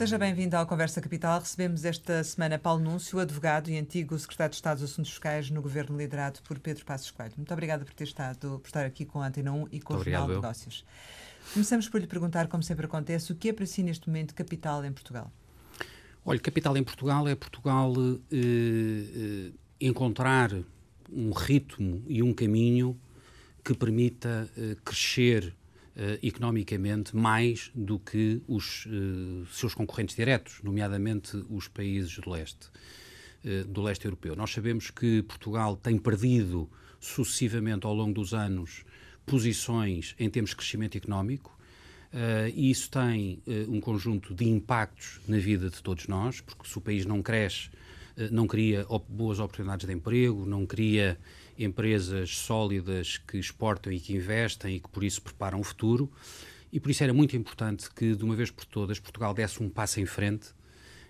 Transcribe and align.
Seja 0.00 0.16
bem-vindo 0.16 0.56
ao 0.56 0.66
Conversa 0.66 0.98
Capital. 0.98 1.40
Recebemos 1.40 1.84
esta 1.84 2.24
semana 2.24 2.58
Paulo 2.58 2.82
Núncio, 2.82 3.18
advogado 3.18 3.68
e 3.68 3.76
antigo 3.76 4.18
secretário 4.18 4.52
de 4.52 4.56
Estado 4.56 4.80
dos 4.80 4.90
Assuntos 4.90 5.10
Fiscais 5.10 5.50
no 5.50 5.60
governo 5.60 5.98
liderado 5.98 6.40
por 6.42 6.58
Pedro 6.58 6.86
Passos 6.86 7.10
Coelho. 7.10 7.34
Muito 7.36 7.52
obrigada 7.52 7.84
por 7.84 7.92
ter 7.92 8.04
estado, 8.04 8.58
por 8.60 8.66
estar 8.66 8.86
aqui 8.86 9.04
com 9.04 9.20
a 9.20 9.26
Antena 9.26 9.52
1 9.52 9.68
e 9.70 9.78
com 9.78 9.92
Muito 9.92 10.08
o 10.08 10.10
Jornal 10.10 10.26
de 10.26 10.34
Negócios. 10.36 10.86
Começamos 11.52 11.86
por 11.86 12.00
lhe 12.00 12.06
perguntar, 12.06 12.48
como 12.48 12.62
sempre 12.62 12.86
acontece, 12.86 13.30
o 13.30 13.34
que 13.36 13.50
é 13.50 13.52
para 13.52 13.66
si 13.66 13.82
neste 13.82 14.08
momento 14.08 14.34
capital 14.34 14.82
em 14.86 14.90
Portugal? 14.90 15.30
Olha, 16.24 16.40
capital 16.40 16.78
em 16.78 16.82
Portugal 16.82 17.28
é 17.28 17.34
Portugal 17.34 17.92
eh, 18.32 19.50
eh, 19.52 19.52
encontrar 19.82 20.50
um 21.12 21.30
ritmo 21.30 22.02
e 22.08 22.22
um 22.22 22.32
caminho 22.32 22.98
que 23.62 23.74
permita 23.74 24.48
eh, 24.56 24.76
crescer 24.82 25.54
economicamente 26.22 27.14
mais 27.14 27.70
do 27.74 27.98
que 27.98 28.40
os 28.46 28.86
uh, 28.86 29.46
seus 29.52 29.74
concorrentes 29.74 30.16
diretos, 30.16 30.60
nomeadamente 30.62 31.44
os 31.50 31.68
países 31.68 32.16
do 32.18 32.30
leste, 32.30 32.68
uh, 33.44 33.66
do 33.66 33.82
leste 33.82 34.04
europeu. 34.04 34.34
Nós 34.36 34.52
sabemos 34.52 34.90
que 34.90 35.22
Portugal 35.22 35.76
tem 35.76 35.98
perdido 35.98 36.70
sucessivamente 37.00 37.86
ao 37.86 37.94
longo 37.94 38.14
dos 38.14 38.34
anos 38.34 38.84
posições 39.26 40.14
em 40.18 40.28
termos 40.28 40.50
de 40.50 40.56
crescimento 40.56 40.96
económico. 40.96 41.56
Uh, 42.12 42.50
e 42.54 42.70
isso 42.70 42.90
tem 42.90 43.40
uh, 43.46 43.72
um 43.72 43.80
conjunto 43.80 44.34
de 44.34 44.48
impactos 44.48 45.20
na 45.28 45.38
vida 45.38 45.70
de 45.70 45.80
todos 45.80 46.08
nós, 46.08 46.40
porque 46.40 46.68
se 46.68 46.76
o 46.76 46.80
país 46.80 47.06
não 47.06 47.22
cresce, 47.22 47.68
uh, 48.16 48.32
não 48.32 48.48
cria 48.48 48.84
op 48.88 49.06
boas 49.08 49.38
oportunidades 49.38 49.86
de 49.86 49.92
emprego, 49.92 50.44
não 50.44 50.66
cria 50.66 51.16
empresas 51.64 52.36
sólidas 52.38 53.18
que 53.18 53.38
exportam 53.38 53.92
e 53.92 54.00
que 54.00 54.14
investem 54.14 54.76
e 54.76 54.80
que 54.80 54.88
por 54.88 55.04
isso 55.04 55.20
preparam 55.20 55.60
o 55.60 55.64
futuro. 55.64 56.10
E 56.72 56.78
por 56.78 56.90
isso 56.90 57.02
era 57.02 57.12
muito 57.12 57.36
importante 57.36 57.90
que, 57.90 58.14
de 58.14 58.24
uma 58.24 58.36
vez 58.36 58.50
por 58.50 58.64
todas, 58.64 59.00
Portugal 59.00 59.34
desse 59.34 59.62
um 59.62 59.68
passo 59.68 60.00
em 60.00 60.06
frente 60.06 60.48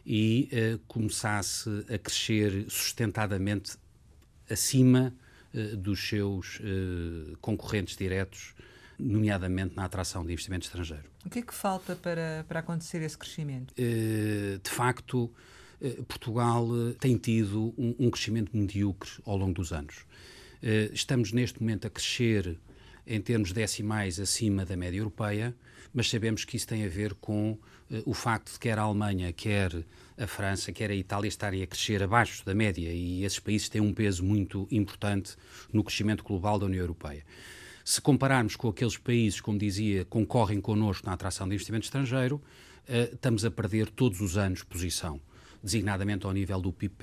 e 0.04 0.48
uh, 0.52 0.78
começasse 0.86 1.68
a 1.92 1.98
crescer 1.98 2.64
sustentadamente 2.68 3.76
acima 4.50 5.14
uh, 5.54 5.76
dos 5.76 6.00
seus 6.00 6.58
uh, 6.60 7.36
concorrentes 7.40 7.96
diretos, 7.96 8.54
nomeadamente 8.98 9.76
na 9.76 9.84
atração 9.84 10.24
de 10.24 10.32
investimento 10.32 10.66
estrangeiro. 10.66 11.04
O 11.24 11.30
que 11.30 11.40
é 11.40 11.42
que 11.42 11.54
falta 11.54 11.94
para, 11.94 12.44
para 12.48 12.60
acontecer 12.60 13.02
esse 13.02 13.16
crescimento? 13.16 13.74
de 13.74 14.70
facto, 14.70 15.30
Portugal 16.06 16.68
tem 16.98 17.16
tido 17.16 17.74
um, 17.78 17.94
um 17.98 18.10
crescimento 18.10 18.54
medíocre 18.54 19.10
ao 19.24 19.38
longo 19.38 19.54
dos 19.54 19.72
anos. 19.72 20.04
Eh, 20.62 20.90
estamos 20.92 21.32
neste 21.32 21.60
momento 21.60 21.86
a 21.86 21.90
crescer 21.90 22.58
em 23.06 23.20
termos 23.20 23.52
decimais 23.52 24.20
acima 24.20 24.64
da 24.64 24.76
média 24.76 24.98
europeia, 24.98 25.54
mas 25.92 26.08
sabemos 26.08 26.44
que 26.44 26.56
isso 26.56 26.66
tem 26.66 26.84
a 26.84 26.88
ver 26.88 27.14
com 27.14 27.52
uh, 27.52 27.58
o 28.04 28.14
facto 28.14 28.52
de 28.52 28.58
quer 28.58 28.78
a 28.78 28.82
Alemanha, 28.82 29.32
quer 29.32 29.72
a 30.16 30.26
França, 30.26 30.70
quer 30.70 30.90
a 30.90 30.94
Itália 30.94 31.28
estarem 31.28 31.62
a 31.62 31.66
crescer 31.66 32.02
abaixo 32.02 32.44
da 32.44 32.54
média 32.54 32.88
e 32.92 33.24
esses 33.24 33.40
países 33.40 33.68
têm 33.68 33.80
um 33.80 33.92
peso 33.92 34.22
muito 34.22 34.68
importante 34.70 35.34
no 35.72 35.82
crescimento 35.82 36.22
global 36.22 36.58
da 36.58 36.66
União 36.66 36.82
Europeia. 36.82 37.24
Se 37.84 38.00
compararmos 38.00 38.54
com 38.54 38.68
aqueles 38.68 38.96
países, 38.96 39.40
como 39.40 39.58
dizia, 39.58 40.04
concorrem 40.04 40.60
connosco 40.60 41.06
na 41.06 41.14
atração 41.14 41.48
de 41.48 41.54
investimento 41.54 41.86
estrangeiro, 41.86 42.36
uh, 42.36 43.14
estamos 43.14 43.44
a 43.44 43.50
perder 43.50 43.90
todos 43.90 44.20
os 44.20 44.36
anos 44.36 44.62
posição 44.62 45.20
designadamente 45.62 46.26
ao 46.26 46.32
nível 46.32 46.60
do 46.60 46.72
PIB 46.72 46.94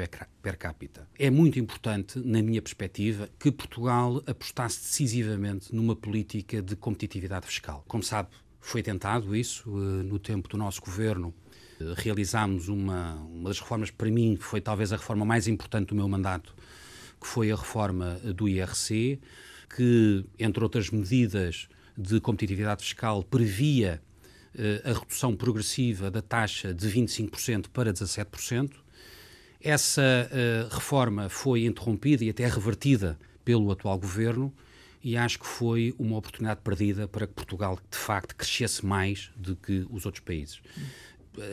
per 0.41 0.57
capita. 0.57 1.07
É 1.17 1.29
muito 1.29 1.59
importante, 1.59 2.19
na 2.19 2.41
minha 2.41 2.61
perspectiva, 2.61 3.29
que 3.39 3.51
Portugal 3.51 4.21
apostasse 4.25 4.81
decisivamente 4.81 5.73
numa 5.73 5.95
política 5.95 6.61
de 6.61 6.75
competitividade 6.75 7.45
fiscal. 7.45 7.83
Como 7.87 8.03
sabe, 8.03 8.29
foi 8.59 8.81
tentado 8.81 9.35
isso 9.35 9.69
eh, 9.69 10.03
no 10.03 10.19
tempo 10.19 10.49
do 10.49 10.57
nosso 10.57 10.81
governo. 10.81 11.33
Eh, 11.79 11.93
realizámos 11.95 12.67
uma, 12.67 13.15
uma 13.15 13.49
das 13.49 13.59
reformas, 13.59 13.91
para 13.91 14.09
mim, 14.09 14.37
foi 14.39 14.59
talvez 14.59 14.91
a 14.91 14.97
reforma 14.97 15.23
mais 15.23 15.47
importante 15.47 15.89
do 15.89 15.95
meu 15.95 16.07
mandato, 16.07 16.55
que 17.19 17.27
foi 17.27 17.51
a 17.51 17.55
reforma 17.55 18.15
do 18.35 18.47
IRC, 18.49 19.19
que, 19.75 20.25
entre 20.39 20.63
outras 20.63 20.89
medidas 20.89 21.67
de 21.97 22.19
competitividade 22.19 22.83
fiscal, 22.83 23.23
previa 23.23 24.01
eh, 24.01 24.06
a 24.83 24.93
redução 24.93 25.35
progressiva 25.35 26.09
da 26.09 26.21
taxa 26.21 26.73
de 26.73 26.87
25% 26.89 27.67
para 27.71 27.93
17%. 27.93 28.71
Essa 29.61 30.01
uh, 30.01 30.73
reforma 30.73 31.29
foi 31.29 31.65
interrompida 31.65 32.23
e 32.23 32.29
até 32.29 32.47
revertida 32.47 33.17
pelo 33.43 33.71
atual 33.71 33.97
governo 33.97 34.53
e 35.03 35.15
acho 35.15 35.39
que 35.39 35.47
foi 35.47 35.95
uma 35.97 36.17
oportunidade 36.17 36.61
perdida 36.63 37.07
para 37.07 37.25
que 37.25 37.33
Portugal, 37.33 37.79
de 37.89 37.97
facto, 37.97 38.35
crescesse 38.35 38.85
mais 38.85 39.31
do 39.35 39.55
que 39.55 39.85
os 39.89 40.05
outros 40.05 40.23
países. 40.23 40.61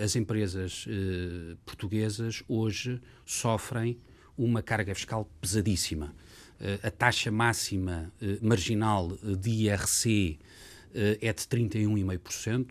As 0.02 0.16
empresas 0.16 0.86
uh, 0.86 1.56
portuguesas 1.64 2.42
hoje 2.48 3.00
sofrem 3.24 3.98
uma 4.36 4.62
carga 4.62 4.94
fiscal 4.94 5.28
pesadíssima. 5.40 6.14
A 6.82 6.90
taxa 6.90 7.30
máxima 7.30 8.12
marginal 8.40 9.16
de 9.38 9.50
IRC 9.50 10.38
é 11.20 11.32
de 11.32 11.42
31,5%, 11.42 12.70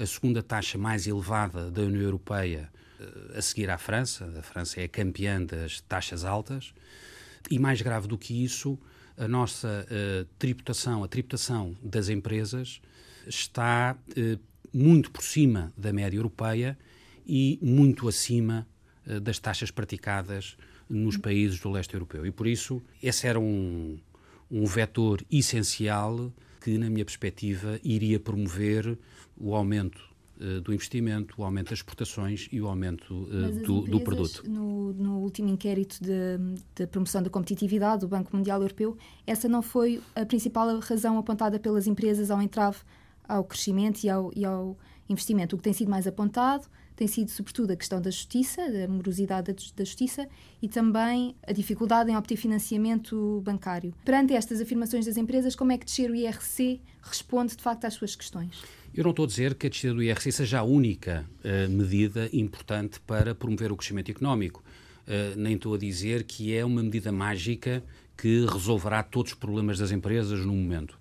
a 0.00 0.06
segunda 0.06 0.42
taxa 0.42 0.78
mais 0.78 1.06
elevada 1.06 1.70
da 1.70 1.82
União 1.82 2.00
Europeia 2.00 2.72
eh, 2.98 3.38
a 3.38 3.42
seguir 3.42 3.68
à 3.68 3.76
França. 3.76 4.24
A 4.38 4.42
França 4.42 4.80
é 4.80 4.84
a 4.84 4.88
campeã 4.88 5.44
das 5.44 5.80
taxas 5.82 6.24
altas. 6.24 6.72
E 7.50 7.58
mais 7.58 7.82
grave 7.82 8.08
do 8.08 8.16
que 8.16 8.42
isso, 8.42 8.78
a 9.16 9.28
nossa 9.28 9.86
uh, 9.86 10.24
tributação, 10.38 11.04
a 11.04 11.08
tributação 11.08 11.76
das 11.82 12.08
empresas, 12.08 12.80
está 13.26 13.96
uh, 14.10 14.40
muito 14.72 15.10
por 15.10 15.22
cima 15.22 15.72
da 15.76 15.92
média 15.92 16.16
europeia 16.16 16.78
e 17.26 17.58
muito 17.62 18.08
acima 18.08 18.66
uh, 19.06 19.20
das 19.20 19.38
taxas 19.38 19.70
praticadas 19.70 20.56
nos 20.88 21.16
países 21.16 21.60
do 21.60 21.70
leste 21.70 21.94
europeu. 21.94 22.26
E 22.26 22.30
por 22.30 22.46
isso, 22.46 22.82
esse 23.02 23.26
era 23.26 23.38
um, 23.38 23.98
um 24.50 24.64
vetor 24.64 25.22
essencial 25.30 26.32
que, 26.60 26.76
na 26.76 26.88
minha 26.90 27.04
perspectiva, 27.04 27.80
iria 27.82 28.20
promover 28.20 28.98
o 29.40 29.54
aumento 29.54 30.00
uh, 30.40 30.60
do 30.60 30.72
investimento, 30.72 31.34
o 31.40 31.44
aumento 31.44 31.70
das 31.70 31.78
exportações 31.78 32.48
e 32.52 32.60
o 32.60 32.68
aumento 32.68 33.14
uh, 33.14 33.62
do, 33.64 33.82
do, 33.82 34.00
produto. 34.00 34.42
No, 34.48 34.92
no 34.92 35.18
último 35.18 35.48
inquérito 35.48 35.98
de, 36.02 36.38
de, 36.74 36.86
promoção 36.86 37.22
da 37.22 37.30
competitividade 37.30 38.02
do 38.02 38.08
Banco 38.08 38.36
Mundial 38.36 38.60
Europeu, 38.60 38.96
essa 39.26 39.48
não 39.48 39.62
foi 39.62 40.00
a 40.14 40.26
principal 40.26 40.78
razão 40.80 41.18
apontada 41.18 41.58
pelas 41.58 41.86
empresas 41.86 42.30
ao 42.30 42.40
entrave 42.42 42.78
ao 43.26 43.44
crescimento 43.44 44.04
e 44.04 44.10
ao, 44.10 44.30
e 44.34 44.44
ao 44.44 44.76
investimento. 45.08 45.56
O 45.56 45.58
que 45.58 45.64
tem 45.64 45.72
sido 45.72 45.90
mais 45.90 46.06
apontado 46.06 46.66
tem 47.00 47.08
sido, 47.08 47.30
sobretudo, 47.30 47.70
a 47.70 47.76
questão 47.76 47.98
da 47.98 48.10
justiça, 48.10 48.70
da 48.70 48.86
morosidade 48.86 49.54
da 49.74 49.84
justiça 49.84 50.28
e 50.60 50.68
também 50.68 51.34
a 51.46 51.50
dificuldade 51.50 52.10
em 52.10 52.16
obter 52.16 52.36
financiamento 52.36 53.40
bancário. 53.42 53.94
Perante 54.04 54.34
estas 54.34 54.60
afirmações 54.60 55.06
das 55.06 55.16
empresas, 55.16 55.56
como 55.56 55.72
é 55.72 55.78
que 55.78 55.86
descer 55.86 56.10
o 56.10 56.14
IRC 56.14 56.78
responde, 57.00 57.56
de 57.56 57.62
facto, 57.62 57.86
às 57.86 57.94
suas 57.94 58.14
questões? 58.14 58.62
Eu 58.94 59.02
não 59.04 59.12
estou 59.12 59.24
a 59.24 59.28
dizer 59.28 59.54
que 59.54 59.66
a 59.66 59.70
descida 59.70 59.94
do 59.94 60.02
IRC 60.02 60.30
seja 60.30 60.58
a 60.58 60.62
única 60.62 61.24
uh, 61.42 61.70
medida 61.70 62.28
importante 62.34 63.00
para 63.00 63.34
promover 63.34 63.72
o 63.72 63.76
crescimento 63.76 64.10
económico. 64.10 64.62
Uh, 65.06 65.40
nem 65.40 65.54
estou 65.54 65.72
a 65.72 65.78
dizer 65.78 66.24
que 66.24 66.54
é 66.54 66.62
uma 66.62 66.82
medida 66.82 67.10
mágica 67.10 67.82
que 68.14 68.44
resolverá 68.44 69.02
todos 69.02 69.32
os 69.32 69.38
problemas 69.38 69.78
das 69.78 69.90
empresas 69.90 70.40
no 70.44 70.52
momento. 70.52 70.98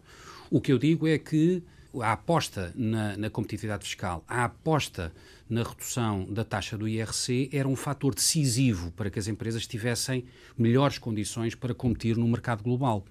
O 0.49 0.61
que 0.61 0.71
eu 0.71 0.77
digo 0.77 1.05
é 1.05 1.17
que 1.17 1.61
a 2.01 2.11
aposta 2.11 2.71
na, 2.75 3.17
na, 3.17 3.29
competitividade 3.29 3.83
fiscal, 3.83 4.23
a 4.27 4.45
aposta 4.45 5.11
na 5.49 5.63
redução 5.63 6.25
da 6.25 6.43
taxa 6.43 6.77
do 6.77 6.87
IRC 6.87 7.49
era 7.51 7.67
um 7.67 7.75
fator 7.75 8.13
decisivo 8.13 8.91
para 8.91 9.09
que 9.09 9.17
as 9.17 9.27
empresas 9.27 9.65
tivessem 9.65 10.25
melhores 10.57 10.97
condições 10.97 11.55
para 11.55 11.73
competir 11.73 12.15
no 12.17 12.27
mercado 12.27 12.63
global. 12.63 13.05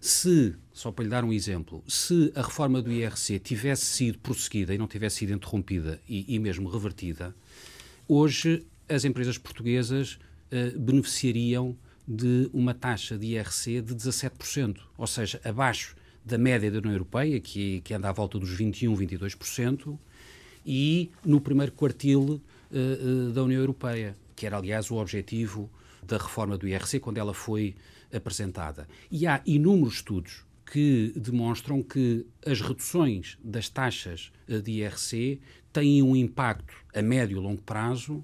Se, 0.00 0.54
só 0.72 0.92
para 0.92 1.04
lhe 1.04 1.10
dar 1.10 1.24
um 1.24 1.32
exemplo, 1.32 1.82
se 1.86 2.32
a 2.34 2.42
reforma 2.42 2.80
do 2.80 2.92
IRC 2.92 3.38
tivesse 3.40 3.84
sido 3.84 4.18
prosseguida 4.18 4.74
e 4.74 4.78
não 4.78 4.86
tivesse 4.86 5.16
sido 5.16 5.32
interrompida 5.32 6.00
e, 6.08 6.34
e 6.34 6.38
mesmo 6.38 6.68
revertida, 6.68 7.34
hoje 8.06 8.64
as 8.88 9.04
empresas 9.04 9.38
portuguesas 9.38 10.18
uh, 10.52 10.78
beneficiariam 10.78 11.76
de 12.06 12.48
uma 12.54 12.72
taxa 12.72 13.18
de 13.18 13.34
IRC 13.34 13.82
de 13.82 13.94
17%, 13.94 14.78
ou 14.96 15.06
seja, 15.06 15.40
abaixo 15.44 15.94
da 16.28 16.36
média 16.36 16.70
da 16.70 16.78
União 16.78 16.92
Europeia, 16.92 17.40
que, 17.40 17.80
que 17.80 17.94
anda 17.94 18.08
à 18.08 18.12
volta 18.12 18.38
dos 18.38 18.50
21, 18.50 18.94
22%, 18.94 19.98
e 20.64 21.10
no 21.24 21.40
primeiro 21.40 21.72
quartil 21.72 22.20
uh, 22.20 22.38
uh, 22.70 23.32
da 23.32 23.42
União 23.42 23.60
Europeia, 23.60 24.14
que 24.36 24.46
era, 24.46 24.58
aliás, 24.58 24.90
o 24.90 24.96
objetivo 24.96 25.70
da 26.02 26.18
reforma 26.18 26.58
do 26.58 26.68
IRC 26.68 27.00
quando 27.00 27.16
ela 27.16 27.32
foi 27.32 27.74
apresentada. 28.12 28.86
E 29.10 29.26
há 29.26 29.40
inúmeros 29.46 29.94
estudos 29.94 30.44
que 30.70 31.12
demonstram 31.16 31.82
que 31.82 32.26
as 32.46 32.60
reduções 32.60 33.38
das 33.42 33.68
taxas 33.70 34.30
eh, 34.46 34.60
de 34.60 34.82
IRC 34.82 35.40
têm 35.72 36.02
um 36.02 36.14
impacto 36.14 36.74
a 36.94 37.00
médio 37.00 37.38
e 37.38 37.40
longo 37.40 37.62
prazo 37.62 38.22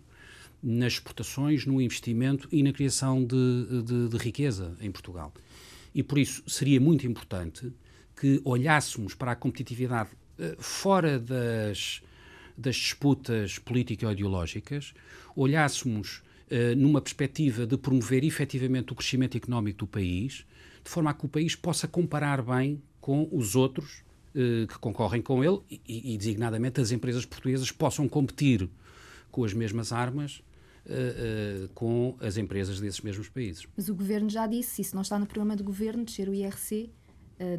nas 0.62 0.95
exportações, 0.95 1.65
no 1.65 1.81
investimento 1.81 2.49
e 2.53 2.62
na 2.62 2.73
criação 2.73 3.25
de, 3.25 3.83
de, 3.83 4.09
de 4.09 4.17
riqueza 4.19 4.77
em 4.81 4.91
Portugal. 4.91 5.33
E 5.95 6.03
por 6.03 6.19
isso 6.19 6.43
seria 6.47 6.81
muito 6.81 7.06
importante 7.06 7.73
que 8.25 8.41
olhássemos 8.43 9.12
para 9.12 9.32
a 9.32 9.37
competitividade 9.37 10.09
eh, 10.38 10.56
fora 10.59 11.19
das, 11.19 12.00
das 12.56 12.75
disputas 12.75 13.59
político-ideológicas, 13.59 14.94
olhássemos 15.37 16.23
uh, 16.50 16.75
numa 16.75 17.03
perspectiva 17.03 17.67
de 17.67 17.76
promover 17.76 18.25
efetivamente 18.25 18.94
o 18.94 18.97
crescimento 18.97 19.37
económico 19.37 19.81
do 19.81 19.87
país, 19.87 20.47
de 20.82 20.91
forma 20.91 21.11
a 21.11 21.15
que 21.15 21.26
o 21.26 21.29
país 21.29 21.55
possa 21.55 21.87
comparar 21.87 22.41
bem 22.41 22.82
com 22.99 23.29
os 23.31 23.55
outros 23.55 24.03
uh, 24.35 24.67
que 24.69 24.79
concorrem 24.79 25.20
com 25.20 25.44
ele 25.44 25.61
e, 25.70 26.15
e, 26.15 26.17
designadamente, 26.17 26.81
as 26.81 26.93
empresas 26.93 27.27
portuguesas 27.27 27.70
possam 27.70 28.09
competir 28.09 28.70
com 29.31 29.44
as 29.44 29.53
mesmas 29.53 29.93
armas 29.93 30.43
Uh, 30.87 31.65
uh, 31.65 31.69
com 31.69 32.15
as 32.20 32.37
empresas 32.37 32.79
desses 32.79 33.00
mesmos 33.00 33.27
países. 33.31 33.67
Mas 33.75 33.88
o 33.88 33.94
governo 33.94 34.29
já 34.29 34.47
disse, 34.47 34.82
isso 34.82 34.94
não 34.94 35.00
está 35.00 35.19
no 35.19 35.25
programa 35.25 35.56
do 35.56 35.65
governo, 35.65 36.05
descer 36.05 36.29
o 36.29 36.35
IRC, 36.35 36.91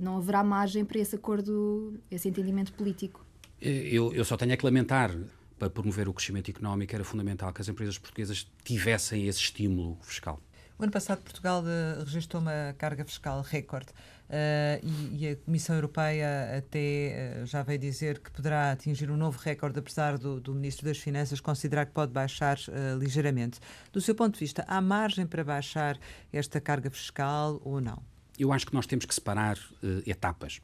não 0.01 0.18
haverá 0.18 0.44
margem 0.44 0.86
para 0.86 1.00
esse 1.00 1.16
acordo, 1.16 2.00
esse 2.10 2.27
entendimento 2.30 2.74
político. 2.74 3.25
Eu, 3.62 4.13
eu 4.13 4.24
só 4.24 4.38
tenho 4.38 4.54
a 4.54 4.57
que 4.57 4.66
lamentar. 4.66 5.12
Para 5.57 5.69
promover 5.69 6.10
o 6.10 6.13
crescimento 6.13 6.51
económico 6.51 6.94
era 6.94 7.04
fundamental 7.06 7.54
que 7.54 7.62
as 7.62 7.69
empresas 7.69 7.98
portuguesas 7.98 8.45
tivessem 8.63 9.25
esse 9.25 9.39
estímulo 9.39 9.98
fiscal. 10.01 10.38
O 10.77 10.83
ano 10.83 10.92
passado, 10.92 11.22
Portugal 11.22 11.63
registrou 12.04 12.42
uma 12.42 12.75
carga 12.77 13.06
fiscal 13.06 13.42
recorde. 13.42 13.88
Uh, 14.25 14.81
e, 14.83 15.24
e, 15.24 15.30
a 15.30 15.36
Comissão 15.36 15.75
Europeia 15.75 16.57
até 16.57 17.42
uh, 17.44 17.45
já 17.45 17.62
veio 17.62 17.78
dizer 17.78 18.19
que 18.19 18.31
poderá 18.31 18.71
atingir 18.71 19.12
um 19.12 19.16
novo 19.16 19.39
recorde, 19.39 19.78
apesar 19.78 20.18
do, 20.18 20.42
do 20.42 20.54
Ministro 20.54 20.88
das 20.88 20.98
Finanças 20.98 21.39
considerar 21.39 21.86
que 21.86 21.92
pode 21.92 22.12
baixar 22.12 22.57
uh, 22.57 22.98
ligeiramente. 22.98 23.60
Do 23.94 24.01
seu 24.01 24.16
ponto 24.16 24.33
de 24.33 24.39
vista, 24.39 24.66
há 24.68 24.81
margem 24.81 25.28
para 25.28 25.44
baixar 25.44 26.00
esta 26.33 26.60
carga 26.60 26.89
fiscal 26.89 27.62
ou 27.63 27.80
não? 27.80 28.01
Eu 28.37 28.51
acho 28.51 28.65
que 28.65 28.73
nós 28.73 28.85
temos 28.85 29.05
que 29.05 29.15
separar 29.15 29.57
etapas. 30.05 30.61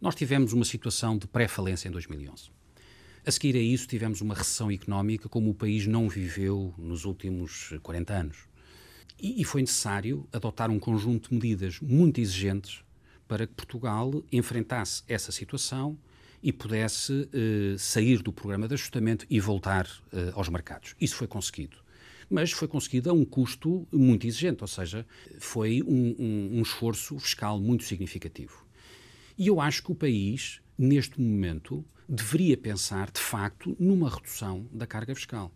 Nós 0.00 0.14
tivemos 0.14 0.52
uma 0.52 0.64
situação 0.64 1.18
de 1.18 1.26
pré-falência 1.26 1.88
em 1.88 1.90
2011. 1.90 2.50
A 3.26 3.30
seguir 3.30 3.56
a 3.56 3.60
isso, 3.60 3.86
tivemos 3.86 4.20
uma 4.20 4.34
recessão 4.34 4.70
económica 4.70 5.28
como 5.28 5.50
o 5.50 5.54
país 5.54 5.86
não 5.86 6.08
viveu 6.08 6.72
nos 6.78 7.04
últimos 7.04 7.74
40 7.82 8.14
anos. 8.14 8.38
E, 9.20 9.40
e 9.40 9.44
foi 9.44 9.60
necessário 9.60 10.26
adotar 10.32 10.70
um 10.70 10.78
conjunto 10.78 11.28
de 11.28 11.34
medidas 11.34 11.80
muito 11.80 12.20
exigentes 12.20 12.82
para 13.26 13.46
que 13.46 13.52
Portugal 13.52 14.22
enfrentasse 14.32 15.02
essa 15.06 15.30
situação 15.30 15.98
e 16.42 16.52
pudesse 16.52 17.28
eh, 17.32 17.76
sair 17.76 18.22
do 18.22 18.32
programa 18.32 18.68
de 18.68 18.74
ajustamento 18.74 19.26
e 19.28 19.40
voltar 19.40 19.86
eh, 20.12 20.30
aos 20.32 20.48
mercados. 20.48 20.94
Isso 21.00 21.16
foi 21.16 21.26
conseguido. 21.26 21.76
Mas 22.28 22.52
foi 22.52 22.68
conseguido 22.68 23.10
a 23.10 23.12
um 23.12 23.24
custo 23.24 23.86
muito 23.92 24.26
exigente, 24.26 24.62
ou 24.62 24.68
seja, 24.68 25.06
foi 25.38 25.82
um, 25.82 26.14
um, 26.18 26.58
um 26.58 26.62
esforço 26.62 27.18
fiscal 27.18 27.58
muito 27.60 27.84
significativo. 27.84 28.66
E 29.36 29.46
eu 29.46 29.60
acho 29.60 29.82
que 29.82 29.92
o 29.92 29.94
país, 29.94 30.60
neste 30.76 31.20
momento, 31.20 31.84
deveria 32.08 32.56
pensar, 32.56 33.10
de 33.10 33.20
facto, 33.20 33.76
numa 33.78 34.10
redução 34.10 34.66
da 34.72 34.86
carga 34.86 35.14
fiscal. 35.14 35.52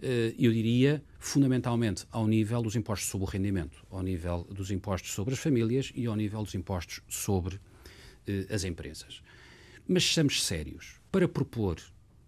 Eh, 0.00 0.34
eu 0.38 0.52
diria, 0.52 1.02
fundamentalmente 1.18 2.06
ao 2.10 2.26
nível 2.26 2.62
dos 2.62 2.76
impostos 2.76 3.08
sobre 3.08 3.26
o 3.26 3.30
rendimento, 3.30 3.84
ao 3.90 4.02
nível 4.02 4.44
dos 4.44 4.70
impostos 4.70 5.12
sobre 5.12 5.34
as 5.34 5.40
famílias 5.40 5.92
e 5.94 6.06
ao 6.06 6.14
nível 6.14 6.42
dos 6.42 6.54
impostos 6.54 7.00
sobre 7.08 7.60
eh, 8.26 8.46
as 8.48 8.64
empresas. 8.64 9.22
Mas 9.86 10.04
sejamos 10.04 10.44
sérios. 10.44 11.00
Para 11.10 11.26
propor 11.26 11.78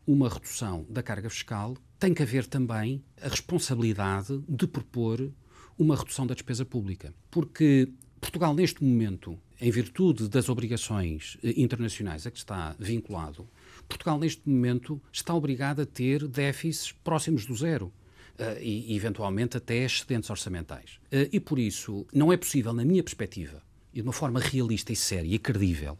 uma 0.06 0.28
redução 0.28 0.84
da 0.88 1.02
carga 1.02 1.30
fiscal, 1.30 1.76
tem 2.00 2.14
que 2.14 2.22
haver 2.22 2.46
também 2.46 3.04
a 3.20 3.28
responsabilidade 3.28 4.42
de 4.48 4.66
propor 4.66 5.30
uma 5.78 5.94
redução 5.94 6.26
da 6.26 6.34
despesa 6.34 6.64
pública. 6.64 7.14
Porque 7.30 7.92
Portugal, 8.18 8.54
neste 8.54 8.82
momento, 8.82 9.38
em 9.60 9.70
virtude 9.70 10.26
das 10.26 10.48
obrigações 10.48 11.36
eh, 11.44 11.52
internacionais 11.58 12.26
a 12.26 12.30
que 12.30 12.38
está 12.38 12.74
vinculado, 12.78 13.46
Portugal, 13.86 14.18
neste 14.18 14.48
momento, 14.48 15.00
está 15.12 15.34
obrigado 15.34 15.82
a 15.82 15.86
ter 15.86 16.26
déficits 16.26 16.92
próximos 17.04 17.44
do 17.44 17.54
zero. 17.54 17.92
Uh, 18.38 18.56
e, 18.58 18.96
eventualmente, 18.96 19.58
até 19.58 19.84
excedentes 19.84 20.30
orçamentais. 20.30 20.98
Uh, 21.12 21.28
e, 21.30 21.38
por 21.38 21.58
isso, 21.58 22.06
não 22.10 22.32
é 22.32 22.38
possível, 22.38 22.72
na 22.72 22.86
minha 22.86 23.02
perspectiva, 23.02 23.62
e 23.92 24.00
de 24.00 24.02
uma 24.02 24.14
forma 24.14 24.40
realista 24.40 24.94
e 24.94 24.96
séria 24.96 25.34
e 25.34 25.38
credível, 25.38 25.98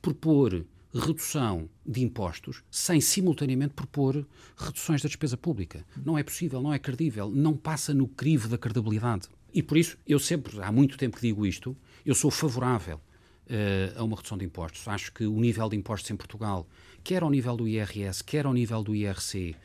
propor 0.00 0.64
redução 0.98 1.68
de 1.84 2.02
impostos 2.02 2.62
sem 2.70 3.00
simultaneamente 3.00 3.74
propor 3.74 4.26
reduções 4.56 5.02
da 5.02 5.08
despesa 5.08 5.36
pública. 5.36 5.84
Não 6.04 6.18
é 6.18 6.22
possível, 6.22 6.62
não 6.62 6.72
é 6.72 6.78
credível, 6.78 7.30
não 7.30 7.56
passa 7.56 7.92
no 7.94 8.08
crivo 8.08 8.48
da 8.48 8.58
credibilidade. 8.58 9.28
E 9.52 9.62
por 9.62 9.76
isso, 9.76 9.96
eu 10.06 10.18
sempre, 10.18 10.60
há 10.60 10.70
muito 10.70 10.98
tempo 10.98 11.16
que 11.16 11.22
digo 11.22 11.46
isto, 11.46 11.76
eu 12.04 12.14
sou 12.14 12.30
favorável 12.30 12.96
uh, 12.96 13.98
a 13.98 14.04
uma 14.04 14.16
redução 14.16 14.36
de 14.36 14.44
impostos. 14.44 14.86
Acho 14.86 15.12
que 15.12 15.24
o 15.24 15.40
nível 15.40 15.68
de 15.68 15.76
impostos 15.76 16.10
em 16.10 16.16
Portugal 16.16 16.66
quer 17.02 17.22
ao 17.22 17.30
nível 17.30 17.56
do 17.56 17.68
IRS, 17.68 18.22
quer 18.22 18.46
ao 18.46 18.52
nível 18.52 18.82
do 18.82 18.94
IRC, 18.94 19.56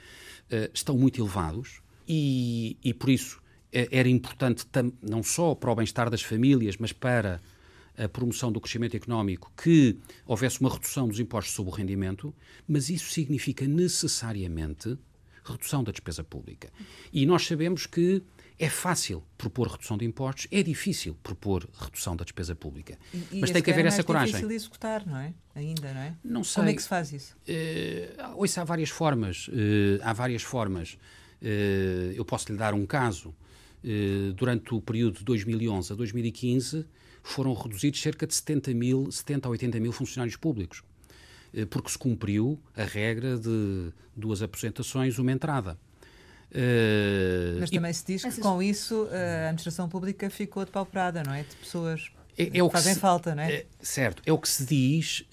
eh, 0.51 0.69
estão 0.74 0.98
muito 0.98 1.22
elevados 1.22 1.81
e, 2.06 2.77
e 2.84 2.94
por 2.94 3.10
isso 3.10 3.42
eh, 3.72 3.88
era 3.89 4.10
importante, 4.10 4.66
não 5.01 5.24
só 5.24 5.56
para 5.56 5.72
o 5.72 5.75
bem-estar 5.75 6.10
das 6.10 6.22
famílias, 6.22 6.75
mas 6.77 6.92
para 6.92 7.42
a 8.03 8.09
promoção 8.09 8.51
do 8.51 8.59
crescimento 8.59 8.95
económico, 8.95 9.51
que 9.56 9.98
houvesse 10.25 10.59
uma 10.62 10.69
redução 10.69 11.07
dos 11.07 11.19
impostos 11.19 11.53
sobre 11.53 11.71
o 11.71 11.75
rendimento, 11.75 12.33
mas 12.68 12.89
isso 12.89 13.12
significa 13.12 13.68
necessariamente 13.68 14.98
redução 15.44 15.83
da 15.83 15.92
despesa 15.92 16.24
pública. 16.24 16.69
E 17.12 17.25
nós 17.25 17.45
sabemos 17.45 17.86
que 17.86 18.24
é 18.57 18.69
fácil 18.69 19.24
propor 19.38 19.68
redução 19.68 19.98
de 19.98 20.06
impostos, 20.06 20.48
é 20.51 20.62
difícil 20.62 21.18
propor 21.24 21.68
redução 21.80 22.15
da 22.15 22.24
despesa 22.24 22.56
pública. 22.56 22.98
E, 23.31 23.39
Mas 23.39 23.50
tem 23.50 23.62
que 23.62 23.71
haver 23.71 23.86
é 23.86 23.88
essa 23.88 24.03
coragem. 24.03 24.30
É 24.30 24.38
difícil 24.38 24.50
de 24.50 24.56
executar, 24.56 25.06
não 25.06 25.18
é? 25.18 25.33
Ainda, 25.56 25.94
não 25.94 26.01
é? 26.01 26.15
Não 26.24 26.44
sei. 26.44 26.62
Como 26.62 26.69
é 26.69 26.74
que 26.75 26.81
se 26.81 26.88
faz 26.88 27.12
isso? 27.12 27.36
Uh, 27.48 28.38
ouça, 28.38 28.62
há 28.62 28.63
várias 28.63 28.89
formas. 28.89 29.48
Uh, 29.48 30.00
há 30.03 30.13
várias 30.13 30.44
formas. 30.44 30.94
Uh, 31.42 32.13
eu 32.13 32.24
posso 32.24 32.51
lhe 32.51 32.57
dar 32.57 32.74
um 32.75 32.86
caso. 32.86 33.33
Uh, 33.83 34.31
durante 34.33 34.75
o 34.75 34.80
período 34.80 35.18
de 35.18 35.25
2011 35.25 35.94
a 35.94 35.95
2015, 35.95 36.86
foram 37.24 37.54
reduzidos 37.54 38.02
cerca 38.02 38.26
de 38.26 38.34
70, 38.34 38.74
mil, 38.74 39.12
70 39.12 39.48
a 39.48 39.52
80 39.52 39.80
mil 39.80 39.92
funcionários 39.92 40.36
públicos, 40.36 40.84
porque 41.70 41.90
se 41.90 41.98
cumpriu 41.98 42.60
a 42.76 42.84
regra 42.84 43.38
de 43.38 43.92
duas 44.16 44.42
aposentações, 44.42 45.18
uma 45.20 45.32
entrada. 45.32 45.78
Uh, 46.51 47.60
Mas 47.62 47.70
também 47.70 47.92
e, 47.92 47.94
se 47.94 48.06
diz 48.06 48.24
que 48.24 48.42
com 48.42 48.62
isso 48.62 49.08
a 49.10 49.46
administração 49.46 49.88
pública 49.88 50.30
ficou 50.30 50.66
depauperada, 50.66 51.24
não 51.24 51.34
é? 51.34 51.44
De 51.44 51.56
pessoas 51.56 52.12
é, 52.38 52.44
é 52.44 52.50
que 52.50 52.70
fazem 52.70 52.94
se, 52.94 53.00
falta, 53.00 53.34
não 53.34 53.44
é? 53.44 53.54
é? 53.54 53.66
Certo, 53.82 54.22
é 54.25 54.34
o 54.34 54.38
que 54.38 54.50
se 54.50 54.66
diz, 54.66 55.25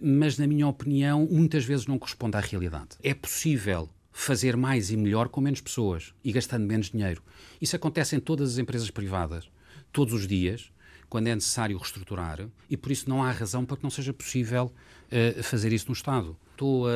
mas 0.00 0.36
na 0.36 0.46
minha 0.46 0.66
opinião 0.66 1.28
muitas 1.30 1.64
vezes 1.64 1.86
não 1.86 1.98
corresponde 1.98 2.36
à 2.36 2.40
realidade. 2.40 2.96
É 3.02 3.14
possível 3.14 3.88
fazer 4.10 4.56
mais 4.56 4.90
e 4.90 4.96
melhor 4.96 5.28
com 5.28 5.40
menos 5.40 5.60
pessoas 5.60 6.14
e 6.24 6.32
gastando 6.32 6.66
menos 6.66 6.90
dinheiro. 6.90 7.22
Isso 7.60 7.76
acontece 7.76 8.16
em 8.16 8.20
todas 8.20 8.52
as 8.52 8.58
empresas 8.58 8.90
privadas, 8.90 9.48
todos 9.92 10.14
os 10.14 10.26
dias, 10.26 10.72
quando 11.14 11.28
é 11.28 11.34
necessário 11.36 11.78
reestruturar, 11.78 12.44
e 12.68 12.76
por 12.76 12.90
isso 12.90 13.08
não 13.08 13.22
há 13.22 13.30
razão 13.30 13.64
para 13.64 13.76
que 13.76 13.84
não 13.84 13.90
seja 13.90 14.12
possível 14.12 14.64
uh, 14.66 15.42
fazer 15.44 15.72
isso 15.72 15.86
no 15.86 15.92
Estado. 15.92 16.36
Estou 16.50 16.88
a, 16.88 16.90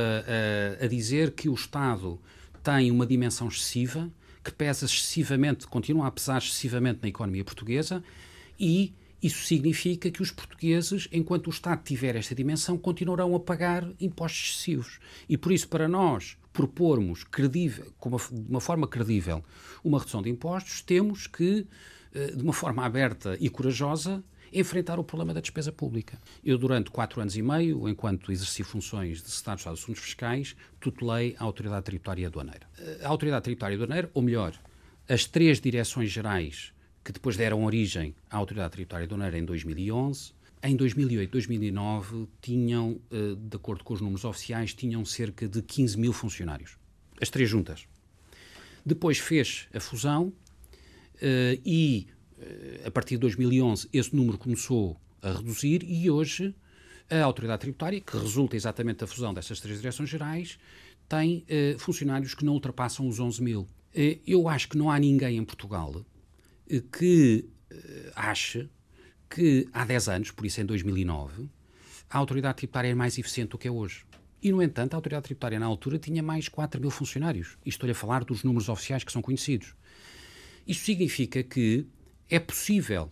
a, 0.80 0.84
a 0.87 0.88
dizer 0.88 1.30
que 1.30 1.48
o 1.48 1.54
Estado 1.54 2.20
tem 2.60 2.90
uma 2.90 3.06
dimensão 3.06 3.46
excessiva, 3.46 4.10
que 4.42 4.50
pesa 4.50 4.87
excessivamente, 4.87 5.68
continua 5.68 6.08
a 6.08 6.10
pesar 6.10 6.38
excessivamente 6.38 6.98
na 7.00 7.08
economia 7.08 7.44
portuguesa 7.44 8.02
e 8.58 8.92
isso 9.22 9.46
significa 9.46 10.10
que 10.10 10.20
os 10.20 10.32
portugueses, 10.32 11.06
enquanto 11.12 11.46
o 11.46 11.50
Estado 11.50 11.84
tiver 11.84 12.16
esta 12.16 12.34
dimensão, 12.34 12.76
continuarão 12.76 13.37
a 13.37 13.38
pagar 13.38 13.88
impostos 14.00 14.50
excessivos. 14.50 14.98
E 15.28 15.38
por 15.38 15.52
isso, 15.52 15.68
para 15.68 15.87
nós 15.87 16.37
propormos 16.52 17.22
credível, 17.22 17.92
de 18.32 18.50
uma 18.50 18.60
forma 18.60 18.88
credível 18.88 19.44
uma 19.84 20.00
redução 20.00 20.20
de 20.20 20.28
impostos, 20.28 20.82
temos 20.82 21.28
que, 21.28 21.64
de 22.12 22.43
uma 22.43 22.53
forma 22.53 22.85
aberta 22.85 23.37
e 23.41 23.49
corajosa, 23.49 24.23
enfrentar 24.53 24.99
o 24.99 25.05
problema 25.05 25.35
da 25.35 25.41
despesa 25.41 25.71
pública. 25.71 26.19
Eu, 26.45 26.57
durante 26.57 26.91
quatro 26.91 27.21
anos 27.21 27.37
e 27.37 27.43
meio, 27.43 27.88
enquanto 27.88 28.33
exerci 28.33 28.62
funções 28.62 29.23
de 29.23 29.31
Secretário 29.31 29.62
de 29.62 29.69
Assuntos 29.83 30.03
Fiscais, 30.03 30.57
tutelei 30.81 31.37
a 31.38 31.45
Autoridade 31.45 31.85
Tributária 31.85 32.27
Aduaneira. 32.27 32.67
A 33.03 33.09
Autoridade 33.09 33.45
Tributária 33.45 33.77
Aduaneira, 33.77 34.11
ou 34.15 34.23
melhor, 34.23 34.59
as 35.09 35.25
três 35.25 35.61
direções 35.61 36.11
gerais 36.11 36.73
que 37.05 37.12
depois 37.12 37.37
deram 37.37 37.65
origem 37.65 38.15
à 38.31 38.37
Autoridade 38.37 38.73
Tributária 38.73 39.05
Aduaneira 39.05 39.38
em 39.38 39.45
2011, 39.45 40.33
em 40.62 40.75
2008, 40.75 41.31
2009, 41.31 42.29
tinham, 42.43 43.00
eh, 43.11 43.37
de 43.38 43.57
acordo 43.57 43.85
com 43.85 43.95
os 43.95 44.00
números 44.00 44.25
oficiais, 44.25 44.75
tinham 44.75 45.05
cerca 45.05 45.49
de 45.49 45.62
15 45.62 45.97
mil 45.97 46.12
funcionários. 46.12 46.77
As 47.21 47.31
três 47.31 47.49
juntas. 47.49 47.87
Depois 48.85 49.19
fez 49.19 49.69
a 49.73 49.79
fusão 49.79 50.33
eh, 50.33 50.48
e 51.64 52.06
eh, 52.40 52.82
a 52.87 52.90
partir 52.90 53.14
de 53.14 53.20
2011, 53.20 53.88
esse 53.92 54.14
número 54.14 54.38
começou 54.38 54.96
a 55.20 55.32
reduzir 55.32 55.82
e 55.84 56.10
hoje 56.10 56.54
a 57.10 57.22
autoridade 57.22 57.60
tributária, 57.60 58.00
que 58.00 58.16
resulta 58.16 58.54
exatamente 58.54 58.98
da 58.98 59.06
fusão 59.06 59.32
dessas 59.32 59.60
três 59.60 59.78
direções 59.78 60.08
gerais, 60.08 60.58
tem 61.08 61.44
eh, 61.48 61.76
funcionários 61.78 62.34
que 62.34 62.44
não 62.44 62.52
ultrapassam 62.52 63.08
os 63.08 63.18
11 63.18 63.42
mil. 63.42 63.66
Eh, 63.94 64.18
eu 64.26 64.48
acho 64.48 64.68
que 64.68 64.76
não 64.76 64.90
há 64.90 64.98
ninguém 64.98 65.38
em 65.38 65.44
Portugal 65.44 66.04
eh, 66.68 66.82
que 66.92 67.48
eh, 67.70 68.12
ache 68.14 68.68
que 69.28 69.66
há 69.72 69.84
10 69.84 70.08
anos, 70.08 70.30
por 70.30 70.44
isso 70.44 70.60
em 70.60 70.66
2009, 70.66 71.48
a 72.10 72.18
autoridade 72.18 72.58
tributária 72.58 72.88
é 72.88 72.94
mais 72.94 73.18
eficiente 73.18 73.50
do 73.50 73.58
que 73.58 73.68
é 73.68 73.70
hoje. 73.70 74.04
E, 74.42 74.52
no 74.52 74.62
entanto, 74.62 74.94
a 74.94 74.96
autoridade 74.96 75.25
tributária 75.25 75.58
na 75.58 75.66
altura 75.66 75.98
tinha 75.98 76.22
mais 76.22 76.48
4 76.48 76.80
mil 76.80 76.90
funcionários. 76.90 77.58
E 77.66 77.68
estou-lhe 77.68 77.92
a 77.92 77.94
falar 77.94 78.25
dos 78.25 78.44
números 78.44 78.68
oficiais 78.68 79.02
que 79.02 79.10
são 79.10 79.20
conhecidos. 79.20 79.75
Isto 80.68 80.84
significa 80.84 81.42
que 81.42 81.87
é 82.30 82.38
possível 82.38 83.10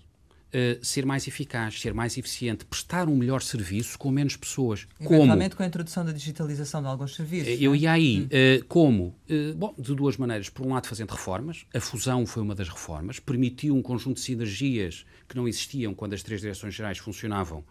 Uh, 0.48 0.82
ser 0.82 1.04
mais 1.04 1.26
eficaz, 1.26 1.80
ser 1.80 1.92
mais 1.92 2.16
eficiente, 2.16 2.64
prestar 2.64 3.08
um 3.08 3.16
melhor 3.16 3.42
serviço 3.42 3.98
com 3.98 4.10
menos 4.10 4.36
pessoas. 4.36 4.86
Eventualmente 4.98 5.50
como? 5.50 5.56
com 5.56 5.62
a 5.64 5.66
introdução 5.66 6.04
da 6.04 6.12
digitalização 6.12 6.80
de 6.80 6.86
alguns 6.86 7.14
serviços. 7.16 7.60
Eu 7.60 7.74
é? 7.74 7.76
ia 7.76 7.92
aí. 7.92 8.20
Hum. 8.20 8.26
Uh, 8.26 8.64
como? 8.66 9.14
Bom, 9.56 9.74
de 9.76 9.94
duas 9.94 10.16
maneiras. 10.16 10.48
Por 10.48 10.64
um 10.64 10.72
lado, 10.72 10.86
fazendo 10.86 11.10
reformas. 11.10 11.66
A 11.74 11.80
fusão 11.80 12.24
foi 12.24 12.42
uma 12.42 12.54
das 12.54 12.68
reformas. 12.68 13.18
Permitiu 13.18 13.74
um 13.74 13.82
conjunto 13.82 14.14
de 14.14 14.22
sinergias 14.22 15.04
que 15.28 15.36
não 15.36 15.48
existiam 15.48 15.92
quando 15.92 16.14
as 16.14 16.22
três 16.22 16.40
direções 16.40 16.72
gerais 16.72 16.96
funcionavam 16.96 17.64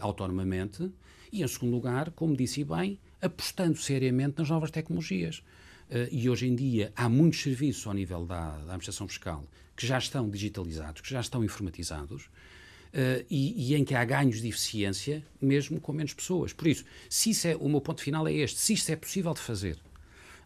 autonomamente. 0.00 0.90
E, 1.32 1.42
em 1.42 1.48
segundo 1.48 1.72
lugar, 1.72 2.10
como 2.10 2.36
disse 2.36 2.64
bem, 2.64 2.98
apostando 3.22 3.78
seriamente 3.78 4.34
nas 4.38 4.50
novas 4.50 4.70
tecnologias. 4.70 5.42
Uh, 5.90 6.08
e 6.10 6.28
hoje 6.28 6.46
em 6.46 6.54
dia 6.54 6.92
há 6.96 7.08
muitos 7.08 7.42
serviços 7.42 7.86
ao 7.86 7.92
nível 7.92 8.24
da, 8.24 8.50
da, 8.50 8.62
administração 8.62 9.06
fiscal 9.06 9.44
que 9.76 9.86
já 9.86 9.98
estão 9.98 10.28
digitalizados, 10.30 11.02
que 11.02 11.10
já 11.10 11.20
estão 11.20 11.44
informatizados. 11.44 12.24
Uh, 12.94 13.26
e, 13.28 13.72
e, 13.72 13.74
em 13.74 13.84
que 13.84 13.94
há 13.94 14.04
ganhos 14.04 14.40
de 14.40 14.48
eficiência, 14.48 15.24
mesmo 15.42 15.80
com 15.80 15.92
menos 15.92 16.14
pessoas. 16.14 16.52
Por 16.52 16.68
isso, 16.68 16.84
se 17.10 17.30
isso 17.30 17.48
é, 17.48 17.56
o 17.56 17.68
meu 17.68 17.80
ponto 17.80 18.00
final 18.00 18.26
é 18.28 18.32
este: 18.32 18.60
se 18.60 18.72
isto 18.72 18.90
é 18.90 18.96
possível 18.96 19.34
de 19.34 19.40
fazer 19.40 19.78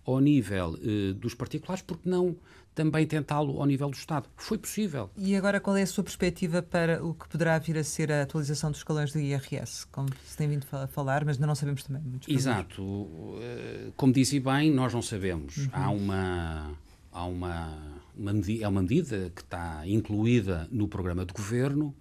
ao 0.05 0.19
nível 0.19 0.71
uh, 0.71 1.15
dos 1.15 1.35
particulares, 1.35 1.83
porque 1.83 2.09
não 2.09 2.35
também 2.79 3.05
tentá-lo 3.09 3.61
ao 3.61 3.67
nível 3.67 3.91
do 3.91 3.97
Estado. 3.97 4.29
Foi 4.37 4.57
possível. 4.57 5.11
E 5.17 5.35
agora 5.35 5.59
qual 5.59 5.77
é 5.77 5.83
a 5.83 5.87
sua 5.87 6.05
perspectiva 6.05 6.63
para 6.63 7.05
o 7.05 7.13
que 7.13 7.29
poderá 7.29 7.59
vir 7.59 7.77
a 7.77 7.83
ser 7.83 8.13
a 8.13 8.23
atualização 8.23 8.71
dos 8.71 8.79
escalões 8.79 9.13
do 9.13 9.19
IRS? 9.19 9.85
Como 9.91 10.09
se 10.25 10.37
tem 10.37 10.49
vindo 10.49 10.65
a 10.71 10.87
falar, 10.87 11.25
mas 11.25 11.37
ainda 11.37 11.49
não 11.49 11.57
sabemos 11.57 11.83
também. 11.83 12.05
Exato. 12.29 13.11
Eh, 13.41 13.91
como 13.97 14.13
disse 14.13 14.39
bem, 14.39 14.71
nós 14.71 14.95
não 14.95 15.03
sabemos. 15.03 15.57
Uhum. 15.57 15.69
Há 15.73 15.91
uma... 15.91 16.79
Há 17.11 17.25
uma, 17.25 17.79
uma 18.17 18.33
medida, 18.33 18.65
é 18.65 18.69
uma 18.69 18.83
medida 18.83 19.33
que 19.35 19.41
está 19.41 19.83
incluída 19.85 20.69
no 20.71 20.87
programa 20.87 21.25
de 21.25 21.33
governo 21.33 21.93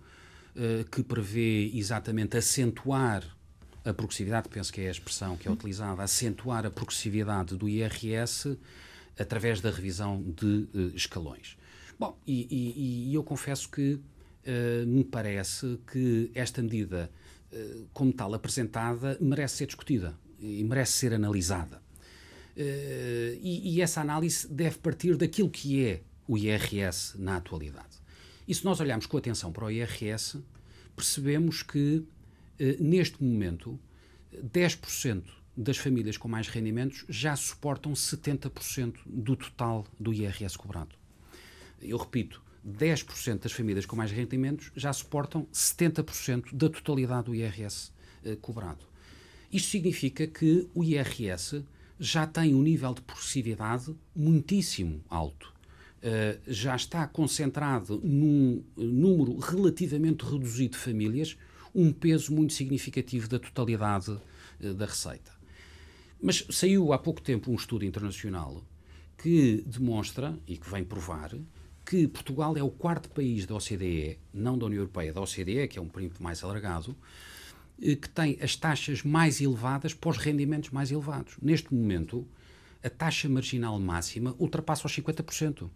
eh, 0.56 0.86
que 0.92 1.02
prevê 1.02 1.72
exatamente 1.74 2.38
acentuar 2.38 3.24
a 3.84 3.94
progressividade, 3.94 4.48
penso 4.48 4.72
que 4.72 4.82
é 4.82 4.90
a 4.90 4.92
expressão 4.92 5.36
que 5.38 5.48
é 5.48 5.52
utilizada, 5.52 6.04
acentuar 6.04 6.68
a 6.68 6.70
progressividade 6.70 7.56
do 7.56 7.68
IRS 7.68 8.60
através 9.18 9.62
da 9.62 9.72
revisão 9.72 10.24
de 10.24 10.68
uh, 10.74 10.96
escalões. 10.96 11.58
Bom, 12.00 12.18
e, 12.28 12.48
e, 12.50 13.10
e, 13.10 13.14
eu 13.14 13.24
confesso 13.24 13.70
que 13.70 13.94
uh, 13.94 14.88
me 14.88 15.04
parece 15.04 15.80
que 15.92 16.32
esta 16.36 16.62
medida, 16.62 17.12
uh, 17.52 17.88
como 17.94 18.14
tal 18.14 18.34
apresentada, 18.34 19.18
merece 19.20 19.58
ser 19.58 19.66
discutida 19.68 20.18
e 20.40 20.64
merece 20.64 20.94
ser 20.94 21.14
analisada. 21.14 21.82
E, 22.60 23.76
e, 23.76 23.82
essa 23.84 24.02
análise 24.02 24.48
deve 24.48 24.80
partir 24.80 25.16
daquilo 25.16 25.48
que 25.48 25.86
é 25.86 26.02
o 26.28 26.36
IRS 26.36 27.16
na 27.16 27.38
atualidade. 27.38 28.00
E 28.48 28.56
se 28.56 28.66
nós 28.66 28.80
olharmos 28.80 29.06
com 29.06 29.16
atenção 29.16 29.52
para 29.52 29.66
o 29.66 29.70
IRS, 29.70 30.40
percebemos 30.96 31.62
que, 31.62 32.04
neste 32.80 33.24
momento, 33.24 33.80
10% 34.34 35.24
das 35.58 35.78
famílias 35.78 36.18
com 36.18 36.28
mais 36.28 36.48
rendimentos 36.48 37.04
já 37.10 37.36
suportam 37.36 37.94
70% 37.94 38.98
do 39.06 39.36
total 39.36 39.86
do 40.00 40.14
IRS 40.14 40.56
cobrado. 40.56 40.96
Eu 41.82 41.98
repito, 41.98 42.42
10% 42.66 43.40
das 43.40 43.52
famílias 43.52 43.86
com 43.86 43.96
mais 43.96 44.12
rendimentos 44.12 44.72
já 44.76 44.94
suportam 44.94 45.48
70% 45.52 46.54
da 46.54 46.70
totalidade 46.70 47.26
do 47.26 47.36
IRS 47.36 47.92
eh, 48.24 48.36
cobrado. 48.40 48.86
Isto 49.52 49.70
significa 49.70 50.28
que 50.28 50.68
o 50.76 50.84
IRS 50.84 51.64
já 52.00 52.28
tem 52.28 52.54
um 52.54 52.62
nível 52.62 52.94
de 52.94 53.02
progressividade 53.02 53.96
muitíssimo 54.16 55.04
alto. 55.10 55.56
Uh, 55.98 56.40
já 56.46 56.76
está 56.76 57.08
concentrado 57.08 58.00
num 58.04 58.64
número 58.76 59.40
relativamente 59.40 60.24
reduzido 60.24 60.74
de 60.74 60.78
famílias, 60.78 61.36
um 61.74 61.92
peso 61.92 62.32
muito 62.32 62.54
significativo 62.54 63.28
da 63.28 63.40
totalidade 63.40 64.12
uh, 64.12 64.74
da 64.76 64.86
receita. 64.86 65.37
Mas 66.22 66.46
saiu 66.50 66.94
há 66.94 66.98
pouco 66.98 67.22
tempo 67.22 67.52
um 67.52 67.56
estudo 67.56 67.86
internacional 67.86 68.64
que 69.18 69.64
demonstra 69.66 70.38
e 70.48 70.58
que 70.58 70.70
vem 70.70 70.84
provar 70.84 71.36
que 71.86 72.08
Portugal 72.08 72.58
é 72.58 72.62
o 72.62 72.70
quarto 72.70 73.10
país 73.10 73.46
da 73.46 73.56
OCDE, 73.56 74.20
não 74.34 74.58
da 74.58 74.66
União 74.66 74.80
Europeia, 74.80 75.14
da 75.14 75.22
OCDE, 75.22 75.68
que 75.70 75.80
é 75.80 75.82
um 75.82 75.88
perímetro 75.88 76.22
mais 76.22 76.44
alargado, 76.44 76.96
eh, 77.82 77.96
que 77.96 78.10
tem 78.10 78.38
as 78.42 78.58
taxas 78.58 79.04
mais 79.04 79.40
elevadas 79.40 79.94
para 79.94 80.10
os 80.10 80.18
rendimentos 80.18 80.72
mais 80.72 80.92
elevados. 80.92 81.38
Neste 81.42 81.74
momento, 81.74 82.28
a 82.84 82.90
taxa 82.90 83.30
marginal 83.30 83.80
máxima 83.80 84.36
ultrapassa 84.38 84.86
os 84.86 84.94
50%. 84.94 85.70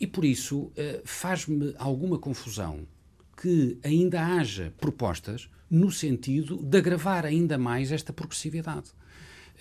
E 0.00 0.06
por 0.06 0.24
isso 0.24 0.72
eh, 0.76 1.00
faz-me 1.04 1.74
alguma 1.78 2.18
confusão 2.18 2.86
que 3.40 3.78
ainda 3.84 4.20
haja 4.20 4.72
propostas 4.80 5.48
no 5.70 5.92
sentido 5.92 6.56
de 6.56 6.78
agravar 6.78 7.24
ainda 7.24 7.56
mais 7.56 7.92
esta 7.92 8.12
progressividade. 8.12 8.90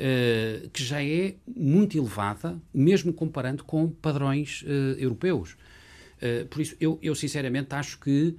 Uh, 0.01 0.67
que 0.69 0.83
já 0.83 1.03
é 1.03 1.35
muito 1.45 1.95
elevada, 1.95 2.59
mesmo 2.73 3.13
comparando 3.13 3.63
com 3.63 3.87
padrões 3.87 4.63
uh, 4.63 4.97
europeus. 4.97 5.55
Uh, 6.17 6.47
por 6.47 6.59
isso, 6.59 6.75
eu, 6.79 6.97
eu, 7.03 7.13
sinceramente 7.13 7.75
acho 7.75 7.99
que 7.99 8.35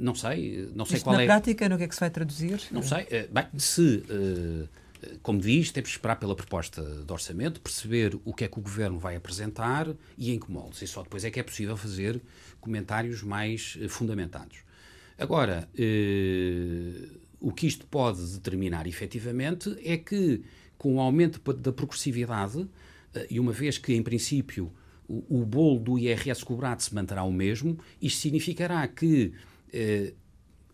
não 0.00 0.12
sei, 0.12 0.68
não 0.74 0.84
sei 0.84 0.96
Isto 0.96 1.04
qual 1.04 1.14
na 1.14 1.22
é. 1.22 1.26
Na 1.26 1.34
prática, 1.34 1.68
no 1.68 1.78
que 1.78 1.84
é 1.84 1.86
que 1.86 1.94
se 1.94 2.00
vai 2.00 2.10
traduzir? 2.10 2.60
Não 2.72 2.82
sei. 2.82 3.06
bem, 3.30 3.46
se 3.56 4.02
como 5.22 5.40
diz, 5.40 5.70
temos 5.70 5.90
que 5.90 5.96
esperar 5.96 6.16
pela 6.16 6.34
proposta 6.34 6.82
de 6.82 7.12
orçamento, 7.12 7.60
perceber 7.60 8.18
o 8.24 8.34
que 8.34 8.42
é 8.42 8.48
que 8.48 8.58
o 8.58 8.60
governo 8.60 8.98
vai 8.98 9.14
apresentar 9.14 9.86
e 10.18 10.32
em 10.32 10.40
que 10.40 10.50
moldes. 10.50 10.82
E 10.82 10.86
só 10.88 11.04
depois 11.04 11.24
é 11.24 11.30
que 11.30 11.38
é 11.38 11.44
possível 11.44 11.76
fazer 11.76 12.20
comentários 12.60 13.22
mais 13.22 13.78
fundamentados. 13.88 14.64
Agora, 15.16 15.68
o 17.40 17.52
que 17.52 17.66
isto 17.66 17.86
pode 17.86 18.24
determinar 18.34 18.86
efetivamente 18.86 19.76
é 19.82 19.96
que, 19.96 20.42
com 20.76 20.96
o 20.96 21.00
aumento 21.00 21.40
da 21.54 21.72
progressividade, 21.72 22.68
eh, 23.14 23.26
e 23.30 23.40
uma 23.40 23.52
vez 23.52 23.78
que, 23.78 23.94
em 23.94 24.02
princípio, 24.02 24.70
o, 25.08 25.40
o 25.40 25.46
bolo 25.46 25.80
do 25.80 25.98
IRS 25.98 26.44
cobrado 26.44 26.82
se 26.82 26.94
manterá 26.94 27.22
o 27.24 27.32
mesmo, 27.32 27.78
isto 28.00 28.20
significará 28.20 28.86
que 28.86 29.32
eh, 29.72 30.12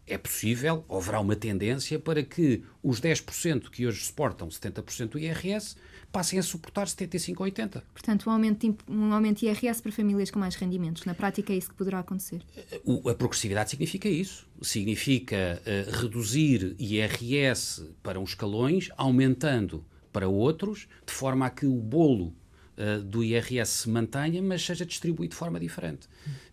é 0.07 0.19
possível, 0.19 0.85
haverá 0.89 1.21
uma 1.21 1.35
tendência 1.35 1.99
para 1.99 2.23
que 2.23 2.63
os 2.83 3.01
10% 3.01 3.71
que 3.71 3.87
hoje 3.87 4.05
suportam 4.05 4.49
70% 4.49 5.11
do 5.11 5.19
IRS 5.19 5.77
passem 6.17 6.39
a 6.39 6.43
suportar 6.43 6.89
75 6.89 7.43
ou 7.43 7.45
80. 7.45 7.85
Portanto, 7.93 8.27
um 8.27 8.33
aumento, 8.33 8.67
de, 8.67 8.75
um 8.89 9.13
aumento 9.13 9.41
de 9.41 9.47
IRS 9.49 9.83
para 9.83 9.93
famílias 9.93 10.31
com 10.31 10.39
mais 10.39 10.55
rendimentos. 10.55 11.05
Na 11.05 11.15
prática 11.15 11.53
é 11.53 11.57
isso 11.57 11.69
que 11.69 11.75
poderá 11.75 11.99
acontecer? 11.99 12.41
O, 12.87 13.11
a 13.11 13.15
progressividade 13.15 13.69
significa 13.69 14.09
isso. 14.09 14.49
Significa 14.63 15.61
uh, 15.61 16.01
reduzir 16.01 16.75
IRS 16.79 17.87
para 18.03 18.19
uns 18.19 18.31
escalões, 18.31 18.89
aumentando 18.97 19.85
para 20.11 20.27
outros, 20.27 20.89
de 21.07 21.13
forma 21.13 21.45
a 21.45 21.51
que 21.51 21.67
o 21.67 21.75
bolo 21.75 22.35
uh, 22.79 23.03
do 23.03 23.23
IRS 23.23 23.71
se 23.71 23.91
mantenha, 23.91 24.41
mas 24.41 24.65
seja 24.65 24.87
distribuído 24.87 25.33
de 25.33 25.37
forma 25.37 25.61
diferente. 25.61 26.07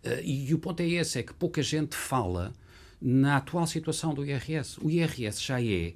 Uh, 0.04 0.20
e, 0.22 0.50
e 0.50 0.52
o 0.52 0.58
ponto 0.58 0.80
é 0.80 0.86
esse, 0.86 1.20
é 1.20 1.22
que 1.22 1.32
pouca 1.32 1.62
gente 1.62 1.96
fala 1.96 2.52
na 3.00 3.38
atual 3.38 3.66
situação 3.66 4.12
do 4.12 4.26
IRS. 4.26 4.78
O 4.82 4.90
IRS 4.90 5.42
já 5.42 5.58
é 5.58 5.64
eh, 5.64 5.94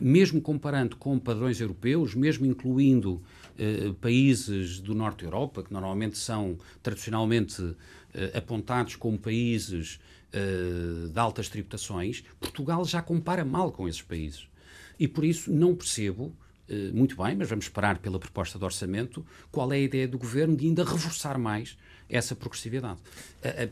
mesmo 0.00 0.40
comparando 0.40 0.96
com 0.96 1.18
padrões 1.18 1.60
europeus, 1.60 2.14
mesmo 2.14 2.46
incluindo 2.46 3.22
eh, 3.58 3.92
países 4.00 4.80
do 4.80 4.94
norte 4.94 5.20
da 5.20 5.26
Europa, 5.26 5.62
que 5.62 5.72
normalmente 5.72 6.18
são 6.18 6.58
tradicionalmente 6.82 7.76
eh, 8.14 8.38
apontados 8.38 8.96
como 8.96 9.18
países 9.18 10.00
eh, 10.32 11.08
de 11.12 11.18
altas 11.18 11.48
tributações, 11.48 12.24
Portugal 12.40 12.84
já 12.84 13.00
compara 13.00 13.44
mal 13.44 13.70
com 13.70 13.88
esses 13.88 14.02
países. 14.02 14.48
E 14.98 15.06
por 15.06 15.24
isso 15.24 15.52
não 15.52 15.74
percebo, 15.74 16.34
eh, 16.68 16.90
muito 16.92 17.16
bem, 17.16 17.36
mas 17.36 17.48
vamos 17.48 17.66
esperar 17.66 17.98
pela 17.98 18.18
proposta 18.18 18.58
de 18.58 18.64
orçamento, 18.64 19.24
qual 19.50 19.72
é 19.72 19.76
a 19.76 19.80
ideia 19.80 20.08
do 20.08 20.18
governo 20.18 20.56
de 20.56 20.66
ainda 20.66 20.84
reforçar 20.84 21.38
mais 21.38 21.78
essa 22.08 22.34
progressividade. 22.34 22.98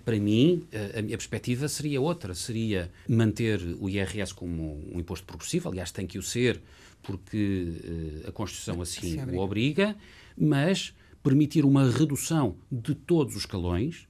Para 0.05 0.19
mim, 0.19 0.67
a 0.97 1.03
minha 1.03 1.17
perspectiva 1.17 1.69
seria 1.69 2.01
outra, 2.01 2.35
seria 2.35 2.91
manter 3.09 3.61
o 3.81 3.89
IRS 3.89 4.35
como 4.35 4.83
um 4.93 4.99
imposto 4.99 5.27
progressivo, 5.27 5.69
aliás 5.69 5.91
tem 5.91 6.07
que 6.07 6.19
o 6.19 6.23
ser 6.23 6.61
porque 7.05 8.23
eh, 8.25 8.29
a 8.29 8.33
Constituição 8.33 8.83
assim 8.83 9.21
o 9.31 9.39
obriga, 9.39 9.95
mas 10.37 10.93
permitir 11.23 11.65
uma 11.65 11.89
redução 11.91 12.57
de 12.73 12.95
todos 12.95 13.37
os 13.37 13.43
escalões, 13.43 14.09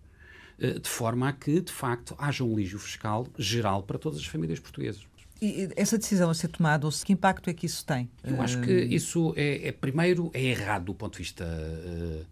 eh, 0.58 0.78
de 0.78 0.88
forma 0.88 1.28
a 1.28 1.32
que, 1.32 1.60
de 1.60 1.72
facto, 1.72 2.14
haja 2.16 2.42
um 2.42 2.56
lígio 2.56 2.78
fiscal 2.78 3.26
geral 3.36 3.82
para 3.82 3.98
todas 3.98 4.18
as 4.18 4.26
famílias 4.26 4.58
portuguesas. 4.58 5.02
E 5.42 5.68
essa 5.76 5.98
decisão 5.98 6.30
a 6.30 6.34
ser 6.34 6.48
tomada, 6.48 6.88
que 7.04 7.12
impacto 7.12 7.50
é 7.50 7.52
que 7.52 7.66
isso 7.66 7.84
tem? 7.84 8.08
Eu 8.22 8.40
acho 8.40 8.60
que 8.62 8.72
isso 8.72 9.34
é, 9.36 9.68
é 9.68 9.72
primeiro, 9.72 10.30
é 10.32 10.42
errado 10.42 10.84
do 10.86 10.94
ponto 10.94 11.14
de 11.14 11.18
vista 11.18 11.44
uh, 11.44 12.24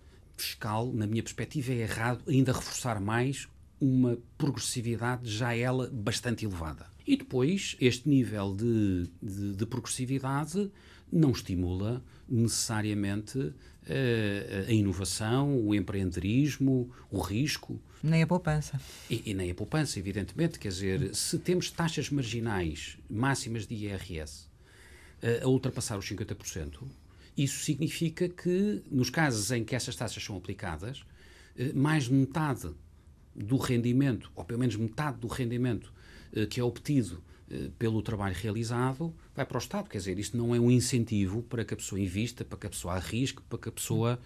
fiscal, 0.42 0.92
na 0.92 1.06
minha 1.06 1.22
perspectiva, 1.22 1.72
é 1.72 1.78
errado 1.78 2.22
ainda 2.28 2.52
reforçar 2.52 3.00
mais 3.00 3.48
uma 3.80 4.16
progressividade 4.38 5.28
já 5.28 5.54
ela 5.54 5.90
bastante 5.92 6.44
elevada. 6.44 6.86
E 7.06 7.16
depois, 7.16 7.76
este 7.80 8.08
nível 8.08 8.54
de, 8.54 9.10
de, 9.20 9.54
de 9.54 9.66
progressividade 9.66 10.70
não 11.10 11.32
estimula 11.32 12.02
necessariamente 12.28 13.52
eh, 13.86 14.66
a 14.68 14.72
inovação, 14.72 15.58
o 15.58 15.74
empreendedorismo, 15.74 16.90
o 17.10 17.20
risco. 17.20 17.80
Nem 18.02 18.22
a 18.22 18.26
poupança. 18.26 18.80
E, 19.10 19.22
e, 19.26 19.34
nem 19.34 19.50
a 19.50 19.54
poupança, 19.54 19.98
evidentemente. 19.98 20.58
Quer 20.58 20.68
dizer, 20.68 21.14
se 21.14 21.38
temos 21.38 21.70
taxas 21.70 22.08
marginais 22.08 22.96
máximas 23.10 23.66
de 23.66 23.74
IRS 23.74 24.48
eh, 25.20 25.40
a 25.42 25.48
ultrapassar 25.48 25.98
os 25.98 26.08
50%, 26.08 26.82
isso 27.36 27.64
significa 27.64 28.28
que, 28.28 28.82
nos 28.90 29.10
casos 29.10 29.50
em 29.50 29.64
que 29.64 29.74
essas 29.74 29.96
taxas 29.96 30.22
são 30.22 30.36
aplicadas, 30.36 31.04
eh, 31.56 31.72
mais 31.72 32.04
de 32.04 32.12
metade 32.12 32.70
do 33.34 33.56
rendimento, 33.56 34.30
ou 34.34 34.44
pelo 34.44 34.60
menos 34.60 34.76
metade 34.76 35.18
do 35.18 35.26
rendimento 35.26 35.92
que 36.48 36.60
é 36.60 36.64
obtido 36.64 37.22
pelo 37.78 38.00
trabalho 38.00 38.34
realizado, 38.34 39.14
vai 39.34 39.44
para 39.44 39.56
o 39.56 39.58
Estado. 39.58 39.88
Quer 39.88 39.98
dizer, 39.98 40.18
isto 40.18 40.34
não 40.34 40.54
é 40.54 40.60
um 40.60 40.70
incentivo 40.70 41.42
para 41.42 41.62
que 41.62 41.74
a 41.74 41.76
pessoa 41.76 42.00
invista, 42.00 42.42
para 42.42 42.58
que 42.58 42.66
a 42.66 42.70
pessoa 42.70 42.94
arrisque, 42.94 43.42
para 43.42 43.58
que 43.58 43.68
a 43.68 43.72
pessoa 43.72 44.18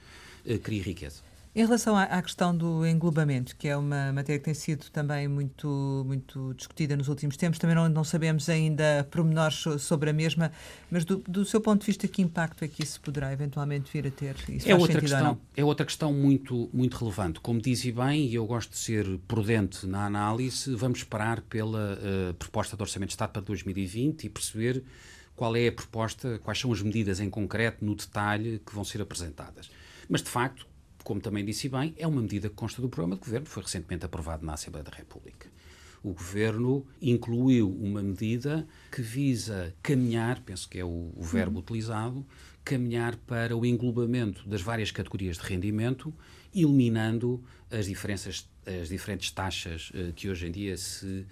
crie 0.62 0.80
riqueza. 0.80 1.22
Em 1.56 1.64
relação 1.64 1.96
à, 1.96 2.02
à, 2.02 2.20
questão 2.20 2.54
do 2.54 2.86
englobamento, 2.86 3.56
que 3.56 3.66
é 3.66 3.74
uma 3.74 4.12
matéria 4.12 4.38
que 4.38 4.44
tem 4.44 4.52
sido 4.52 4.90
também 4.90 5.26
muito, 5.26 6.04
muito 6.06 6.52
discutida 6.52 6.94
nos 6.94 7.08
últimos 7.08 7.34
tempos, 7.38 7.58
também 7.58 7.74
não, 7.74 7.88
não 7.88 8.04
sabemos 8.04 8.46
ainda 8.50 9.08
pormenores 9.10 9.64
sobre 9.78 10.10
a 10.10 10.12
mesma, 10.12 10.52
mas 10.90 11.02
do, 11.06 11.16
do, 11.16 11.46
seu 11.46 11.58
ponto 11.58 11.80
de 11.80 11.86
vista, 11.86 12.06
que 12.06 12.20
impacto 12.20 12.62
é 12.62 12.68
que 12.68 12.82
isso 12.82 13.00
poderá 13.00 13.32
eventualmente 13.32 13.90
vir 13.90 14.06
a 14.06 14.10
ter? 14.10 14.36
Isso 14.50 14.70
é, 14.70 14.74
outra 14.74 15.00
questão, 15.00 15.38
é 15.56 15.64
outra 15.64 15.86
questão 15.86 16.12
muito, 16.12 16.68
muito 16.74 16.94
relevante. 16.98 17.40
Como 17.40 17.58
disse 17.58 17.90
bem, 17.90 18.26
e 18.26 18.34
eu 18.34 18.44
gosto 18.44 18.72
de 18.72 18.78
ser 18.78 19.18
prudente 19.26 19.86
na 19.86 20.04
análise, 20.04 20.74
vamos 20.74 20.98
esperar 20.98 21.40
pela 21.40 21.94
uh, 21.94 22.34
proposta 22.34 22.76
de 22.76 22.82
Orçamento 22.82 23.08
de 23.08 23.14
Estado 23.14 23.30
para 23.30 23.40
2020 23.40 24.24
e 24.24 24.28
perceber 24.28 24.84
qual 25.34 25.56
é 25.56 25.68
a 25.68 25.72
proposta, 25.72 26.38
quais 26.40 26.60
são 26.60 26.70
as 26.70 26.82
medidas 26.82 27.18
em 27.18 27.30
concreto, 27.30 27.82
no 27.82 27.94
detalhe, 27.94 28.58
que 28.58 28.74
vão 28.74 28.84
ser 28.84 29.00
apresentadas. 29.00 29.70
Mas, 30.06 30.22
de 30.22 30.28
facto, 30.28 30.66
como 31.06 31.20
também 31.20 31.44
disse 31.44 31.68
bem, 31.68 31.94
é 31.96 32.04
uma 32.04 32.20
medida 32.20 32.48
que 32.48 32.56
consta 32.56 32.82
do 32.82 32.88
programa 32.88 33.14
de 33.14 33.20
governo, 33.20 33.46
foi 33.46 33.62
recentemente 33.62 34.04
aprovado 34.04 34.44
na 34.44 34.54
Assembleia 34.54 34.82
da 34.82 34.90
República. 34.90 35.48
O 36.02 36.12
governo 36.12 36.84
incluiu 37.00 37.70
uma 37.70 38.02
medida 38.02 38.66
que 38.90 39.02
visa 39.02 39.72
caminhar, 39.80 40.40
penso 40.40 40.68
que 40.68 40.80
é 40.80 40.84
o, 40.84 41.12
o 41.16 41.22
verbo 41.22 41.58
uhum. 41.58 41.62
utilizado, 41.62 42.26
caminhar 42.64 43.14
para 43.18 43.56
o 43.56 43.64
englobamento 43.64 44.48
das 44.48 44.60
várias 44.62 44.90
categorias 44.90 45.36
de 45.36 45.44
rendimento, 45.44 46.12
eliminando 46.52 47.40
as 47.70 47.86
diferenças, 47.86 48.50
as 48.66 48.88
diferentes 48.88 49.30
taxas 49.30 49.90
uh, 49.90 50.12
que 50.12 50.28
hoje 50.28 50.48
em 50.48 50.50
dia 50.50 50.76
se 50.76 51.24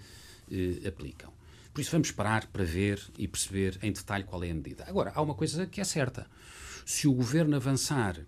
uh, 0.53 0.87
aplicam. 0.87 1.33
Por 1.73 1.81
isso 1.81 1.91
vamos 1.91 2.13
parar 2.13 2.47
para 2.47 2.63
ver 2.63 3.03
e 3.19 3.27
perceber 3.27 3.77
em 3.83 3.91
detalhe 3.91 4.23
qual 4.23 4.45
é 4.45 4.53
a 4.53 4.55
medida. 4.55 4.85
Agora, 4.87 5.11
há 5.13 5.21
uma 5.21 5.35
coisa 5.35 5.67
que 5.67 5.81
é 5.81 5.85
certa. 5.85 6.29
Se 6.87 7.09
o 7.09 7.13
governo 7.13 7.57
avançar 7.57 8.25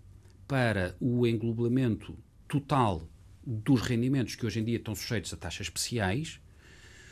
para 0.47 0.95
o 0.99 1.25
englobamento 1.27 2.17
total 2.47 3.07
dos 3.45 3.81
rendimentos 3.81 4.35
que 4.35 4.45
hoje 4.45 4.59
em 4.59 4.63
dia 4.63 4.77
estão 4.77 4.95
sujeitos 4.95 5.33
a 5.33 5.37
taxas 5.37 5.67
especiais, 5.67 6.39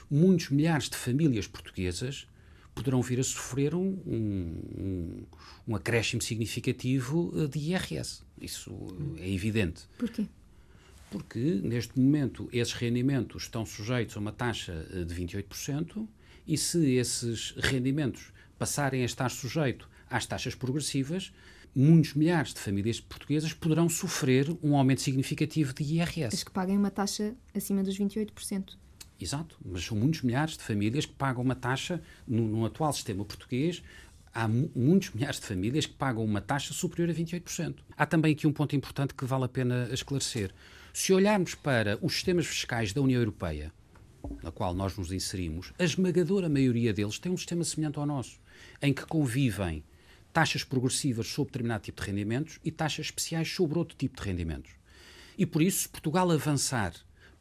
muitos 0.10 0.50
milhares 0.50 0.90
de 0.90 0.96
famílias 0.96 1.48
portuguesas 1.48 2.28
poderão 2.74 3.02
vir 3.02 3.20
a 3.22 3.24
sofrer 3.24 3.74
um, 3.74 3.98
um, 4.06 5.26
um 5.68 5.76
acréscimo 5.76 6.22
significativo 6.22 7.34
eh, 7.36 7.48
de 7.48 7.60
IRS. 7.60 8.22
Isso 8.40 8.76
é 9.18 9.30
evidente. 9.32 9.84
Porquê? 9.98 10.28
Porque, 11.10 11.62
neste 11.64 11.98
momento, 11.98 12.50
esses 12.52 12.74
rendimentos 12.74 13.44
estão 13.44 13.66
sujeitos 13.66 14.18
a 14.18 14.20
uma 14.20 14.34
taxa 14.34 14.86
eh, 14.92 15.06
de 15.06 15.16
28%, 15.16 16.06
e 16.46 16.58
se 16.58 16.96
esses 16.96 17.52
rendimentos 17.58 18.34
passarem 18.60 19.02
a 19.04 19.06
estar 19.06 19.30
sujeitos 19.30 19.88
às 20.16 20.26
taxas 20.26 20.56
progressivas, 20.56 21.34
muitos 21.76 22.14
milhares 22.14 22.54
de 22.54 22.60
famílias 22.62 23.02
portuguesas 23.02 23.52
poderão 23.52 23.90
sofrer 23.90 24.50
um 24.64 24.78
aumento 24.78 25.02
significativo 25.02 25.74
de 25.74 25.84
IRS. 25.84 26.36
As 26.36 26.44
que 26.44 26.52
paguem 26.52 26.78
uma 26.78 26.90
taxa 26.90 27.36
acima 27.54 27.84
dos 27.84 28.00
28%. 28.00 28.78
Exato, 29.20 29.58
mas 29.64 29.84
são 29.84 29.98
muitos 29.98 30.22
milhares 30.22 30.58
de 30.58 30.64
famílias 30.64 31.06
que 31.06 31.14
pagam 31.14 31.44
uma 31.44 31.56
taxa, 31.56 32.02
no, 32.26 32.48
no 32.48 32.66
atual 32.66 32.94
sistema 32.94 33.26
português, 33.26 33.84
há 34.34 34.48
muitos 34.48 35.12
milhares 35.12 35.40
de 35.40 35.46
famílias 35.46 35.86
que 35.86 35.94
pagam 35.94 36.24
uma 36.24 36.40
taxa 36.40 36.74
superior 36.74 37.10
a 37.10 37.14
28%. 37.14 37.76
Há 37.98 38.06
também 38.06 38.32
aqui 38.34 38.48
um 38.48 38.54
ponto 38.54 38.76
importante 38.76 39.14
que 39.14 39.26
vale 39.26 39.44
a 39.44 39.50
pena 39.50 39.90
esclarecer. 39.92 40.54
Se 40.94 41.12
olharmos 41.12 41.56
para 41.56 41.98
os 42.02 42.14
sistemas 42.14 42.46
fiscais 42.46 42.94
da 42.94 43.02
União 43.02 43.20
Europeia, 43.20 43.74
na 44.42 44.52
qual 44.52 44.74
nós 44.74 44.98
nos 44.98 45.12
inserimos, 45.12 45.74
a 45.78 45.84
esmagadora 45.84 46.48
maioria 46.48 46.94
deles 46.94 47.20
tem 47.20 47.32
um 47.32 47.38
sistema 47.38 47.64
semelhante 47.66 48.00
ao 48.00 48.06
nosso, 48.06 48.40
em 48.82 48.94
que 48.94 49.06
convivem 49.06 49.84
taxas 50.36 50.66
progressivas 50.66 51.28
sobre 51.28 51.54
determinado 51.54 51.86
tipo 51.86 52.02
de 52.02 52.08
rendimentos 52.10 52.60
e 52.62 52.70
taxas 52.70 53.06
especiais 53.06 53.50
sobre 53.50 53.80
outro 53.80 53.96
tipo 53.96 54.18
de 54.18 54.28
rendimentos. 54.28 54.74
E 55.38 55.46
por 55.46 55.62
isso, 55.62 55.84
se 55.84 55.90
Portugal 55.90 56.30
avançar 56.30 56.94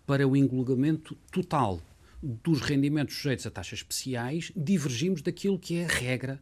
para 0.06 0.28
o 0.28 0.36
englobamento 0.36 1.16
total 1.32 1.82
dos 2.22 2.60
rendimentos 2.60 3.16
sujeitos 3.16 3.48
a 3.48 3.50
taxas 3.50 3.80
especiais, 3.80 4.52
divergimos 4.54 5.22
daquilo 5.22 5.58
que 5.58 5.78
é 5.78 5.86
a 5.86 5.88
regra 5.88 6.40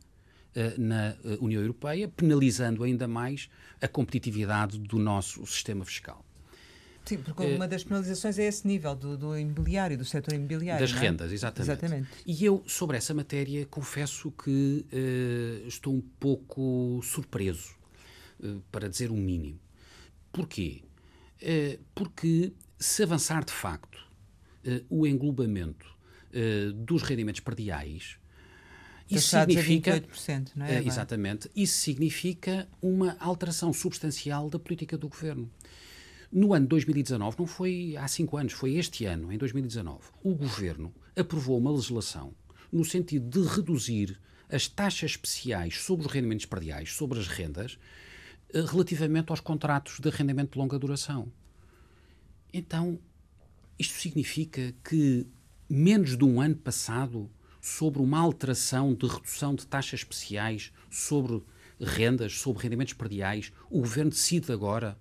uh, 0.55 0.79
na 0.79 1.17
uh, 1.25 1.43
União 1.43 1.63
Europeia, 1.63 2.07
penalizando 2.07 2.85
ainda 2.85 3.09
mais 3.09 3.49
a 3.81 3.89
competitividade 3.89 4.79
do 4.79 4.99
nosso 4.99 5.47
sistema 5.47 5.87
fiscal. 5.87 6.23
Sim, 7.05 7.19
porque 7.19 7.45
uma 7.45 7.67
das 7.67 7.83
penalizações 7.83 8.39
é 8.39 8.45
esse 8.45 8.67
nível 8.67 8.95
do, 8.95 9.17
do 9.17 9.37
imobiliário, 9.37 9.99
do 9.99 10.05
setor 10.05 10.35
imobiliário. 10.35 10.87
Das 10.87 10.97
é? 10.97 11.01
rendas, 11.01 11.33
exatamente. 11.33 11.71
exatamente. 11.71 12.09
E 12.25 12.45
eu, 12.45 12.63
sobre 12.67 12.97
essa 12.97 13.13
matéria, 13.13 13.67
confesso 13.67 14.31
que 14.31 14.87
uh, 14.93 15.67
estou 15.67 15.95
um 15.95 16.01
pouco 16.01 17.01
surpreso, 17.03 17.75
uh, 18.41 18.63
para 18.71 18.89
dizer 18.89 19.11
o 19.11 19.15
um 19.15 19.21
mínimo. 19.21 19.59
Porquê? 20.33 20.83
Uh, 21.43 21.83
porque 21.95 22.53
se 22.79 23.03
avançar 23.03 23.45
de 23.45 23.53
facto 23.53 24.01
o 24.89 25.05
englobamento 25.09 25.93
dos 26.87 27.03
rendimentos 27.03 27.41
perdiais, 27.41 28.17
isso 29.11 29.29
significa. 29.29 30.01
28%, 30.01 30.51
não 30.55 30.67
é? 30.67 30.83
exatamente. 30.85 31.51
Isso 31.55 31.79
significa 31.79 32.69
uma 32.81 33.17
alteração 33.19 33.73
substancial 33.73 34.49
da 34.49 34.59
política 34.59 34.97
do 34.97 35.09
governo. 35.09 35.51
No 36.33 36.55
ano 36.55 36.67
2019, 36.67 37.37
não 37.39 37.47
foi 37.47 37.95
há 37.99 38.09
cinco 38.09 38.39
anos, 38.39 38.55
foi 38.55 38.77
este 38.77 39.05
ano, 39.05 39.31
em 39.31 39.37
2019, 39.37 40.01
o 40.23 40.35
governo 40.35 40.91
aprovou 41.15 41.59
uma 41.59 41.71
legislação 41.71 42.35
no 42.73 42.87
sentido 42.87 43.29
de 43.29 43.47
reduzir 43.47 44.19
as 44.49 44.67
taxas 44.67 45.11
especiais 45.11 45.83
sobre 45.83 46.07
os 46.07 46.11
rendimentos 46.11 46.47
perdiais, 46.47 46.95
sobre 46.95 47.21
as 47.21 47.29
rendas, 47.29 47.79
eh, 48.55 48.63
relativamente 48.63 49.29
aos 49.29 49.41
contratos 49.41 50.01
de 50.01 50.09
arrendamento 50.09 50.53
de 50.53 50.59
longa 50.59 50.79
duração. 50.79 51.31
Então, 52.51 52.99
isto 53.79 54.01
significa 54.01 54.75
que 54.83 55.27
menos 55.69 56.17
de 56.17 56.25
um 56.25 56.41
ano 56.41 56.57
passado, 56.57 57.31
sobre 57.61 58.01
uma 58.01 58.19
alteração 58.19 58.95
de 58.95 59.07
redução 59.07 59.55
de 59.55 59.67
taxas 59.67 60.01
especiais 60.01 60.73
sobre 60.91 61.43
rendas, 61.79 62.39
sobre 62.39 62.63
rendimentos 62.63 62.95
perdiais, 62.95 63.53
o 63.69 63.81
governo 63.81 64.11
decide 64.11 64.51
agora 64.51 64.99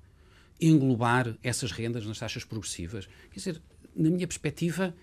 englobar 0.61 1.35
essas 1.43 1.71
rendas 1.71 2.05
nas 2.05 2.19
taxas 2.19 2.43
progressivas. 2.43 3.07
Quer 3.31 3.39
dizer, 3.39 3.61
na 3.95 4.09
minha 4.09 4.27
perspectiva, 4.27 4.93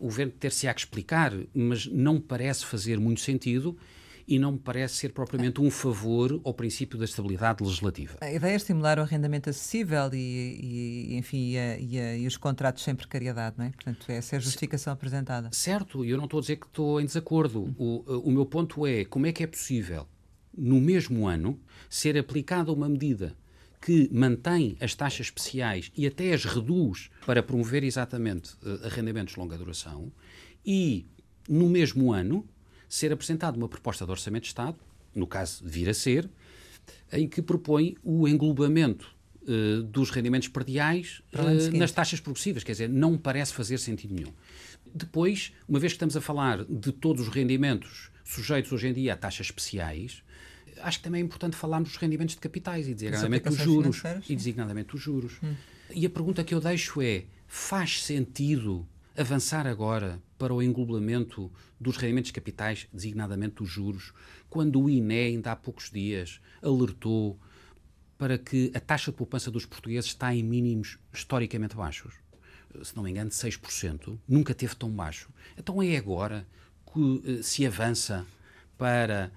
o 0.00 0.06
governo 0.06 0.32
ter-se-á 0.32 0.74
que 0.74 0.80
explicar, 0.80 1.32
mas 1.54 1.86
não 1.86 2.20
parece 2.20 2.66
fazer 2.66 2.98
muito 2.98 3.20
sentido 3.20 3.76
e 4.28 4.38
não 4.38 4.52
me 4.52 4.58
parece 4.58 4.94
ser 4.94 5.12
propriamente 5.12 5.60
um 5.60 5.70
favor 5.70 6.40
ao 6.42 6.52
princípio 6.52 6.98
da 6.98 7.04
estabilidade 7.04 7.62
legislativa. 7.62 8.18
A 8.20 8.32
ideia 8.32 8.54
é 8.54 8.56
estimular 8.56 8.98
o 8.98 9.02
arrendamento 9.02 9.48
acessível 9.48 10.10
e, 10.12 11.08
e 11.10 11.16
enfim, 11.16 11.52
e, 11.52 11.58
a, 11.58 11.78
e, 11.78 12.00
a, 12.00 12.16
e, 12.16 12.26
os 12.26 12.36
contratos 12.36 12.82
sem 12.82 12.94
precariedade, 12.94 13.56
não 13.56 13.66
é? 13.66 13.70
Portanto, 13.70 14.04
essa 14.10 14.34
é 14.34 14.38
a 14.38 14.40
justificação 14.40 14.92
apresentada. 14.92 15.50
Certo, 15.52 16.04
e 16.04 16.10
eu 16.10 16.16
não 16.16 16.24
estou 16.24 16.38
a 16.38 16.40
dizer 16.40 16.56
que 16.56 16.66
estou 16.66 17.00
em 17.00 17.06
desacordo. 17.06 17.72
O, 17.78 18.02
o 18.28 18.32
meu 18.32 18.44
ponto 18.44 18.84
é 18.84 19.04
como 19.04 19.26
é 19.26 19.32
que 19.32 19.44
é 19.44 19.46
possível, 19.46 20.08
no 20.56 20.80
mesmo 20.80 21.28
ano, 21.28 21.60
ser 21.88 22.18
aplicada 22.18 22.72
uma 22.72 22.88
medida 22.88 23.36
que 23.86 24.10
mantém 24.12 24.76
as 24.80 24.96
taxas 24.96 25.26
especiais 25.28 25.92
e 25.96 26.08
até 26.08 26.34
as 26.34 26.44
reduz 26.44 27.08
para 27.24 27.40
promover 27.40 27.84
exatamente 27.84 28.54
uh, 28.54 28.84
arrendamentos 28.84 29.34
de 29.34 29.38
longa 29.38 29.56
duração 29.56 30.10
e, 30.66 31.06
no 31.48 31.68
mesmo 31.68 32.12
ano, 32.12 32.44
ser 32.88 33.12
apresentada 33.12 33.56
uma 33.56 33.68
proposta 33.68 34.04
de 34.04 34.10
orçamento 34.10 34.42
de 34.42 34.48
Estado, 34.48 34.76
no 35.14 35.24
caso 35.24 35.62
vir 35.64 35.88
a 35.88 35.94
ser, 35.94 36.28
em 37.12 37.28
que 37.28 37.40
propõe 37.40 37.96
o 38.02 38.26
englobamento 38.26 39.14
uh, 39.42 39.84
dos 39.84 40.10
rendimentos 40.10 40.48
perdiais 40.48 41.22
uh, 41.32 41.78
nas 41.78 41.92
taxas 41.92 42.18
progressivas. 42.18 42.64
Quer 42.64 42.72
dizer, 42.72 42.88
não 42.88 43.16
parece 43.16 43.54
fazer 43.54 43.78
sentido 43.78 44.14
nenhum. 44.14 44.32
Depois, 44.92 45.52
uma 45.68 45.78
vez 45.78 45.92
que 45.92 45.96
estamos 45.98 46.16
a 46.16 46.20
falar 46.20 46.64
de 46.64 46.90
todos 46.90 47.28
os 47.28 47.32
rendimentos 47.32 48.10
sujeitos 48.24 48.72
hoje 48.72 48.88
em 48.88 48.92
dia 48.92 49.12
a 49.12 49.16
taxas 49.16 49.46
especiais, 49.46 50.24
acho 50.82 50.98
que 50.98 51.04
também 51.04 51.20
é 51.20 51.24
importante 51.24 51.56
falarmos 51.56 51.90
dos 51.90 51.98
rendimentos 51.98 52.34
de 52.34 52.40
capitais 52.40 52.88
e 52.88 52.94
designadamente 52.94 53.48
dos 53.48 53.58
juros. 53.58 54.02
E 54.28 54.36
designadamente 54.36 54.94
os 54.94 55.00
juros. 55.00 55.38
Hum. 55.42 55.54
E 55.94 56.04
a 56.06 56.10
pergunta 56.10 56.44
que 56.44 56.54
eu 56.54 56.60
deixo 56.60 57.00
é: 57.00 57.24
faz 57.46 58.02
sentido 58.02 58.86
avançar 59.16 59.66
agora 59.66 60.20
para 60.38 60.52
o 60.52 60.62
englobamento 60.62 61.50
dos 61.80 61.96
rendimentos 61.96 62.30
capitais, 62.30 62.86
designadamente 62.92 63.56
dos 63.56 63.68
juros, 63.68 64.12
quando 64.48 64.80
o 64.80 64.90
INE 64.90 65.14
ainda 65.14 65.52
há 65.52 65.56
poucos 65.56 65.90
dias 65.90 66.40
alertou 66.62 67.38
para 68.18 68.38
que 68.38 68.70
a 68.74 68.80
taxa 68.80 69.10
de 69.10 69.16
poupança 69.16 69.50
dos 69.50 69.66
portugueses 69.66 70.10
está 70.10 70.34
em 70.34 70.42
mínimos 70.42 70.98
historicamente 71.12 71.76
baixos. 71.76 72.14
Se 72.82 72.94
não 72.94 73.02
me 73.02 73.10
engano, 73.10 73.30
6%. 73.30 74.18
Nunca 74.28 74.54
teve 74.54 74.74
tão 74.74 74.90
baixo. 74.90 75.30
Então 75.56 75.82
é 75.82 75.96
agora 75.96 76.46
que 76.92 76.98
uh, 76.98 77.42
se 77.42 77.66
avança 77.66 78.26
para 78.76 79.30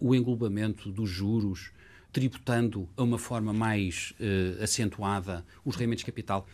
o 0.00 0.14
englobamento 0.14 0.90
dos 0.90 1.10
juros, 1.10 1.70
tributando 2.14 2.88
a 2.96 3.02
uma 3.02 3.18
forma 3.18 3.52
mais 3.52 4.14
uh, 4.20 4.62
acentuada 4.62 5.44
os 5.64 5.74
rendimentos 5.74 6.02
de 6.02 6.06
capital. 6.06 6.46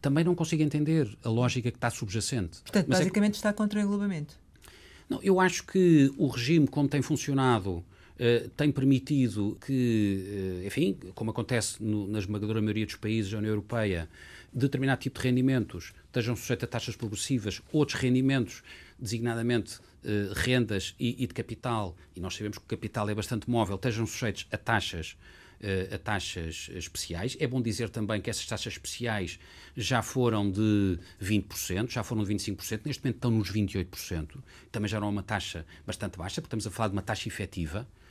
Também 0.00 0.24
não 0.24 0.34
consigo 0.34 0.62
entender 0.62 1.06
a 1.22 1.28
lógica 1.28 1.70
que 1.70 1.76
está 1.76 1.90
subjacente. 1.90 2.62
Portanto, 2.62 2.86
Mas 2.88 2.98
basicamente 3.00 3.32
é 3.32 3.32
que... 3.32 3.36
está 3.36 3.52
contra 3.52 3.78
o 3.78 3.82
englobamento. 3.82 4.34
Não, 5.10 5.20
eu 5.22 5.38
acho 5.38 5.66
que 5.66 6.10
o 6.16 6.28
regime, 6.28 6.66
como 6.66 6.88
tem 6.88 7.02
funcionado, 7.02 7.84
Uh, 8.12 8.48
tem 8.50 8.70
permitido 8.70 9.58
que, 9.66 10.60
uh, 10.62 10.66
enfim, 10.66 10.96
como 11.14 11.30
acontece 11.30 11.82
no, 11.82 12.06
na 12.06 12.18
esmagadora 12.18 12.60
maioria 12.60 12.84
dos 12.84 12.94
países 12.94 13.32
da 13.32 13.38
União 13.38 13.50
Europeia, 13.50 14.08
determinado 14.52 15.00
tipo 15.00 15.18
de 15.18 15.26
rendimentos 15.26 15.92
estejam 16.06 16.36
sujeitos 16.36 16.64
a 16.64 16.66
taxas 16.68 16.94
progressivas, 16.94 17.62
outros 17.72 17.98
rendimentos, 17.98 18.62
designadamente 19.00 19.80
uh, 20.04 20.32
rendas 20.34 20.94
e, 20.98 21.22
e, 21.22 21.26
de 21.26 21.34
capital, 21.34 21.96
e 22.14 22.20
nós 22.20 22.34
sabemos 22.34 22.58
que 22.58 22.64
o 22.64 22.66
capital 22.66 23.08
é 23.08 23.14
bastante 23.14 23.48
móvel, 23.48 23.76
estejam 23.76 24.06
sujeitos 24.06 24.46
a 24.50 24.56
taxas 24.56 25.16
a 25.94 25.98
taxas 25.98 26.68
especiais. 26.74 27.36
É 27.38 27.46
bom 27.46 27.62
dizer 27.62 27.88
também 27.88 28.20
que 28.20 28.28
essas 28.28 28.44
taxas 28.46 28.72
especiais 28.72 29.38
já 29.76 30.02
foram 30.02 30.50
de 30.50 30.98
20%, 31.22 31.88
já 31.88 32.02
foram 32.02 32.24
de 32.24 32.34
25%, 32.34 32.80
neste 32.84 33.04
momento 33.04 33.16
estão 33.16 33.30
nos 33.30 33.52
28%. 33.52 34.42
Também 34.72 34.88
já 34.88 34.96
era 34.96 35.06
uma 35.06 35.22
taxa 35.22 35.64
bastante 35.86 36.18
baixa, 36.18 36.40
porque 36.40 36.48
estamos 36.48 36.66
a 36.66 36.70
falar 36.72 36.88
de 36.88 36.94
uma 36.94 37.02
taxa 37.02 37.28
efetiva, 37.28 37.86
eh, 37.86 38.01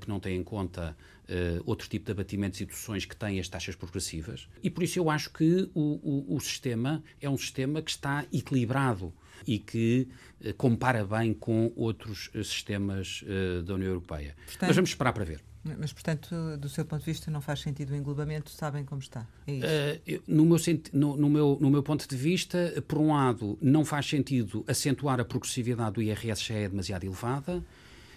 que 0.00 0.08
não 0.08 0.20
tem 0.20 0.36
em 0.36 0.44
conta 0.44 0.96
uh, 1.28 1.62
outro 1.64 1.88
tipo 1.88 2.06
de 2.06 2.12
abatimentos 2.12 2.60
e 2.60 2.64
deduções 2.64 3.04
que 3.04 3.16
têm 3.16 3.40
as 3.40 3.48
taxas 3.48 3.74
progressivas. 3.74 4.48
E 4.62 4.70
por 4.70 4.82
isso 4.82 4.98
eu 4.98 5.10
acho 5.10 5.30
que 5.30 5.68
o, 5.74 6.26
o, 6.30 6.36
o 6.36 6.40
sistema 6.40 7.02
é 7.20 7.28
um 7.28 7.36
sistema 7.36 7.82
que 7.82 7.90
está 7.90 8.24
equilibrado 8.32 9.12
e 9.46 9.58
que 9.58 10.08
uh, 10.44 10.54
compara 10.54 11.04
bem 11.04 11.34
com 11.34 11.72
outros 11.74 12.30
sistemas 12.44 13.24
da 13.64 13.74
União 13.74 13.88
Europeia. 13.88 14.36
Portanto, 14.46 14.68
Mas 14.68 14.76
vamos 14.76 14.90
esperar 14.90 15.12
para 15.12 15.24
ver. 15.24 15.42
Mas, 15.64 15.92
portanto, 15.92 16.34
do 16.58 16.68
seu 16.68 16.84
ponto 16.84 17.00
de 17.00 17.06
vista, 17.06 17.30
não 17.30 17.40
faz 17.40 17.60
sentido 17.60 17.92
o 17.92 17.96
englobamento, 17.96 18.50
sabem 18.50 18.84
como 18.84 19.00
está? 19.00 19.26
É? 19.46 20.00
Uh, 20.08 20.22
no, 20.26 20.44
meu, 20.44 20.58
no, 20.92 21.16
no, 21.16 21.30
meu, 21.30 21.58
no 21.60 21.70
meu 21.70 21.82
ponto 21.82 22.08
de 22.08 22.16
vista, 22.16 22.82
por 22.88 22.98
um 22.98 23.12
lado, 23.12 23.56
não 23.62 23.84
faz 23.84 24.06
sentido 24.06 24.64
acentuar 24.66 25.20
a 25.20 25.24
progressividade 25.24 25.94
do 25.94 26.02
IRS 26.02 26.42
já 26.42 26.54
é 26.54 26.68
demasiado 26.68 27.04
elevada. 27.04 27.64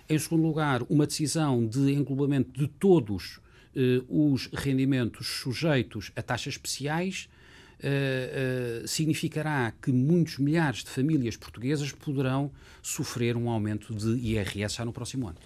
Em 0.07 0.19
segundo 0.19 0.43
lugar, 0.43 0.83
uma 0.87 1.07
decisão 1.07 1.65
de 1.65 1.91
englobamento 1.91 2.51
de 2.51 2.67
todos 2.67 3.37
uh, 3.75 4.33
os 4.33 4.47
rendimentos 4.53 5.25
sujeitos 5.25 6.11
a 6.15 6.21
taxas 6.21 6.53
especiais 6.53 7.27
uh, 7.79 8.83
uh, 8.83 8.87
significará 8.87 9.73
que 9.81 9.91
muitos 9.91 10.37
milhares 10.37 10.83
de 10.83 10.91
famílias 10.91 11.35
portuguesas 11.35 11.91
poderão 11.91 12.51
sofrer 12.83 13.35
um 13.35 13.49
aumento 13.49 13.95
de 13.95 14.09
IRS 14.27 14.75
já 14.75 14.85
no 14.85 14.93
próximo 14.93 15.27
ano. 15.27 15.37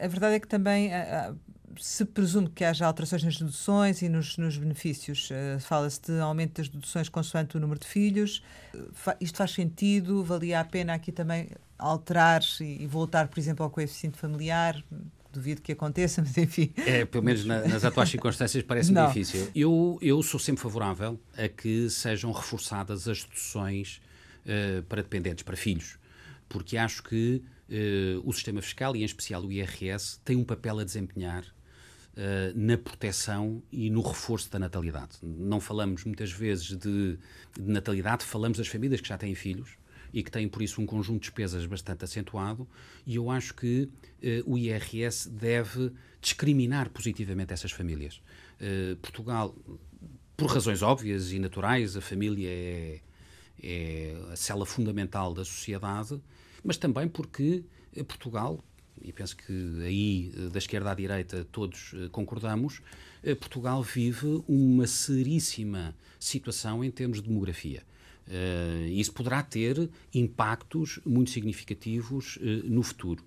a 0.00 0.06
verdade 0.06 0.36
é 0.36 0.40
que 0.40 0.46
também 0.46 0.90
se 1.76 2.04
presume 2.04 2.48
que 2.48 2.64
haja 2.64 2.86
alterações 2.86 3.22
nas 3.22 3.36
deduções 3.36 4.02
e 4.02 4.08
nos, 4.08 4.36
nos 4.38 4.56
benefícios. 4.56 5.30
Uh, 5.30 5.60
Fala-se 5.60 6.00
de 6.00 6.18
aumento 6.20 6.58
das 6.58 6.68
deduções 6.68 7.08
consoante 7.08 7.56
o 7.56 7.60
número 7.60 7.80
de 7.80 7.86
filhos. 7.86 8.42
Uh, 8.74 8.88
fa 8.92 9.16
isto 9.20 9.36
faz 9.36 9.52
sentido? 9.52 10.22
Valia 10.24 10.60
a 10.60 10.64
pena 10.64 10.94
aqui 10.94 11.12
também 11.12 11.48
alterar 11.78 12.42
e, 12.60 12.82
e 12.82 12.86
voltar, 12.86 13.28
por 13.28 13.38
exemplo, 13.38 13.64
ao 13.64 13.70
coeficiente 13.70 14.18
familiar? 14.18 14.82
Duvido 15.32 15.60
que 15.60 15.72
aconteça, 15.72 16.20
mas 16.22 16.36
enfim. 16.38 16.72
É, 16.78 17.04
pelo 17.04 17.24
menos 17.24 17.44
na, 17.44 17.66
nas 17.66 17.84
atuais 17.84 18.08
circunstâncias 18.08 18.62
parece-me 18.62 19.06
difícil. 19.06 19.48
Eu, 19.54 19.98
eu 20.00 20.22
sou 20.22 20.40
sempre 20.40 20.62
favorável 20.62 21.20
a 21.36 21.48
que 21.48 21.88
sejam 21.90 22.32
reforçadas 22.32 23.06
as 23.06 23.24
deduções 23.24 24.00
uh, 24.44 24.82
para 24.84 25.02
dependentes, 25.02 25.44
para 25.44 25.56
filhos, 25.56 25.98
porque 26.48 26.76
acho 26.76 27.02
que 27.02 27.42
o 28.24 28.32
sistema 28.32 28.62
fiscal, 28.62 28.96
e 28.96 29.02
em 29.02 29.04
especial 29.04 29.42
o 29.42 29.52
IRS, 29.52 30.18
tem 30.24 30.36
um 30.36 30.42
papel 30.42 30.78
a 30.78 30.84
desempenhar 30.84 31.44
Uh, 32.18 32.50
na 32.52 32.76
proteção 32.76 33.62
e 33.70 33.88
no 33.88 34.00
reforço 34.00 34.50
da 34.50 34.58
natalidade. 34.58 35.18
Não 35.22 35.60
falamos 35.60 36.02
muitas 36.02 36.32
vezes 36.32 36.76
de, 36.76 36.76
de, 36.76 37.18
natalidade, 37.56 38.24
falamos 38.24 38.58
das 38.58 38.66
famílias 38.66 39.00
que 39.00 39.06
já 39.06 39.16
têm 39.16 39.36
filhos 39.36 39.76
e 40.12 40.20
que 40.20 40.28
têm, 40.28 40.48
por 40.48 40.60
isso, 40.60 40.82
um 40.82 40.86
conjunto 40.86 41.20
de 41.20 41.28
despesas 41.28 41.64
bastante 41.64 42.04
acentuado, 42.04 42.66
e 43.06 43.14
eu 43.14 43.30
acho 43.30 43.54
que 43.54 43.82
uh, 43.84 44.52
o 44.52 44.58
IRS 44.58 45.30
deve 45.30 45.92
discriminar 46.20 46.90
positivamente 46.90 47.52
essas 47.52 47.70
famílias. 47.70 48.20
Uh, 48.60 48.96
Portugal, 48.96 49.54
por 50.36 50.50
razões 50.50 50.82
óbvias 50.82 51.30
e 51.30 51.38
naturais, 51.38 51.96
a 51.96 52.00
família 52.00 52.48
é, 52.50 53.00
é 53.62 54.16
a 54.32 54.34
cela 54.34 54.66
fundamental 54.66 55.32
da 55.32 55.44
sociedade, 55.44 56.20
mas 56.64 56.76
também 56.76 57.06
porque 57.06 57.62
Portugal 58.08 58.58
e 59.02 59.12
penso 59.12 59.36
que 59.36 59.52
aí, 59.82 60.32
eh, 60.36 60.48
da 60.48 60.58
esquerda 60.58 60.90
à 60.90 60.94
direita, 60.94 61.46
todos 61.50 61.92
eh, 61.94 62.08
concordamos, 62.10 62.80
eh, 63.22 63.34
Portugal 63.34 63.82
vive 63.82 64.42
uma 64.46 64.86
seríssima 64.86 65.94
situação 66.18 66.84
em 66.84 66.90
termos 66.90 67.22
de 67.22 67.28
demografia. 67.28 67.82
isso 68.90 69.10
poderá 69.14 69.42
ter 69.42 69.88
impactos 70.12 71.00
muito 71.06 71.30
significativos 71.30 72.38
no 72.64 72.82
futuro. 72.82 73.24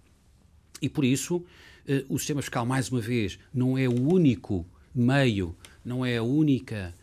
E 0.79 0.87
por 0.87 1.03
isso, 1.03 1.43
o 2.07 2.19
sistema 2.19 2.39
fiscal, 2.43 2.67
mais 2.67 2.91
uma 2.91 3.01
vez, 3.01 3.39
não 3.51 3.75
é 3.75 3.87
o 3.89 3.99
único 3.99 4.63
meio, 4.93 5.55
não 5.83 6.05
é 6.05 6.17
a 6.17 6.23
única, 6.23 6.93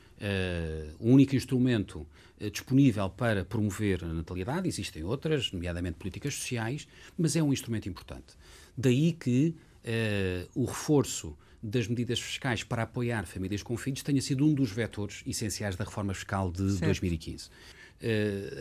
o 1.01 1.11
único 1.11 1.35
instrumento 1.35 2.07
disponível 2.53 3.11
para 3.11 3.45
promover 3.45 4.05
a 4.05 4.13
natalidade, 4.13 4.69
existem 4.69 5.03
outras, 5.03 5.51
nomeadamente 5.51 5.97
políticas 5.97 6.35
sociais, 6.35 6.87
mas 7.19 7.35
é 7.35 7.43
um 7.43 7.53
instrumento 7.53 7.89
importante. 7.89 8.38
Daí 8.81 9.13
que 9.13 9.57
uh, 9.85 10.49
o 10.55 10.65
reforço 10.65 11.37
das 11.61 11.89
medidas 11.89 12.21
fiscais 12.21 12.63
para 12.63 12.85
apoiar 12.85 13.27
famílias 13.27 13.63
com 13.63 13.77
filhos 13.77 14.03
tenha 14.05 14.23
sido 14.23 14.47
um 14.47 14.55
dos 14.55 14.71
vetores 14.71 15.23
essenciais 15.27 15.75
da 15.75 15.85
reforma 15.85 16.15
fiscal 16.15 16.53
de 16.53 16.71
certo. 16.71 16.85
2015. 16.85 17.49
Uh, 17.49 17.51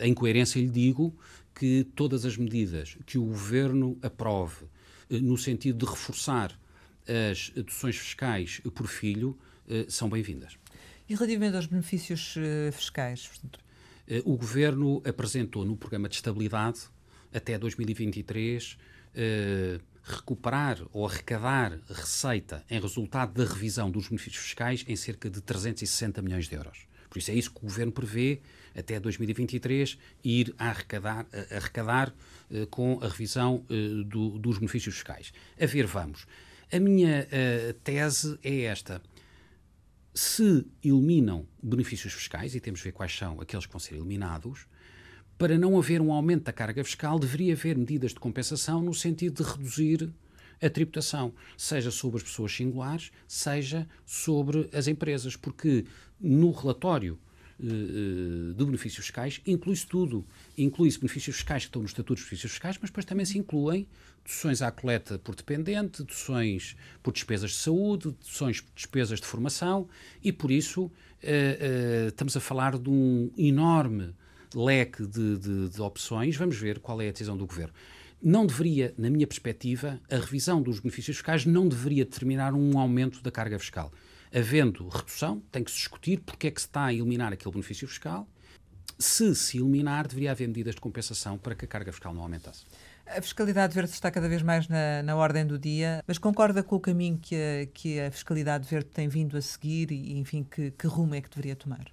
em 0.02 0.12
coerência, 0.12 0.58
lhe 0.58 0.68
digo 0.68 1.16
que 1.54 1.84
todas 1.94 2.24
as 2.24 2.36
medidas 2.36 2.98
que 3.06 3.16
o 3.16 3.24
Governo 3.24 3.96
aprove 4.02 4.64
uh, 4.64 5.20
no 5.20 5.38
sentido 5.38 5.86
de 5.86 5.90
reforçar 5.90 6.58
as 7.06 7.50
deduções 7.50 7.96
fiscais 7.96 8.60
por 8.74 8.88
filho 8.88 9.38
uh, 9.68 9.88
são 9.88 10.08
bem-vindas. 10.08 10.58
E 11.08 11.14
relativamente 11.14 11.56
aos 11.56 11.66
benefícios 11.66 12.34
fiscais? 12.72 13.30
o 14.24 14.36
Governo 14.36 15.02
apresentou 15.06 15.64
no 15.64 15.74
programa 15.74 16.06
de 16.06 16.16
estabilidade 16.16 16.80
até 17.32 17.58
2023 17.58 18.76
recuperar 20.08 20.78
ou 20.92 21.06
arrecadar 21.06 21.78
receita 21.88 22.64
em 22.70 22.80
resultado 22.80 23.32
da 23.32 23.44
revisão 23.50 23.90
dos 23.90 24.08
benefícios 24.08 24.42
fiscais 24.44 24.84
em 24.88 24.96
cerca 24.96 25.28
de 25.28 25.40
360 25.40 26.22
milhões 26.22 26.48
de 26.48 26.54
euros. 26.54 26.86
Por 27.08 27.18
isso 27.18 27.30
é 27.30 27.34
isso 27.34 27.50
que 27.50 27.58
o 27.58 27.62
Governo 27.62 27.92
prevê 27.92 28.40
até 28.74 29.00
2023 29.00 29.98
ir 30.22 30.54
a 30.58 30.68
arrecadar, 30.68 31.26
a 31.32 31.56
arrecadar 31.56 32.14
uh, 32.50 32.66
com 32.68 32.98
a 33.02 33.08
revisão 33.08 33.64
uh, 33.68 34.04
do, 34.04 34.38
dos 34.38 34.58
benefícios 34.58 34.94
fiscais. 34.94 35.32
A 35.60 35.66
ver, 35.66 35.86
vamos. 35.86 36.26
A 36.70 36.78
minha 36.78 37.26
uh, 37.26 37.72
tese 37.82 38.38
é 38.42 38.62
esta. 38.62 39.02
Se 40.14 40.66
eliminam 40.82 41.46
benefícios 41.62 42.12
fiscais, 42.12 42.54
e 42.54 42.60
temos 42.60 42.80
de 42.80 42.84
ver 42.84 42.92
quais 42.92 43.16
são 43.16 43.40
aqueles 43.40 43.66
que 43.66 43.72
vão 43.72 43.80
ser 43.80 43.94
eliminados, 43.94 44.66
para 45.38 45.56
não 45.56 45.78
haver 45.78 46.00
um 46.00 46.12
aumento 46.12 46.44
da 46.44 46.52
carga 46.52 46.82
fiscal, 46.82 47.18
deveria 47.18 47.52
haver 47.52 47.78
medidas 47.78 48.12
de 48.12 48.18
compensação 48.18 48.82
no 48.82 48.92
sentido 48.92 49.42
de 49.42 49.48
reduzir 49.48 50.12
a 50.60 50.68
tributação, 50.68 51.32
seja 51.56 51.92
sobre 51.92 52.16
as 52.16 52.24
pessoas 52.24 52.52
singulares, 52.52 53.12
seja 53.28 53.88
sobre 54.04 54.68
as 54.72 54.88
empresas, 54.88 55.36
porque 55.36 55.84
no 56.20 56.50
relatório 56.50 57.16
uh, 57.60 58.54
de 58.54 58.64
benefícios 58.64 59.06
fiscais 59.06 59.40
inclui-se 59.46 59.86
tudo. 59.86 60.26
Inclui-se 60.56 60.98
benefícios 60.98 61.36
fiscais 61.36 61.62
que 61.62 61.68
estão 61.68 61.82
nos 61.82 61.92
estatutos 61.92 62.24
de 62.24 62.28
benefícios 62.28 62.52
fiscais, 62.52 62.76
mas 62.80 62.90
depois 62.90 63.06
também 63.06 63.24
se 63.24 63.38
incluem 63.38 63.86
deduções 64.24 64.60
à 64.60 64.72
coleta 64.72 65.20
por 65.20 65.36
dependente, 65.36 66.02
deduções 66.02 66.76
por 67.00 67.12
despesas 67.12 67.52
de 67.52 67.58
saúde, 67.58 68.10
deduções 68.10 68.60
por 68.60 68.72
despesas 68.74 69.20
de 69.20 69.26
formação, 69.26 69.88
e 70.20 70.32
por 70.32 70.50
isso 70.50 70.86
uh, 70.86 70.90
uh, 70.90 72.08
estamos 72.08 72.36
a 72.36 72.40
falar 72.40 72.76
de 72.76 72.90
um 72.90 73.30
enorme 73.38 74.12
leque 74.54 75.06
de, 75.06 75.38
de, 75.38 75.68
de 75.68 75.80
opções, 75.80 76.36
vamos 76.36 76.56
ver 76.56 76.78
qual 76.78 77.00
é 77.00 77.08
a 77.08 77.12
decisão 77.12 77.36
do 77.36 77.46
governo 77.46 77.72
não 78.22 78.46
deveria, 78.46 78.92
na 78.98 79.08
minha 79.08 79.26
perspectiva, 79.26 80.00
a 80.10 80.16
revisão 80.16 80.60
dos 80.60 80.80
benefícios 80.80 81.16
fiscais 81.16 81.46
não 81.46 81.68
deveria 81.68 82.04
determinar 82.04 82.52
um 82.52 82.78
aumento 82.78 83.22
da 83.22 83.30
carga 83.30 83.58
fiscal. 83.58 83.92
Havendo 84.34 84.88
redução, 84.88 85.40
tem 85.52 85.64
que 85.64 85.70
se 85.70 85.78
discutir 85.78 86.20
porque 86.20 86.48
é 86.48 86.50
que 86.50 86.60
se 86.60 86.66
está 86.66 86.86
a 86.86 86.92
eliminar 86.92 87.32
aquele 87.32 87.52
benefício 87.52 87.86
fiscal. 87.86 88.28
Se 88.98 89.34
se 89.34 89.58
eliminar, 89.58 90.08
deveria 90.08 90.32
haver 90.32 90.48
medidas 90.48 90.74
de 90.74 90.80
compensação 90.80 91.38
para 91.38 91.54
que 91.54 91.64
a 91.64 91.68
carga 91.68 91.92
fiscal 91.92 92.12
não 92.12 92.22
aumentasse. 92.22 92.64
A 93.06 93.22
fiscalidade 93.22 93.74
verde 93.74 93.90
está 93.90 94.10
cada 94.10 94.28
vez 94.28 94.42
mais 94.42 94.68
na, 94.68 95.02
na 95.02 95.16
ordem 95.16 95.46
do 95.46 95.58
dia, 95.58 96.02
mas 96.06 96.18
concorda 96.18 96.62
com 96.62 96.76
o 96.76 96.80
caminho 96.80 97.18
que 97.18 97.34
a, 97.34 97.66
que 97.72 98.00
a 98.00 98.10
fiscalidade 98.10 98.68
verde 98.68 98.90
tem 98.90 99.08
vindo 99.08 99.36
a 99.36 99.40
seguir 99.40 99.90
e, 99.92 100.18
enfim, 100.18 100.42
que, 100.42 100.72
que 100.72 100.86
rumo 100.86 101.14
é 101.14 101.20
que 101.22 101.30
deveria 101.30 101.56
tomar? 101.56 101.86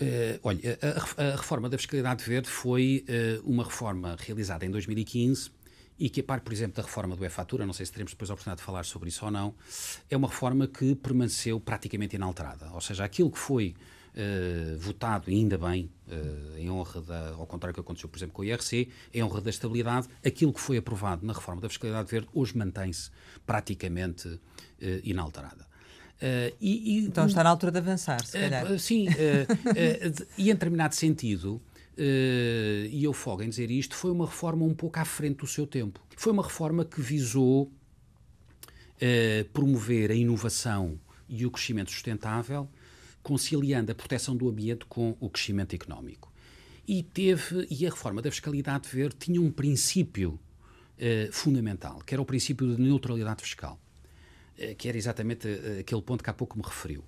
Uh, 0.00 0.38
olha, 0.44 0.78
a, 0.80 1.22
a, 1.22 1.36
reforma 1.36 1.68
da 1.68 1.76
fiscalidade 1.76 2.22
verde 2.22 2.48
foi 2.48 3.04
uh, 3.08 3.50
uma 3.50 3.64
reforma 3.64 4.16
realizada 4.16 4.64
em 4.64 4.70
2015 4.70 5.50
e 5.98 6.08
que, 6.08 6.20
a 6.20 6.22
par, 6.22 6.40
por 6.40 6.52
exemplo, 6.52 6.76
da 6.76 6.82
reforma 6.82 7.16
do 7.16 7.24
e-fatura, 7.24 7.66
não 7.66 7.72
sei 7.72 7.84
se 7.84 7.90
teremos 7.90 8.12
depois 8.12 8.30
a 8.30 8.34
oportunidade 8.34 8.60
de 8.60 8.64
falar 8.64 8.84
sobre 8.84 9.08
isso 9.08 9.24
ou 9.24 9.30
não, 9.32 9.52
é 10.08 10.16
uma 10.16 10.28
reforma 10.28 10.68
que 10.68 10.94
permaneceu 10.94 11.58
praticamente 11.58 12.14
inalterada. 12.14 12.70
Ou 12.72 12.80
seja, 12.80 13.02
aquilo 13.02 13.28
que 13.28 13.38
foi 13.38 13.74
uh, 14.14 14.78
votado, 14.78 15.30
ainda 15.32 15.58
bem, 15.58 15.90
em 16.56 16.70
honra 16.70 17.02
da, 17.02 17.30
ao 17.30 17.46
contrário 17.46 17.72
do 17.72 17.74
que 17.74 17.80
aconteceu, 17.80 18.08
por 18.08 18.16
exemplo, 18.18 18.34
com 18.34 18.42
o 18.42 18.44
IRC, 18.44 18.88
em 19.12 19.22
honra 19.24 19.40
da 19.40 19.50
estabilidade, 19.50 20.06
aquilo 20.24 20.52
que 20.52 20.60
foi 20.60 20.76
aprovado 20.76 21.26
na 21.26 21.32
reforma 21.32 21.60
da 21.60 21.68
fiscalidade 21.68 22.08
verde 22.08 22.28
hoje 22.32 22.56
mantém-se 22.56 23.10
praticamente 23.44 24.40
inalterada. 25.02 25.67
Uh, 26.18 26.52
e, 26.60 26.96
e, 26.96 27.06
então 27.06 27.26
está 27.26 27.44
na 27.44 27.50
altura 27.50 27.70
de 27.70 27.78
avançar, 27.78 28.24
se 28.26 28.32
calhar. 28.32 28.70
Uh, 28.70 28.78
sim, 28.78 29.06
uh, 29.08 30.26
e 30.36 30.50
em 30.50 30.52
determinado 30.52 30.94
sentido, 30.94 31.62
e 31.96 33.02
eu 33.02 33.12
folgo 33.12 33.42
em 33.42 33.48
dizer 33.48 33.70
isto, 33.70 33.94
foi 33.94 34.10
uma 34.10 34.26
reforma 34.26 34.64
um 34.64 34.74
pouco 34.74 34.98
à 34.98 35.04
frente 35.04 35.38
do 35.38 35.46
seu 35.46 35.66
tempo. 35.66 36.00
Foi 36.16 36.32
uma 36.32 36.42
reforma 36.42 36.84
que 36.84 37.00
visou 37.00 37.72
promover 39.52 40.12
a 40.12 40.14
inovação 40.14 40.98
e 41.28 41.44
o 41.44 41.50
crescimento 41.50 41.90
sustentável, 41.90 42.68
conciliando 43.20 43.90
a 43.90 43.94
proteção 43.96 44.36
do 44.36 44.48
ambiente 44.48 44.84
com 44.86 45.16
o 45.18 45.28
crescimento 45.28 45.74
económico. 45.74 46.32
E 46.86 47.02
teve, 47.02 47.66
e 47.68 47.84
a 47.84 47.90
reforma 47.90 48.22
da 48.22 48.30
fiscalidade 48.30 48.88
verde 48.88 49.16
tinha 49.18 49.40
um 49.40 49.50
princípio 49.50 50.38
fundamental, 51.32 51.98
que 52.06 52.14
era 52.14 52.22
o 52.22 52.24
princípio 52.24 52.76
de 52.76 52.80
neutralidade 52.80 53.42
fiscal. 53.42 53.78
Eh, 54.58 54.74
que 54.74 54.88
era 54.88 54.98
exatamente 54.98 55.46
eh, 55.48 55.78
aquele 55.80 56.02
ponto 56.02 56.22
que 56.22 56.28
há 56.28 56.34
pouco 56.34 56.58
me 56.58 56.64
referiu. 56.64 57.04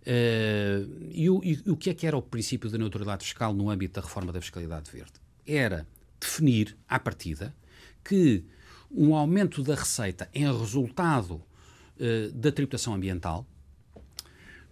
Uh, 0.00 1.10
e, 1.10 1.28
o, 1.28 1.40
e, 1.44 1.62
o, 1.66 1.76
que 1.76 1.90
é 1.90 1.94
que 1.94 2.06
era 2.06 2.16
o 2.16 2.22
princípio 2.22 2.70
da 2.70 2.78
neutralidade 2.78 3.24
fiscal 3.24 3.52
no 3.52 3.68
âmbito 3.68 4.00
da 4.00 4.06
reforma 4.06 4.32
da 4.32 4.40
fiscalidade 4.40 4.90
verde? 4.90 5.12
Era 5.46 5.86
definir, 6.18 6.76
à 6.88 6.98
partida, 6.98 7.54
que 8.02 8.44
um 8.90 9.14
aumento 9.14 9.62
da 9.62 9.74
receita 9.74 10.28
em 10.32 10.46
resultado 10.46 11.42
da 12.32 12.52
tributação 12.52 12.94
ambiental 12.94 13.44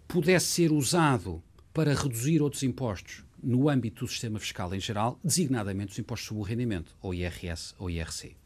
pudesse 0.06 0.46
ser 0.46 0.70
usado 0.70 1.42
para 1.74 1.92
reduzir 1.92 2.40
outros 2.40 2.62
impostos 2.62 3.24
no 3.42 3.68
âmbito 3.68 4.04
do 4.04 4.10
sistema 4.10 4.38
fiscal 4.38 4.72
em 4.72 4.80
geral, 4.80 5.18
designadamente 5.22 5.92
os 5.92 5.98
impostos 5.98 6.28
sobre 6.28 6.42
o 6.42 6.46
rendimento, 6.46 6.96
ou 7.02 7.12
IRS 7.12 7.74
ou 7.78 7.90
IRC. 7.90 8.36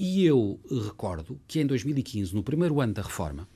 E 0.00 0.24
eu 0.24 0.60
recordo 0.70 1.40
que 1.48 1.58
em 1.58 1.66
2015, 1.66 2.32
no 2.32 2.42
primeiro 2.44 2.80
ano 2.80 2.94
da 2.94 3.02
reforma, 3.02 3.48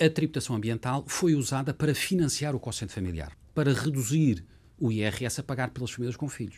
a 0.00 0.08
tributação 0.08 0.56
ambiental 0.56 1.04
foi 1.06 1.34
usada 1.34 1.74
para 1.74 1.94
financiar 1.94 2.56
o 2.56 2.60
quociente 2.60 2.94
familiar, 2.94 3.36
para 3.54 3.74
reduzir 3.74 4.42
o 4.78 4.90
IRS 4.90 5.38
a 5.38 5.44
pagar 5.44 5.70
pelas 5.70 5.90
famílias 5.90 6.16
com 6.16 6.26
filhos. 6.30 6.56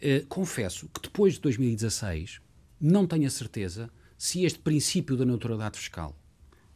Uh, 0.00 0.24
confesso 0.28 0.88
que 0.88 1.02
depois 1.02 1.34
de 1.34 1.40
2016 1.40 2.40
não 2.80 3.04
tenho 3.04 3.26
a 3.26 3.30
certeza 3.30 3.90
se 4.16 4.44
este 4.44 4.60
princípio 4.60 5.16
da 5.16 5.24
neutralidade 5.24 5.78
fiscal 5.78 6.16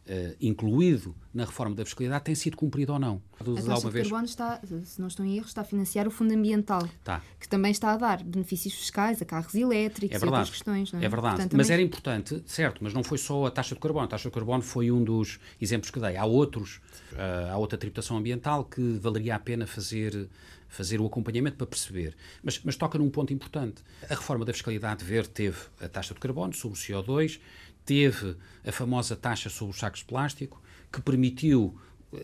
Uh, 0.05 0.35
incluído 0.41 1.15
na 1.33 1.45
reforma 1.45 1.73
da 1.73 1.85
fiscalidade 1.85 2.25
tem 2.25 2.35
sido 2.35 2.57
cumprido 2.57 2.91
ou 2.91 2.99
não. 2.99 3.21
A 3.39 3.43
taxa 3.43 3.89
de 3.89 4.01
carbono 4.01 4.25
está, 4.25 4.59
se 4.83 4.99
não 4.99 5.07
estou 5.07 5.25
em 5.25 5.37
erro, 5.37 5.45
está 5.45 5.61
a 5.61 5.63
financiar 5.63 6.05
o 6.05 6.11
fundo 6.11 6.33
ambiental, 6.33 6.85
tá. 7.05 7.21
que 7.39 7.47
também 7.47 7.71
está 7.71 7.93
a 7.93 7.97
dar 7.97 8.21
benefícios 8.21 8.73
fiscais 8.73 9.21
a 9.21 9.25
carros 9.25 9.55
elétricos 9.55 10.21
é 10.21 10.25
e 10.25 10.27
outras 10.27 10.49
questões. 10.49 10.91
Não 10.91 10.99
é? 10.99 11.05
é 11.05 11.07
verdade, 11.09 11.35
Portanto, 11.35 11.55
mas 11.55 11.67
também... 11.67 11.73
era 11.73 11.81
importante, 11.81 12.43
certo, 12.45 12.83
mas 12.83 12.93
não 12.93 13.01
foi 13.01 13.17
só 13.17 13.45
a 13.45 13.51
taxa 13.51 13.75
de 13.75 13.79
carbono. 13.79 14.03
A 14.03 14.09
taxa 14.09 14.27
de 14.27 14.35
carbono 14.35 14.61
foi 14.61 14.91
um 14.91 15.01
dos 15.01 15.39
exemplos 15.61 15.89
que 15.89 16.01
dei. 16.01 16.17
Há 16.17 16.25
outros, 16.25 16.81
uh, 17.13 17.51
há 17.53 17.57
outra 17.57 17.77
tributação 17.77 18.17
ambiental 18.17 18.65
que 18.65 18.99
valeria 18.99 19.35
a 19.35 19.39
pena 19.39 19.65
fazer 19.65 20.27
fazer 20.73 20.99
o 20.99 21.05
acompanhamento 21.05 21.55
para 21.55 21.67
perceber. 21.67 22.15
Mas, 22.41 22.59
mas 22.63 22.75
toca 22.75 22.97
num 22.97 23.09
ponto 23.09 23.31
importante. 23.31 23.83
A 24.09 24.15
reforma 24.15 24.43
da 24.43 24.51
fiscalidade 24.51 25.05
verde 25.05 25.29
teve 25.29 25.57
a 25.79 25.87
taxa 25.87 26.15
de 26.15 26.19
carbono 26.19 26.51
sobre 26.53 26.77
o 26.77 26.81
CO2, 26.81 27.39
teve 27.85 28.35
a 28.65 28.71
famosa 28.71 29.15
taxa 29.15 29.49
sobre 29.49 29.73
os 29.73 29.79
sacos 29.79 29.99
de 29.99 30.05
plástico, 30.05 30.61
que 30.91 31.01
permitiu, 31.01 31.77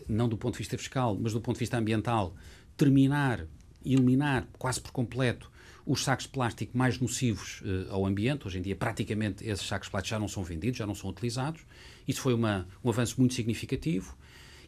não 0.08 0.28
do 0.28 0.36
ponto 0.36 0.54
de 0.54 0.58
vista 0.58 0.78
fiscal, 0.78 1.16
mas 1.20 1.32
do 1.32 1.40
ponto 1.40 1.56
de 1.56 1.60
vista 1.60 1.76
ambiental, 1.76 2.34
terminar, 2.76 3.46
eliminar 3.84 4.46
quase 4.58 4.80
por 4.80 4.92
completo 4.92 5.50
os 5.84 6.04
sacos 6.04 6.26
de 6.26 6.32
plástico 6.32 6.76
mais 6.76 6.98
nocivos 7.00 7.62
uh, 7.62 7.92
ao 7.92 8.06
ambiente. 8.06 8.46
Hoje 8.46 8.58
em 8.58 8.62
dia, 8.62 8.76
praticamente, 8.76 9.44
esses 9.46 9.66
sacos 9.66 9.88
de 9.88 9.90
plástico 9.90 10.10
já 10.10 10.18
não 10.18 10.28
são 10.28 10.42
vendidos, 10.44 10.78
já 10.78 10.86
não 10.86 10.94
são 10.94 11.10
utilizados. 11.10 11.62
Isso 12.06 12.20
foi 12.20 12.34
uma, 12.34 12.68
um 12.84 12.90
avanço 12.90 13.16
muito 13.18 13.34
significativo 13.34 14.16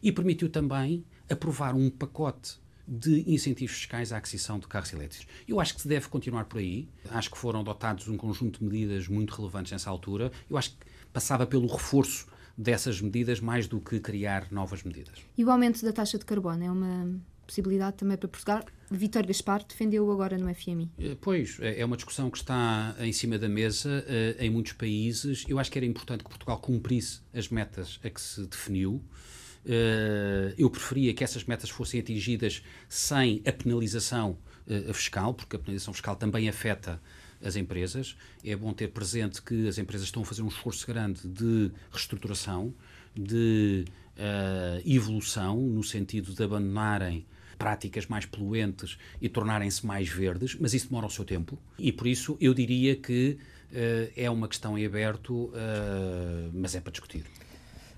e 0.01 0.11
permitiu 0.11 0.49
também 0.49 1.05
aprovar 1.29 1.75
um 1.75 1.89
pacote 1.89 2.59
de 2.87 3.23
incentivos 3.31 3.75
fiscais 3.75 4.11
à 4.11 4.17
aquisição 4.17 4.59
de 4.59 4.67
carros 4.67 4.91
elétricos. 4.91 5.27
Eu 5.47 5.59
acho 5.59 5.75
que 5.75 5.81
se 5.81 5.87
deve 5.87 6.07
continuar 6.07 6.45
por 6.45 6.59
aí. 6.59 6.87
Acho 7.09 7.31
que 7.31 7.37
foram 7.37 7.61
adotados 7.61 8.07
um 8.07 8.17
conjunto 8.17 8.59
de 8.59 8.65
medidas 8.65 9.07
muito 9.07 9.33
relevantes 9.33 9.71
nessa 9.71 9.89
altura. 9.89 10.31
Eu 10.49 10.57
acho 10.57 10.71
que 10.71 10.85
passava 11.11 11.45
pelo 11.45 11.67
reforço 11.67 12.27
dessas 12.57 13.01
medidas 13.01 13.39
mais 13.39 13.67
do 13.67 13.79
que 13.79 13.99
criar 13.99 14.51
novas 14.51 14.83
medidas. 14.83 15.15
E 15.37 15.43
o 15.43 15.49
aumento 15.49 15.83
da 15.83 15.91
taxa 15.91 16.17
de 16.19 16.25
carbono 16.25 16.63
é 16.63 16.71
uma 16.71 17.19
possibilidade 17.45 17.97
também 17.97 18.17
para 18.17 18.27
Portugal? 18.27 18.63
Vítor 18.89 19.25
Gaspar 19.25 19.63
defendeu 19.63 20.09
agora 20.11 20.37
no 20.37 20.53
FMI. 20.53 20.89
Eh, 20.99 21.17
pois, 21.19 21.57
é, 21.59 21.79
é 21.81 21.85
uma 21.85 21.95
discussão 21.95 22.29
que 22.29 22.37
está 22.37 22.95
em 22.99 23.11
cima 23.11 23.37
da 23.37 23.49
mesa 23.49 24.03
eh, 24.07 24.35
em 24.39 24.49
muitos 24.49 24.73
países. 24.73 25.43
Eu 25.47 25.59
acho 25.59 25.71
que 25.71 25.77
era 25.77 25.85
importante 25.85 26.23
que 26.23 26.29
Portugal 26.29 26.59
cumprisse 26.59 27.21
as 27.33 27.49
metas 27.49 27.99
a 28.03 28.09
que 28.09 28.21
se 28.21 28.45
definiu. 28.45 29.03
Eh, 29.65 30.53
eu 30.57 30.69
preferia 30.69 31.13
que 31.13 31.23
essas 31.23 31.43
metas 31.45 31.69
fossem 31.69 31.99
atingidas 31.99 32.63
sem 32.89 33.41
a 33.45 33.51
penalização 33.51 34.37
uh, 34.67 34.93
fiscal, 34.93 35.33
porque 35.33 35.55
a 35.55 35.59
penalização 35.59 35.93
fiscal 35.93 36.15
também 36.15 36.49
afeta 36.49 37.01
as 37.43 37.55
empresas. 37.55 38.15
É 38.43 38.55
bom 38.55 38.73
ter 38.73 38.89
presente 38.89 39.41
que 39.41 39.67
as 39.67 39.77
empresas 39.77 40.07
estão 40.07 40.21
a 40.21 40.25
fazer 40.25 40.41
um 40.41 40.47
esforço 40.47 40.85
grande 40.85 41.27
de 41.27 41.71
reestruturação, 41.91 42.73
de 43.15 43.85
uh, 44.17 44.81
evolução, 44.89 45.57
no 45.57 45.83
sentido 45.83 46.33
de 46.33 46.43
abandonarem 46.43 47.25
práticas 47.57 48.07
mais 48.07 48.25
poluentes 48.25 48.97
e 49.21 49.29
tornarem-se 49.29 49.85
mais 49.85 50.09
verdes, 50.09 50.57
mas 50.59 50.73
isso 50.73 50.89
demora 50.89 51.05
o 51.05 51.09
seu 51.09 51.23
tempo. 51.23 51.57
E 51.79 51.91
por 51.93 52.07
isso 52.07 52.35
eu 52.41 52.53
diria 52.53 52.95
que 52.95 53.37
é 54.15 54.29
uma 54.29 54.47
questão 54.47 54.77
em 54.77 54.85
aberto, 54.85 55.51
mas 56.53 56.75
é 56.75 56.81
para 56.81 56.91
discutir. 56.91 57.23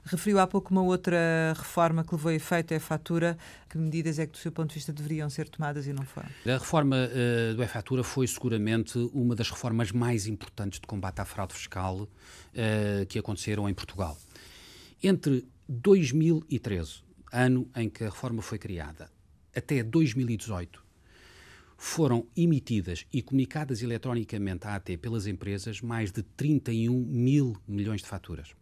Referiu 0.07 0.39
há 0.39 0.45
pouco 0.45 0.69
uma 0.71 0.83
outra 0.83 1.53
reforma 1.57 2.03
que 2.03 2.13
levou 2.13 2.29
a 2.29 2.35
efeito, 2.35 2.73
é 2.73 2.77
a 2.77 2.79
fatura. 2.79 3.35
Que 3.67 3.75
medidas 3.75 4.19
é 4.19 4.27
que, 4.27 4.33
do 4.33 4.37
seu 4.37 4.51
ponto 4.51 4.69
de 4.69 4.75
vista, 4.75 4.93
deveriam 4.93 5.27
ser 5.31 5.49
tomadas 5.49 5.87
e 5.87 5.93
não 5.93 6.05
foram? 6.05 6.29
A 6.45 6.57
reforma 6.59 6.95
uh, 6.95 7.55
do 7.55 7.63
e-fatura 7.63 8.03
foi 8.03 8.27
seguramente 8.27 8.99
uma 9.13 9.35
das 9.35 9.49
reformas 9.49 9.91
mais 9.91 10.27
importantes 10.27 10.79
de 10.79 10.85
combate 10.85 11.21
à 11.21 11.25
fraude 11.25 11.55
fiscal 11.55 12.01
uh, 12.01 13.05
que 13.07 13.17
aconteceram 13.17 13.67
em 13.67 13.73
Portugal. 13.73 14.15
Entre 15.01 15.43
2013, 15.67 17.03
ano 17.31 17.67
em 17.75 17.89
que 17.89 18.03
a 18.03 18.09
reforma 18.09 18.43
foi 18.43 18.59
criada, 18.59 19.09
até 19.55 19.81
2018, 19.81 20.85
foram 21.77 22.27
emitidas 22.37 23.07
e 23.11 23.23
comunicadas 23.23 23.81
eletronicamente 23.81 24.67
à 24.67 24.75
AT 24.75 24.97
pelas 24.97 25.25
empresas 25.25 25.81
mais 25.81 26.11
de 26.11 26.21
31 26.21 26.93
mil 26.93 27.57
milhões 27.67 28.01
de 28.01 28.07
faturas. 28.07 28.53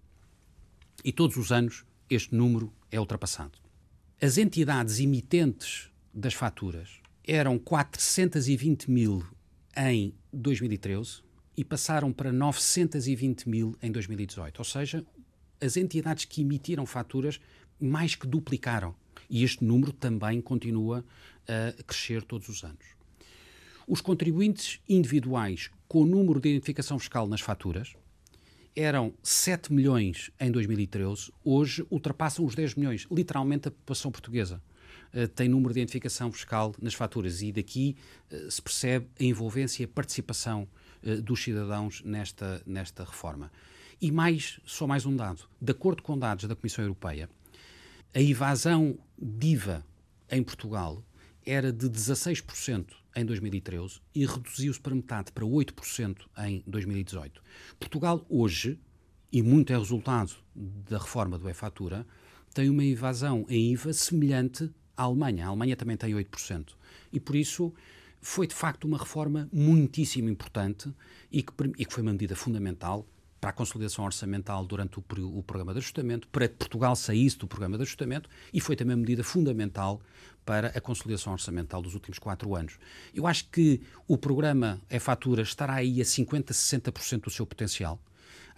E 1.04 1.12
todos 1.12 1.36
os 1.36 1.52
anos 1.52 1.84
este 2.10 2.34
número 2.34 2.72
é 2.89 3.00
ultrapassado. 3.00 3.60
As 4.22 4.38
entidades 4.38 5.00
emitentes 5.00 5.89
das 6.13 6.34
faturas 6.34 7.02
eram 7.26 7.60
420 7.60 8.89
mil 8.89 9.24
em 9.76 10.13
2013 10.32 11.22
e 11.58 11.63
passaram 11.63 12.13
para 12.13 12.32
920 12.32 13.50
mil 13.50 13.76
em 13.82 13.92
2018. 13.92 14.60
Ou 14.60 14.63
seja, 14.63 15.06
as 15.60 15.76
entidades 15.76 16.26
que 16.26 16.42
emitiram 16.42 16.86
faturas 16.86 17.39
mais 17.80 18.16
que 18.16 18.26
duplicaram. 18.26 18.96
E 19.30 19.44
este 19.44 19.63
número 19.63 19.92
também 19.92 20.42
continua 20.42 21.04
a 21.48 21.84
crescer 21.84 22.24
todos 22.24 22.48
os 22.48 22.63
anos. 22.63 22.86
Os 23.86 24.00
contribuintes 24.00 24.80
individuais 24.88 25.70
com 25.88 26.02
o 26.02 26.06
número 26.06 26.39
de 26.39 26.50
identificação 26.50 26.98
fiscal 26.98 27.28
nas 27.28 27.42
faturas 27.42 27.94
eram 28.76 29.14
7 29.22 29.72
milhões 29.72 30.32
em 30.40 30.52
2013, 30.52 31.32
hoje 31.44 31.86
ultrapassam 31.90 32.46
os 32.46 32.56
10 32.56 32.76
milhões. 32.76 33.08
Literalmente 33.12 33.68
a 33.68 33.72
população 33.72 34.12
portuguesa 34.12 34.62
uh, 35.14 35.28
tem 35.30 35.48
número 35.48 35.74
de 35.74 35.80
identificação 35.80 36.32
fiscal 36.32 36.74
nas 36.82 36.94
faturas 36.94 37.42
e 37.42 37.52
daqui 37.52 37.96
uh, 38.32 38.50
se 38.50 38.62
percebe 38.62 39.08
a 39.20 39.24
envolvência 39.24 39.84
e 39.84 39.86
a 39.86 39.88
participação 39.88 40.68
uh, 41.04 41.22
dos 41.22 41.44
cidadãos 41.44 42.02
nesta, 42.04 42.62
nesta 42.66 43.04
reforma. 43.04 43.52
E 44.02 44.12
mais, 44.12 44.60
só 44.66 44.88
mais 44.88 45.06
um 45.06 45.16
dado. 45.16 45.44
De 45.62 45.72
acordo 45.72 46.02
com 46.02 46.18
dados 46.18 46.46
da 46.46 46.56
Comissão 46.56 46.84
Europeia, 46.84 47.30
a 48.14 48.22
evasão 48.22 48.98
de 49.18 49.48
IVA 49.48 49.86
em 50.30 50.44
Portugal 50.44 51.04
era 51.46 51.72
de 51.72 51.90
16% 51.90 53.03
em 53.15 53.26
2013 53.26 53.99
e 54.13 54.26
reduziu-se 54.26 54.80
para 54.80 54.95
metade, 54.95 55.32
para 55.32 55.45
8% 55.45 56.17
em 56.39 56.63
2018. 56.67 57.41
Portugal 57.80 58.26
hoje, 58.30 58.80
e 59.32 59.41
muito 59.41 59.73
é 59.73 59.78
resultado 59.78 60.34
da 60.56 60.97
reforma 60.97 61.38
do 61.38 61.49
e-fatura, 61.49 62.06
tem 62.54 62.69
uma 62.69 62.84
evasão 62.84 63.45
em 63.49 63.71
IVA 63.71 63.93
semelhante 63.93 64.69
à 64.95 65.04
Alemanha. 65.04 65.45
A 65.45 65.49
Alemanha 65.49 65.76
também 65.76 65.97
tem 65.97 66.13
8%. 66.13 66.73
E 67.12 67.19
por 67.19 67.36
isso 67.36 67.73
foi 68.21 68.47
de 68.47 68.56
facto 68.56 68.86
uma 68.86 68.97
reforma 68.97 69.49
muitíssimo 69.52 70.30
importante 70.30 70.93
e 71.32 71.43
que, 71.43 71.52
e 71.78 71.86
que 71.86 71.93
foi 71.93 72.04
uma 72.04 72.13
medida 72.13 72.36
fundamental 72.36 73.08
para 73.43 73.49
a 73.49 73.53
consolidação 73.53 74.06
orçamental 74.06 74.65
durante 74.65 74.97
o, 74.97 75.03
o, 75.38 75.43
programa 75.43 75.73
de 75.73 75.79
ajustamento, 75.79 76.29
para 76.29 76.47
que 76.47 76.56
Portugal 76.56 76.95
saísse 76.95 77.38
do 77.38 77.45
programa 77.45 77.75
de 77.75 77.84
ajustamento 77.84 78.29
e 78.53 78.62
foi 78.62 78.73
também 78.73 78.95
uma 78.95 79.01
medida 79.01 79.21
fundamental 79.21 79.99
para 80.45 80.69
a 80.69 80.79
consolidação 80.79 81.34
orçamental 81.34 81.82
dos 81.82 81.93
últimos 81.93 82.17
quatro 82.19 82.56
anos. 82.56 82.79
Eu 83.13 83.27
acho 83.27 83.49
que 83.49 83.82
o 84.08 84.17
programa 84.17 84.79
é-fatura 84.89 85.41
estará 85.41 85.73
aí 85.73 85.99
a 85.99 86.06
50%, 86.06 86.53
60% 86.53 87.23
do 87.23 87.29
seu 87.29 87.45
potencial. 87.45 87.99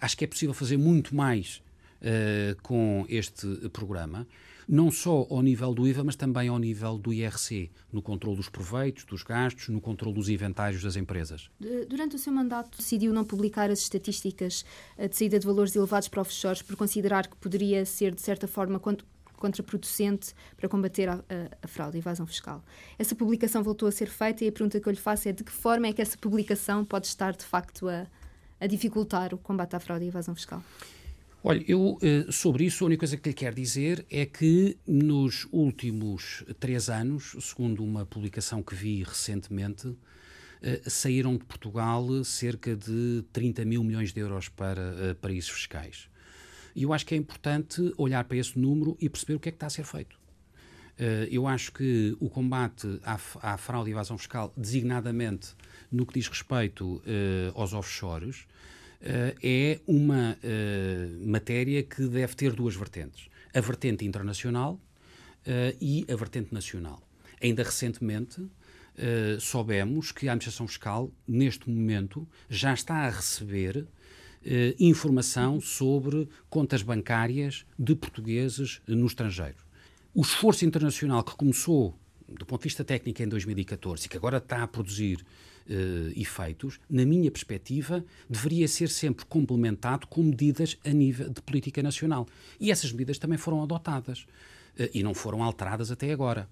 Acho 0.00 0.16
que 0.16 0.22
é 0.24 0.28
possível 0.28 0.54
fazer 0.54 0.76
muito 0.76 1.16
mais 1.16 1.60
uh, 2.00 2.54
com 2.62 3.04
este 3.08 3.44
programa 3.70 4.24
não 4.68 4.90
só 4.90 5.26
ao 5.30 5.42
nível 5.42 5.72
do 5.72 5.86
IVA, 5.86 6.02
mas 6.02 6.16
também 6.16 6.48
ao 6.48 6.58
nível 6.58 6.98
do 6.98 7.12
IRC, 7.12 7.70
no 7.92 8.02
controle 8.02 8.36
dos 8.36 8.48
proveitos, 8.48 9.04
dos 9.04 9.22
gastos, 9.22 9.68
no 9.68 9.80
controle 9.80 10.14
dos 10.14 10.28
inventários 10.28 10.82
das 10.82 10.96
empresas. 10.96 11.48
Durante 11.88 12.16
o 12.16 12.18
seu 12.18 12.32
mandato, 12.32 12.76
decidiu 12.76 13.12
não 13.12 13.24
publicar 13.24 13.70
as 13.70 13.80
estatísticas 13.80 14.64
eh, 14.98 15.08
de 15.08 15.16
saída 15.16 15.38
de 15.38 15.46
valores 15.46 15.76
elevados 15.76 16.08
para 16.08 16.20
offshores 16.20 16.62
por 16.62 16.76
considerar 16.76 17.28
que 17.28 17.36
poderia 17.36 17.84
ser, 17.84 18.14
de 18.14 18.20
certa 18.20 18.48
forma, 18.48 18.80
contraproducente 19.36 20.34
para 20.56 20.68
combater 20.68 21.08
a, 21.08 21.14
a, 21.14 21.18
a, 21.62 21.68
fraude 21.68 21.96
e 21.96 21.98
a 21.98 22.00
evasão 22.00 22.26
fiscal. 22.26 22.64
Essa 22.98 23.14
publicação 23.14 23.62
voltou 23.62 23.88
a 23.88 23.92
ser 23.92 24.08
feita 24.08 24.44
e 24.44 24.48
a 24.48 24.52
pergunta 24.52 24.80
que 24.80 24.88
eu 24.88 24.92
lhe 24.92 24.98
faço 24.98 25.28
é 25.28 25.32
de 25.32 25.44
que 25.44 25.52
forma 25.52 25.86
é 25.86 25.92
que 25.92 26.02
essa 26.02 26.18
publicação 26.18 26.84
pode 26.84 27.06
estar, 27.06 27.36
de 27.36 27.44
facto, 27.44 27.88
a, 27.88 28.06
a 28.60 28.66
dificultar 28.66 29.32
o 29.32 29.38
combate 29.38 29.76
à 29.76 29.80
fraude 29.80 30.04
e 30.04 30.08
evasão 30.08 30.34
fiscal? 30.34 30.62
Olha, 31.48 31.64
eu 31.68 31.96
eh, 32.02 32.26
sobre 32.28 32.64
isso 32.64 32.82
a 32.82 32.86
única 32.88 32.98
coisa 32.98 33.16
que 33.16 33.28
lhe 33.28 33.32
quero 33.32 33.54
dizer 33.54 34.04
é 34.10 34.26
que 34.26 34.76
nos 34.84 35.46
últimos 35.52 36.42
três 36.58 36.88
anos, 36.88 37.36
segundo 37.40 37.84
uma 37.84 38.04
publicação 38.04 38.60
que 38.60 38.74
vi 38.74 39.04
recentemente, 39.04 39.96
eh, 40.60 40.82
saíram 40.88 41.36
de 41.36 41.44
Portugal 41.44 42.24
cerca 42.24 42.74
de 42.74 43.22
30 43.32 43.64
mil 43.64 43.84
milhões 43.84 44.12
de 44.12 44.18
euros 44.18 44.48
para 44.48 44.82
eh, 44.98 45.14
paraísos 45.14 45.50
fiscais. 45.50 46.08
E 46.74 46.82
eu 46.82 46.92
acho 46.92 47.06
que 47.06 47.14
é 47.14 47.16
importante 47.16 47.94
olhar 47.96 48.24
para 48.24 48.38
esse 48.38 48.58
número 48.58 48.96
e 49.00 49.08
perceber 49.08 49.34
o 49.34 49.38
que 49.38 49.48
é 49.48 49.52
que 49.52 49.56
está 49.56 49.68
a 49.68 49.70
ser 49.70 49.84
feito. 49.84 50.18
Eu 51.30 51.46
acho 51.46 51.72
que 51.72 52.16
o 52.18 52.28
combate 52.28 52.88
à, 53.04 53.56
fraude 53.58 53.90
e 53.90 53.92
evasão 53.92 54.16
fiscal, 54.18 54.52
designadamente 54.56 55.54
no 55.92 56.06
que 56.06 56.14
diz 56.14 56.26
respeito 56.26 57.02
aos 57.54 57.74
offshores, 57.74 58.46
é 59.42 59.80
uma 59.86 60.36
uh, 60.42 61.28
matéria 61.28 61.82
que 61.82 62.06
deve 62.08 62.34
ter 62.34 62.52
duas 62.52 62.74
vertentes: 62.74 63.28
a 63.54 63.60
vertente 63.60 64.04
internacional 64.04 64.74
uh, 64.74 65.76
e 65.80 66.04
a 66.10 66.16
vertente 66.16 66.52
nacional. 66.52 67.02
Ainda 67.42 67.62
recentemente 67.62 68.46
soubemos 69.40 70.10
que 70.10 70.26
a 70.26 70.32
administração 70.32 70.66
fiscal, 70.66 71.12
neste 71.28 71.68
momento, 71.68 72.26
já 72.48 72.72
está 72.72 72.94
a 72.94 73.10
receber 73.10 73.86
informação 74.80 75.60
sobre 75.60 76.26
contas 76.48 76.80
bancárias 76.80 77.66
de 77.78 77.94
portugueses 77.94 78.80
no 78.86 79.06
estrangeiro. 79.06 79.58
O 80.14 80.22
esforço 80.22 80.64
internacional 80.64 81.22
que 81.22 81.36
começou 81.36 81.94
do 82.28 82.44
ponto 82.44 82.62
de 82.62 82.68
vista 82.68 82.84
técnico 82.84 83.22
em 83.22 83.28
2014 83.28 84.06
e 84.06 84.08
que 84.08 84.16
agora 84.16 84.38
está 84.38 84.62
a 84.62 84.66
produzir 84.66 85.24
uh, 85.68 86.20
efeitos, 86.20 86.80
na 86.88 87.04
minha 87.04 87.30
perspectiva, 87.30 88.04
deveria 88.28 88.66
ser 88.66 88.88
sempre 88.88 89.24
complementado 89.26 90.06
com 90.06 90.22
medidas 90.22 90.76
a 90.84 90.90
nível 90.90 91.28
de 91.30 91.40
política 91.42 91.82
nacional. 91.82 92.26
E 92.58 92.70
essas 92.70 92.92
medidas 92.92 93.18
também 93.18 93.38
foram 93.38 93.62
adotadas 93.62 94.20
uh, 94.78 94.88
e 94.92 95.02
não 95.02 95.14
foram 95.14 95.42
alteradas 95.42 95.90
até 95.90 96.12
agora. 96.12 96.48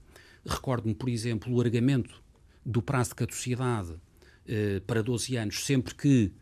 Recordo-me, 0.46 0.94
por 0.94 1.08
exemplo, 1.08 1.52
o 1.52 1.60
alargamento 1.60 2.22
do 2.64 2.80
prazo 2.80 3.10
de 3.10 3.16
caducidade 3.16 3.90
uh, 3.90 4.80
para 4.86 5.02
12 5.02 5.36
anos, 5.36 5.64
sempre 5.64 5.94
que 5.94 6.32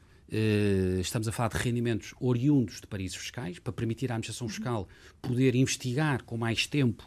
estamos 1.03 1.29
a 1.29 1.33
falar 1.33 1.51
de 1.51 1.59
rendimentos 1.59 2.15
oriundos 2.19 2.81
de 2.81 2.87
paraísos 2.87 3.19
fiscais, 3.19 3.59
para 3.59 3.71
permitir 3.71 4.11
à 4.11 4.15
administração 4.15 4.49
fiscal 4.49 4.89
poder 5.21 5.55
investigar 5.55 6.23
com 6.23 6.39
mais 6.39 6.67
tempo, 6.67 7.07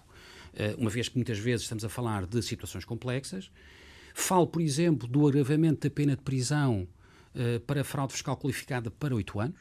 uma 0.77 0.89
vez 0.89 1.09
que 1.09 1.15
muitas 1.15 1.37
vezes 1.37 1.63
estamos 1.63 1.83
a 1.83 1.89
falar 1.89 2.25
de 2.25 2.41
situações 2.41 2.85
complexas. 2.85 3.51
Falo, 4.17 4.47
por 4.47 4.61
exemplo, 4.61 5.09
do 5.09 5.27
agravamento 5.27 5.89
da 5.89 5.93
pena 5.93 6.15
de 6.15 6.21
prisão 6.21 6.87
uh, 7.35 7.59
para 7.67 7.83
fraude 7.83 8.13
fiscal 8.13 8.37
qualificada 8.37 8.89
para 8.89 9.13
oito 9.13 9.41
anos. 9.41 9.59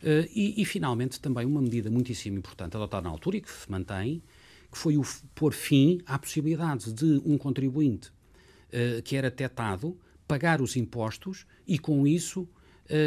Uh, 0.00 0.30
e, 0.32 0.62
e, 0.62 0.64
finalmente, 0.64 1.18
também 1.18 1.44
uma 1.44 1.60
medida 1.60 1.90
muitíssimo 1.90 2.38
importante 2.38 2.76
adotada 2.76 3.02
na 3.02 3.10
altura 3.10 3.38
e 3.38 3.40
que 3.40 3.50
se 3.50 3.68
mantém, 3.68 4.22
que 4.70 4.78
foi 4.78 4.96
o 4.96 5.02
pôr 5.34 5.52
fim 5.52 6.00
à 6.06 6.16
possibilidade 6.20 6.92
de 6.92 7.20
um 7.24 7.36
contribuinte 7.36 8.14
que 9.04 9.16
era 9.16 9.30
tetado 9.30 9.98
pagar 10.28 10.60
os 10.60 10.76
impostos 10.76 11.46
e, 11.66 11.78
com 11.78 12.06
isso, 12.06 12.46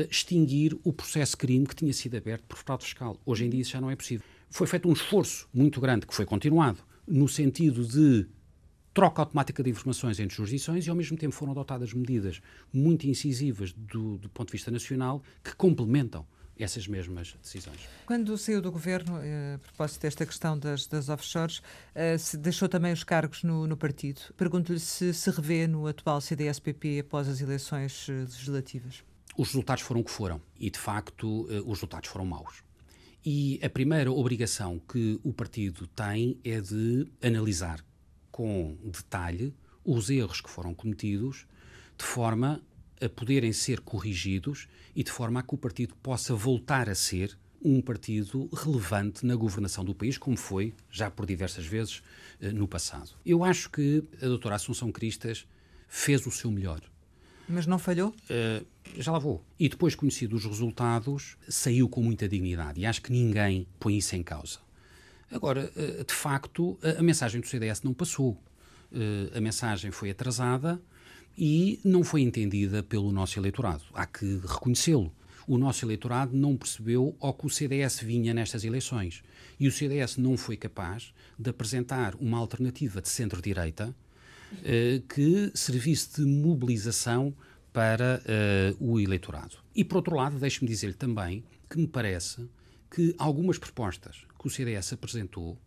extinguir 0.09 0.75
o 0.83 0.91
processo 0.91 1.37
crime 1.37 1.67
que 1.67 1.75
tinha 1.75 1.93
sido 1.93 2.15
aberto 2.17 2.43
por 2.43 2.57
fraude 2.57 2.85
fiscal. 2.85 3.19
Hoje 3.25 3.45
em 3.45 3.49
dia 3.49 3.61
isso 3.61 3.71
já 3.71 3.81
não 3.81 3.91
é 3.91 3.95
possível. 3.95 4.25
Foi 4.49 4.65
feito 4.65 4.89
um 4.89 4.93
esforço 4.93 5.47
muito 5.53 5.79
grande, 5.79 6.07
que 6.07 6.15
foi 6.15 6.25
continuado, 6.25 6.79
no 7.09 7.27
sentido 7.27 7.85
de 7.85 8.27
troca 8.93 9.21
automática 9.21 9.63
de 9.63 9.69
informações 9.69 10.19
entre 10.19 10.35
jurisdições 10.35 10.85
e, 10.85 10.89
ao 10.89 10.95
mesmo 10.95 11.17
tempo, 11.17 11.33
foram 11.33 11.51
adotadas 11.51 11.93
medidas 11.93 12.41
muito 12.71 13.07
incisivas 13.07 13.73
do, 13.73 14.17
do 14.17 14.29
ponto 14.29 14.47
de 14.47 14.53
vista 14.53 14.69
nacional 14.69 15.23
que 15.43 15.55
complementam 15.55 16.25
essas 16.57 16.87
mesmas 16.87 17.35
decisões. 17.41 17.79
Quando 18.05 18.37
saiu 18.37 18.61
do 18.61 18.69
governo, 18.69 19.17
eh, 19.21 19.55
a 19.55 19.59
propósito 19.59 20.01
desta 20.01 20.25
questão 20.25 20.59
das, 20.59 20.85
das 20.87 21.07
offshores, 21.07 21.61
eh, 21.95 22.17
se 22.17 22.37
deixou 22.37 22.67
também 22.67 22.91
os 22.91 23.03
cargos 23.03 23.43
no, 23.43 23.65
no 23.65 23.77
partido. 23.77 24.19
Pergunto-lhe 24.35 24.79
se 24.79 25.13
se 25.13 25.31
revê 25.31 25.67
no 25.67 25.87
atual 25.87 26.19
CDS-PP 26.19 26.99
após 26.99 27.29
as 27.29 27.39
eleições 27.39 28.07
eh, 28.09 28.11
legislativas. 28.11 29.03
Os 29.37 29.47
resultados 29.47 29.83
foram 29.83 30.01
o 30.01 30.03
que 30.03 30.11
foram 30.11 30.41
e, 30.59 30.69
de 30.69 30.77
facto, 30.77 31.45
os 31.65 31.79
resultados 31.79 32.09
foram 32.09 32.25
maus. 32.25 32.61
E 33.25 33.59
a 33.61 33.69
primeira 33.69 34.11
obrigação 34.11 34.79
que 34.79 35.19
o 35.23 35.33
partido 35.33 35.85
tem 35.87 36.39
é 36.43 36.61
de 36.61 37.07
analisar 37.21 37.83
com 38.31 38.77
detalhe 38.83 39.53
os 39.83 40.09
erros 40.09 40.39
que 40.39 40.49
foram 40.49 40.73
cometidos, 40.73 41.45
de 41.97 42.05
forma 42.05 42.61
a 43.01 43.09
poderem 43.09 43.51
ser 43.51 43.81
corrigidos 43.81 44.67
e 44.95 45.03
de 45.03 45.11
forma 45.11 45.39
a 45.39 45.43
que 45.43 45.53
o 45.53 45.57
partido 45.57 45.95
possa 45.95 46.33
voltar 46.33 46.89
a 46.89 46.95
ser 46.95 47.37
um 47.61 47.81
partido 47.81 48.49
relevante 48.53 49.25
na 49.25 49.35
governação 49.35 49.83
do 49.83 49.93
país, 49.93 50.17
como 50.17 50.37
foi 50.37 50.73
já 50.89 51.11
por 51.11 51.25
diversas 51.25 51.65
vezes 51.65 52.01
eh, 52.39 52.51
no 52.51 52.67
passado. 52.67 53.11
Eu 53.25 53.43
acho 53.43 53.69
que 53.69 54.03
a 54.21 54.25
doutora 54.25 54.55
Assunção 54.55 54.91
Cristas 54.91 55.45
fez 55.87 56.25
o 56.25 56.31
seu 56.31 56.49
melhor. 56.51 56.81
Mas 57.49 57.65
não 57.65 57.79
falhou? 57.79 58.13
Uh, 58.29 58.65
já 58.97 59.11
lá 59.11 59.19
vou. 59.19 59.43
E 59.59 59.67
depois, 59.67 59.95
conhecidos 59.95 60.45
os 60.45 60.51
resultados, 60.51 61.35
saiu 61.47 61.89
com 61.89 62.01
muita 62.01 62.29
dignidade. 62.29 62.79
E 62.79 62.85
acho 62.85 63.01
que 63.01 63.11
ninguém 63.11 63.67
põe 63.79 63.97
isso 63.97 64.15
em 64.15 64.21
causa. 64.21 64.59
Agora, 65.31 65.71
eh, 65.75 66.03
de 66.03 66.13
facto, 66.13 66.77
a 66.97 67.03
mensagem 67.03 67.39
do 67.39 67.47
CDS 67.47 67.83
não 67.83 67.93
passou. 67.93 68.35
Eh, 68.91 69.37
a 69.37 69.41
mensagem 69.41 69.91
foi 69.91 70.09
atrasada 70.09 70.81
e 71.37 71.79
não 71.83 72.03
foi 72.03 72.21
entendida 72.21 72.81
pelo 72.81 73.11
nosso 73.11 73.39
eleitorado. 73.39 73.83
Há 73.93 74.05
que 74.05 74.39
reconhecê-lo. 74.45 75.13
O 75.47 75.57
nosso 75.57 75.85
eleitorado 75.85 76.35
não 76.35 76.57
percebeu 76.57 77.15
ao 77.19 77.33
que 77.33 77.45
o 77.45 77.49
CDS 77.49 77.99
vinha 78.01 78.33
nestas 78.33 78.63
eleições. 78.63 79.23
E 79.59 79.67
o 79.67 79.71
CDS 79.71 80.17
não 80.17 80.37
foi 80.37 80.57
capaz 80.57 81.13
de 81.37 81.49
apresentar 81.49 82.15
uma 82.15 82.37
alternativa 82.37 83.01
de 83.01 83.09
centro-direita 83.09 83.95
que 85.07 85.51
servisse 85.53 86.21
de 86.21 86.25
mobilização 86.25 87.35
para 87.71 88.21
o 88.79 88.99
eleitorado. 88.99 89.57
E, 89.75 89.83
por 89.83 89.97
outro 89.97 90.15
lado, 90.15 90.39
deixe-me 90.39 90.69
dizer-lhe 90.69 90.93
também 90.93 91.43
que 91.69 91.77
me 91.77 91.87
parece 91.87 92.49
que 92.89 93.13
algumas 93.17 93.57
propostas 93.57 94.25
que 94.39 94.47
o 94.47 94.49
CDS 94.49 94.93
apresentou 94.93 95.57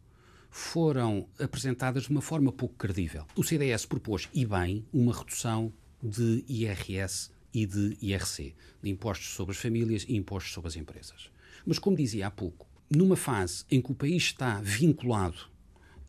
foram 0.51 1.29
apresentadas 1.39 2.03
de 2.05 2.11
uma 2.11 2.21
forma 2.21 2.53
pouco 2.53 2.75
credível. 2.75 3.27
O 3.37 3.43
CDS 3.43 3.87
propôs, 3.87 4.29
e 4.35 4.45
bem, 4.45 4.85
uma 4.93 5.17
redução 5.17 5.73
de 6.03 6.45
IRS 6.49 7.31
e 7.55 7.65
de 7.65 7.97
IRC, 8.03 8.55
de 8.83 8.91
impostos 8.91 9.29
sobre 9.29 9.53
as 9.53 9.59
famílias 9.59 10.05
e 10.09 10.17
impostos 10.17 10.53
sobre 10.53 10.69
as 10.69 10.77
empresas. 10.77 11.31
Mas, 11.65 11.79
como 11.79 11.97
dizia 11.97 12.27
há 12.27 12.31
pouco, 12.31 12.67
numa 12.91 13.17
fase 13.17 13.65
em 13.71 13.81
que 13.81 13.93
o 13.93 13.95
país 13.95 14.25
está 14.25 14.61
vinculado 14.61 15.39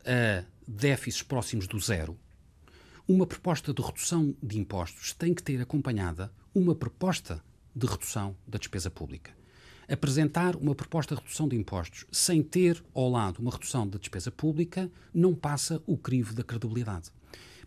a 0.05 0.43
déficits 0.67 1.21
próximos 1.21 1.67
do 1.67 1.79
zero, 1.79 2.17
uma 3.07 3.25
proposta 3.25 3.73
de 3.73 3.81
redução 3.81 4.35
de 4.41 4.59
impostos 4.59 5.13
tem 5.13 5.33
que 5.33 5.43
ter 5.43 5.61
acompanhada 5.61 6.31
uma 6.53 6.73
proposta 6.73 7.43
de 7.75 7.87
redução 7.87 8.35
da 8.47 8.57
despesa 8.57 8.89
pública 8.89 9.31
apresentar 9.87 10.55
uma 10.55 10.75
proposta 10.75 11.15
de 11.15 11.21
redução 11.21 11.47
de 11.47 11.55
impostos 11.55 12.05
sem 12.11 12.41
ter 12.41 12.83
ao 12.93 13.09
lado 13.09 13.39
uma 13.39 13.51
redução 13.51 13.87
da 13.87 13.97
despesa 13.97 14.31
pública 14.31 14.89
não 15.13 15.33
passa 15.33 15.81
o 15.85 15.97
crivo 15.97 16.33
da 16.33 16.43
credibilidade. 16.43 17.11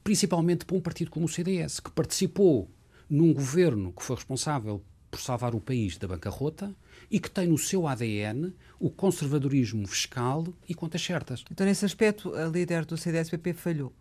principalmente 0.03 0.65
para 0.65 0.77
um 0.77 0.81
partido 0.81 1.11
como 1.11 1.27
o 1.27 1.29
CDS, 1.29 1.81
que 1.81 1.91
participou 1.91 2.71
num 3.11 3.35
governo 3.35 3.93
que 3.93 4.05
foi 4.05 4.15
responsável 4.15 4.81
por 5.11 5.21
salvar 5.21 5.53
o 5.53 5.61
país 5.61 5.97
da 5.99 6.07
bancarrota 6.07 6.73
e 7.11 7.19
que 7.19 7.31
tem 7.31 7.49
no 7.49 7.59
seu 7.59 7.89
ADN 7.89 8.53
o 8.79 8.89
conservadorismo 8.89 9.85
fiscal 9.87 10.47
e 10.69 10.75
contas 10.77 11.03
certas. 11.03 11.45
Então, 11.51 11.67
nesse 11.67 11.85
aspecto, 11.85 12.33
a 12.35 12.47
líder 12.47 12.85
do 12.85 12.97
CDS-PP 12.97 13.55
falhou. 13.55 13.93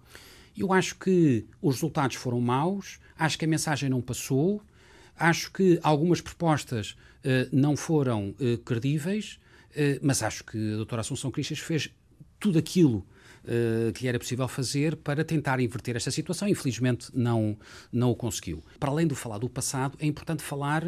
Eu 0.58 0.72
acho 0.72 0.96
que 0.96 1.46
os 1.62 1.76
resultados 1.76 2.16
foram 2.16 2.40
maus, 2.40 3.00
acho 3.18 3.38
que 3.38 3.46
a 3.46 3.48
mensagem 3.48 3.90
não 3.90 4.02
passou, 4.02 4.62
acho 5.18 5.52
que 5.52 5.80
algumas 5.82 6.22
propostas 6.22 6.92
uh, 7.24 7.50
não 7.52 7.76
foram 7.76 8.36
uh, 8.40 8.58
credíveis, 8.60 9.40
uh, 9.72 10.00
mas 10.02 10.22
acho 10.22 10.44
que 10.44 10.74
a 10.74 10.76
doutora 10.78 11.02
Assunção 11.02 11.32
Cristas 11.32 11.60
fez 11.60 11.90
tudo 12.40 12.60
aquilo 12.60 13.06
que 13.94 14.02
lhe 14.02 14.08
era 14.08 14.18
possível 14.18 14.48
fazer 14.48 14.96
para 14.96 15.24
tentar 15.24 15.60
inverter 15.60 15.96
esta 15.96 16.10
situação. 16.10 16.48
Infelizmente, 16.48 17.10
não, 17.14 17.56
não 17.92 18.10
o 18.10 18.16
conseguiu. 18.16 18.64
Para 18.80 18.90
além 18.90 19.06
de 19.06 19.14
falar 19.14 19.38
do 19.38 19.48
passado, 19.48 19.96
é 20.00 20.08
importante 20.08 20.42
falar 20.42 20.84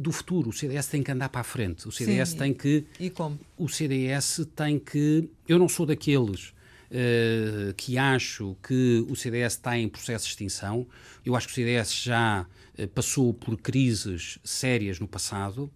do 0.00 0.10
futuro. 0.10 0.48
O 0.48 0.52
CDS 0.52 0.86
tem 0.86 1.02
que 1.02 1.12
andar 1.12 1.28
para 1.28 1.42
a 1.42 1.44
frente. 1.44 1.86
O 1.86 1.92
CDS 1.92 2.30
Sim, 2.30 2.38
tem 2.38 2.54
que. 2.54 2.86
E 2.98 3.10
como? 3.10 3.38
O 3.58 3.68
CDS 3.68 4.48
tem 4.56 4.78
que. 4.78 5.28
Eu 5.46 5.58
não 5.58 5.68
sou 5.68 5.84
daqueles 5.84 6.54
uh, 6.94 7.74
que 7.74 7.98
acho 7.98 8.56
que 8.62 9.04
o 9.08 9.16
CDS 9.16 9.54
está 9.54 9.76
em 9.76 9.88
processo 9.88 10.24
de 10.24 10.30
extinção. 10.30 10.86
Eu 11.24 11.34
acho 11.34 11.48
que 11.48 11.52
o 11.52 11.56
CDS 11.56 11.92
já 11.92 12.46
uh, 12.78 12.88
passou 12.88 13.34
por 13.34 13.56
crises 13.56 14.38
sérias 14.44 15.00
no 15.00 15.08
passado 15.08 15.64
uh, 15.64 15.72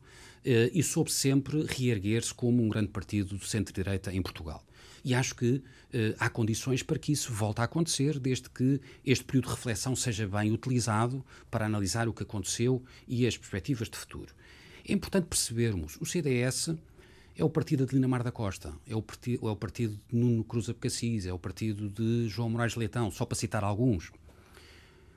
e 0.73 0.83
soube 0.83 1.11
sempre 1.11 1.65
reerguer-se 1.65 2.33
como 2.33 2.63
um 2.63 2.69
grande 2.69 2.89
partido 2.89 3.37
de 3.37 3.47
centro-direita 3.47 4.13
em 4.13 4.23
Portugal. 4.23 4.65
E 5.05 5.15
acho 5.15 5.35
que 5.35 5.63
há 6.19 6.29
condições 6.29 6.83
para 6.83 6.99
que 6.99 7.13
isso 7.13 7.33
volte 7.33 7.63
a 7.63 7.65
acontecer, 7.65 8.19
desde 8.19 8.51
que 8.51 8.79
este 9.07 9.25
período 9.25 9.47
de 9.47 9.51
reflexão 9.53 9.97
seja 9.97 10.27
bem 10.27 10.53
utilizado 10.53 11.25
para 11.51 11.65
analisar 11.65 12.09
o 12.09 12.13
que 12.13 12.25
aconteceu 12.25 12.83
e 13.07 13.27
as 13.27 13.35
perspectivas 13.35 13.89
de 13.89 13.97
futuro. 13.97 14.35
É 14.87 14.93
importante 14.93 15.27
percebermos, 15.27 15.97
o 15.99 16.05
CDS 16.05 16.75
é 17.39 17.45
o 17.45 17.49
partido 17.49 17.87
de 17.87 17.95
Linamar 17.95 18.25
da 18.25 18.33
Costa, 18.33 18.75
é 18.85 18.97
o, 18.97 19.01
partido, 19.01 19.47
é 19.47 19.51
o 19.51 19.57
partido 19.57 19.99
de 20.09 20.17
Nuno 20.17 20.43
Cruz 20.43 20.69
Abcacis, 20.69 21.25
é 21.25 21.33
o 21.33 21.39
partido 21.39 21.89
de 21.89 22.29
João 22.29 22.51
Moraes 22.51 22.75
Leitão, 22.75 23.13
só 23.13 23.25
para 23.25 23.37
citar 23.37 23.63
alguns. 23.63 24.11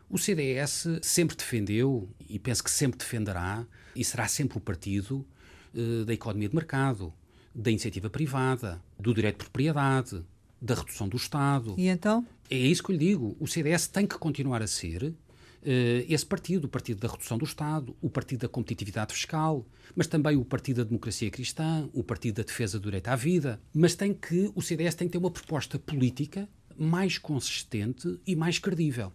O 0.07 0.19
CDS 0.19 0.87
sempre 1.01 1.35
defendeu, 1.35 2.07
e 2.29 2.37
penso 2.37 2.63
que 2.63 2.69
sempre 2.69 2.99
defenderá, 2.99 3.65
e 3.95 4.05
será 4.05 4.27
sempre 4.27 4.59
o 4.59 4.61
partido 4.61 5.25
uh, 5.73 6.05
da 6.05 6.13
economia 6.13 6.47
de 6.47 6.55
mercado, 6.55 7.11
da 7.55 7.71
iniciativa 7.71 8.09
privada, 8.09 8.79
do 8.99 9.15
direito 9.15 9.39
de 9.39 9.45
propriedade, 9.45 10.23
da 10.61 10.75
redução 10.75 11.09
do 11.09 11.17
Estado. 11.17 11.73
E 11.75 11.87
então? 11.87 12.25
É 12.51 12.55
isso 12.55 12.83
que 12.83 12.91
eu 12.91 12.97
lhe 12.97 13.03
digo. 13.03 13.35
O 13.39 13.47
CDS 13.47 13.87
tem 13.87 14.05
que 14.05 14.15
continuar 14.19 14.61
a 14.61 14.67
ser 14.67 15.15
esse 15.63 16.25
partido, 16.25 16.65
o 16.65 16.67
partido 16.67 16.99
da 16.99 17.07
redução 17.07 17.37
do 17.37 17.45
Estado, 17.45 17.95
o 18.01 18.09
partido 18.09 18.41
da 18.41 18.47
competitividade 18.47 19.13
fiscal, 19.13 19.65
mas 19.95 20.07
também 20.07 20.35
o 20.35 20.43
partido 20.43 20.77
da 20.77 20.83
democracia 20.83 21.29
cristã, 21.29 21.87
o 21.93 22.03
partido 22.03 22.35
da 22.35 22.43
defesa 22.43 22.79
do 22.79 22.85
direito 22.85 23.07
à 23.07 23.15
vida. 23.15 23.61
Mas 23.73 23.95
tem 23.95 24.13
que, 24.13 24.51
o 24.55 24.61
CDS 24.61 24.95
tem 24.95 25.07
que 25.07 25.11
ter 25.13 25.17
uma 25.17 25.31
proposta 25.31 25.77
política 25.77 26.49
mais 26.77 27.17
consistente 27.17 28.19
e 28.25 28.35
mais 28.35 28.57
credível. 28.57 29.13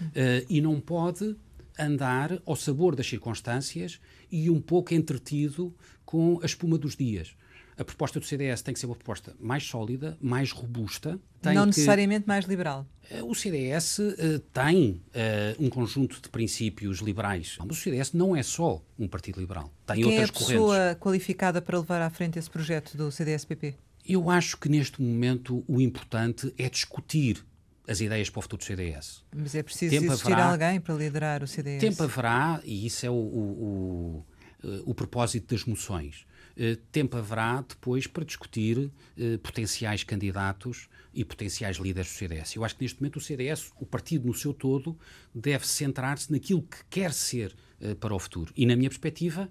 Uh, 0.00 0.46
e 0.48 0.60
não 0.60 0.80
pode 0.80 1.36
andar 1.78 2.40
ao 2.46 2.56
sabor 2.56 2.94
das 2.94 3.08
circunstâncias 3.08 4.00
e 4.30 4.50
um 4.50 4.60
pouco 4.60 4.94
entretido 4.94 5.74
com 6.04 6.38
a 6.42 6.46
espuma 6.46 6.78
dos 6.78 6.96
dias 6.96 7.36
a 7.78 7.84
proposta 7.84 8.18
do 8.18 8.26
CDS 8.26 8.60
tem 8.60 8.74
que 8.74 8.80
ser 8.80 8.86
uma 8.86 8.96
proposta 8.96 9.34
mais 9.38 9.62
sólida, 9.62 10.18
mais 10.20 10.50
robusta. 10.50 11.18
não 11.44 11.66
necessariamente 11.66 12.26
mais 12.26 12.44
liberal. 12.44 12.84
Eh, 13.08 13.22
o 13.22 13.34
CDS 13.34 13.98
uh, 14.00 14.14
eh, 14.18 14.40
tem 14.52 15.00
uh, 15.14 15.64
um 15.64 15.70
conjunto 15.70 16.20
de 16.20 16.28
princípios 16.28 16.98
liberais, 16.98 17.56
mas 17.60 17.78
o 17.78 17.80
CDS 17.80 18.12
não 18.12 18.34
é 18.34 18.42
só 18.42 18.82
um 18.98 19.06
partido 19.06 19.38
liberal. 19.38 19.72
Tem 19.86 19.96
Quem 19.96 20.06
outras 20.06 20.30
correntes. 20.30 20.46
Quem 20.46 20.54
é 20.54 20.58
a 20.58 20.60
pessoa 20.60 20.76
correntes. 20.76 21.00
qualificada 21.00 21.62
para 21.62 21.78
levar 21.78 22.02
à 22.02 22.10
frente 22.10 22.36
esse 22.36 22.50
projeto 22.50 22.96
do 22.96 23.12
CDS-PP? 23.12 23.76
Eu 24.04 24.28
acho 24.28 24.56
que 24.56 24.68
neste 24.68 25.00
momento 25.00 25.64
o 25.68 25.80
importante 25.80 26.52
é 26.58 26.68
discutir 26.68 27.44
as 27.86 28.00
ideias 28.00 28.28
para 28.28 28.40
o 28.40 28.42
futuro 28.42 28.60
do 28.60 28.66
CDS. 28.66 29.22
Mas 29.34 29.54
é 29.54 29.62
preciso 29.62 29.94
tempo 29.94 30.12
existir 30.12 30.32
haverá, 30.32 30.50
alguém 30.50 30.80
para 30.80 30.94
liderar 30.94 31.42
o 31.44 31.46
CDS. 31.46 31.80
Tempo 31.80 32.02
haverá, 32.02 32.60
e 32.64 32.86
isso 32.86 33.06
é 33.06 33.10
o, 33.10 33.14
o, 33.14 34.24
o, 34.62 34.90
o 34.90 34.94
propósito 34.94 35.54
das 35.54 35.64
moções. 35.64 36.26
Eh, 36.60 36.76
tempo 36.90 37.16
haverá 37.16 37.64
depois 37.66 38.08
para 38.08 38.24
discutir 38.24 38.90
eh, 39.16 39.38
potenciais 39.38 40.02
candidatos 40.02 40.88
e 41.14 41.24
potenciais 41.24 41.76
líderes 41.76 42.10
do 42.10 42.16
CDS. 42.16 42.56
Eu 42.56 42.64
acho 42.64 42.74
que 42.74 42.82
neste 42.82 43.00
momento 43.00 43.16
o 43.16 43.20
CDS, 43.20 43.70
o 43.78 43.86
partido 43.86 44.26
no 44.26 44.34
seu 44.34 44.52
todo, 44.52 44.98
deve 45.32 45.64
centrar-se 45.68 46.32
naquilo 46.32 46.62
que 46.62 46.78
quer 46.90 47.12
ser 47.12 47.54
eh, 47.80 47.94
para 47.94 48.12
o 48.12 48.18
futuro. 48.18 48.52
E, 48.56 48.66
na 48.66 48.74
minha 48.74 48.90
perspectiva, 48.90 49.48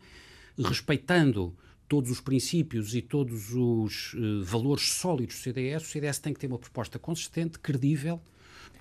respeitando 0.58 1.56
todos 1.88 2.12
os 2.12 2.20
princípios 2.20 2.94
e 2.94 3.02
todos 3.02 3.54
os 3.54 4.14
valores 4.44 4.92
sólidos 4.92 5.38
do 5.38 5.42
CDS, 5.42 5.84
o 5.84 5.86
CDS 5.86 6.20
tem 6.20 6.34
que 6.34 6.40
ter 6.42 6.48
uma 6.48 6.60
proposta 6.60 7.00
consistente, 7.00 7.58
credível, 7.60 8.22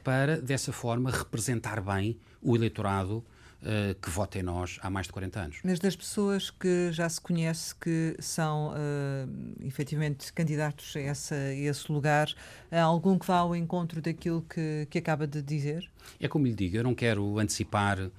para, 0.03 0.41
dessa 0.41 0.73
forma, 0.73 1.13
representar 1.13 1.81
bem 1.81 2.19
o 2.43 2.57
eleitorado 2.57 3.25
uh, 3.67 3.95
que 4.01 4.09
vota 4.09 4.39
em 4.39 4.43
nós 4.43 4.79
há 4.81 4.89
mais 4.89 5.07
de 5.07 5.13
40 5.13 5.41
anos. 5.41 5.59
Mas 5.65 5.79
das 5.79 5.97
pessoas 5.97 6.51
que 6.51 6.91
já 6.93 7.09
se 7.09 7.21
conhece 7.21 7.75
que 7.75 8.17
são 8.21 8.71
uh, 8.71 9.67
efetivamente 9.67 10.33
candidatos 10.33 10.95
a, 10.97 11.01
essa, 11.01 11.35
a 11.35 11.55
esse 11.55 11.91
lugar, 11.91 12.33
há 12.71 12.81
algum 12.81 13.19
que 13.19 13.27
vá 13.27 13.39
ao 13.39 13.55
encontro 13.55 14.01
daquilo 14.01 14.43
que, 14.43 14.87
que 14.89 14.99
acaba 14.99 15.27
de 15.27 15.43
dizer? 15.43 15.91
É 16.21 16.29
como 16.29 16.47
lhe 16.47 16.55
digo, 16.55 16.77
eu 16.77 16.85
não 16.85 16.95
quero 16.95 17.39
antecipar 17.39 17.99
uh, 17.99 18.13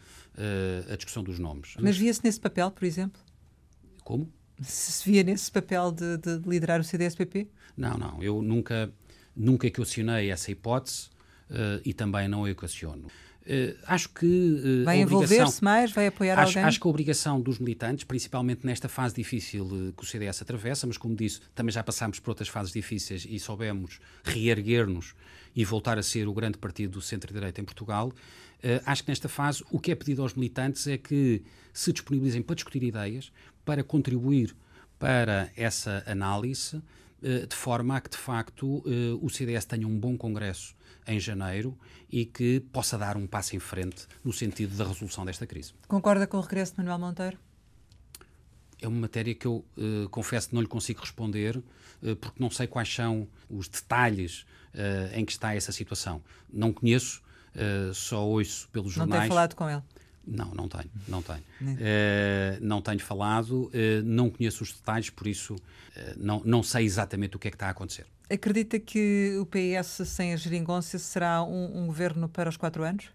a 0.91 0.95
discussão 0.95 1.23
dos 1.23 1.39
nomes. 1.39 1.73
Mas, 1.75 1.83
mas 1.83 1.97
via-se 1.97 2.23
nesse 2.23 2.39
papel, 2.39 2.69
por 2.69 2.83
exemplo? 2.83 3.21
Como? 4.03 4.31
Se 4.61 5.09
via 5.09 5.23
nesse 5.23 5.51
papel 5.51 5.91
de, 5.91 6.17
de 6.17 6.49
liderar 6.49 6.79
o 6.79 6.83
CDS-PP? 6.83 7.47
Não, 7.75 7.95
não. 7.95 8.23
Eu 8.23 8.41
nunca, 8.41 8.91
nunca 9.35 9.67
equacionei 9.67 10.31
essa 10.31 10.51
hipótese 10.51 11.09
uh, 11.49 11.79
e 11.85 11.93
também 11.93 12.27
não 12.27 12.45
a 12.45 12.49
equaciono. 12.49 13.07
Uh, 13.47 13.77
acho 13.87 14.09
que. 14.09 14.25
Uh, 14.25 14.83
vai 14.83 14.99
envolver-se 14.99 15.63
mais? 15.63 15.91
Vai 15.93 16.07
apoiar 16.07 16.37
acho, 16.37 16.49
alguém? 16.49 16.63
Acho 16.63 16.81
que 16.81 16.85
a 16.85 16.89
obrigação 16.89 17.39
dos 17.39 17.59
militantes, 17.59 18.03
principalmente 18.03 18.65
nesta 18.65 18.89
fase 18.89 19.15
difícil 19.15 19.63
uh, 19.65 19.93
que 19.93 20.03
o 20.03 20.05
CDS 20.05 20.41
atravessa, 20.41 20.85
mas 20.85 20.97
como 20.97 21.15
disse, 21.15 21.39
também 21.55 21.71
já 21.71 21.81
passámos 21.81 22.19
por 22.19 22.31
outras 22.31 22.49
fases 22.49 22.73
difíceis 22.73 23.25
e 23.27 23.39
soubemos 23.39 24.01
reerguer-nos 24.25 25.15
e 25.55 25.63
voltar 25.63 25.97
a 25.97 26.03
ser 26.03 26.27
o 26.27 26.33
grande 26.33 26.57
partido 26.57 26.91
do 26.93 27.01
centro-direita 27.01 27.61
em 27.61 27.63
Portugal. 27.63 28.11
acho 28.85 29.03
que 29.03 29.09
nesta 29.09 29.27
fase 29.29 29.63
o 29.71 29.79
que 29.79 29.91
é 29.91 29.95
pedido 29.95 30.21
aos 30.21 30.35
militantes 30.35 30.85
é 30.85 30.97
que 30.97 31.41
se 31.73 31.91
disponibilizem 31.91 32.43
para 32.43 32.55
discutir 32.55 32.83
ideias, 32.83 33.31
para 33.65 33.83
contribuir 33.83 34.55
para 34.99 35.49
essa 35.55 36.03
análise, 36.05 36.79
de 37.21 37.55
forma 37.55 37.97
a 37.97 38.01
que, 38.01 38.11
de 38.11 38.17
facto, 38.17 38.83
o 39.19 39.29
CDS 39.29 39.65
tenha 39.65 39.87
um 39.87 39.97
bom 39.97 40.15
congresso 40.15 40.76
em 41.07 41.19
janeiro 41.19 41.77
e 42.09 42.25
que 42.25 42.59
possa 42.59 42.97
dar 42.97 43.17
um 43.17 43.25
passo 43.25 43.55
em 43.55 43.59
frente 43.59 44.05
no 44.23 44.31
sentido 44.33 44.75
da 44.75 44.85
resolução 44.85 45.25
desta 45.25 45.47
crise. 45.47 45.73
Concorda 45.87 46.27
com 46.27 46.37
o 46.37 46.41
regresso 46.41 46.73
de 46.73 46.77
Manuel 46.79 46.99
Monteiro? 46.99 47.37
É 48.79 48.87
uma 48.87 48.99
matéria 49.01 49.33
que 49.33 49.47
eu 49.47 49.65
uh, 49.75 50.07
confesso 50.09 50.49
que 50.49 50.55
não 50.55 50.61
lhe 50.61 50.67
consigo 50.67 51.01
responder, 51.01 51.57
uh, 51.57 52.15
porque 52.17 52.39
não 52.39 52.51
sei 52.51 52.67
quais 52.67 52.93
são 52.93 53.27
os 53.49 53.67
detalhes 53.67 54.45
uh, 54.73 55.15
em 55.15 55.25
que 55.25 55.31
está 55.31 55.55
essa 55.55 55.71
situação. 55.71 56.21
Não 56.51 56.71
conheço, 56.71 57.23
só 57.95 58.23
ouço 58.23 58.69
pelos 58.69 58.91
jornais. 58.91 59.21
Não 59.21 59.21
tem 59.21 59.29
falado 59.29 59.55
com 59.55 59.67
ele? 59.67 59.81
Não, 60.27 60.53
não 60.53 60.67
tenho, 60.67 60.91
não 61.07 61.23
tenho. 61.23 61.43
Não 62.61 62.81
tenho 62.83 62.99
falado, 62.99 63.71
não 64.05 64.29
conheço 64.29 64.61
os 64.61 64.73
detalhes, 64.73 65.09
por 65.09 65.25
isso 65.25 65.55
não, 66.17 66.43
não 66.45 66.61
sei 66.61 66.85
exatamente 66.85 67.35
o 67.35 67.39
que 67.39 67.47
é 67.47 67.51
que 67.51 67.55
está 67.55 67.65
a 67.65 67.71
acontecer. 67.71 68.05
Acredita 68.29 68.79
que 68.79 69.37
o 69.39 69.45
PS 69.45 70.07
sem 70.07 70.33
a 70.33 70.35
geringonça 70.35 70.99
será 70.99 71.43
um, 71.43 71.83
um 71.83 71.87
governo 71.87 72.27
para 72.27 72.49
os 72.49 72.57
quatro 72.57 72.83
anos? 72.83 73.09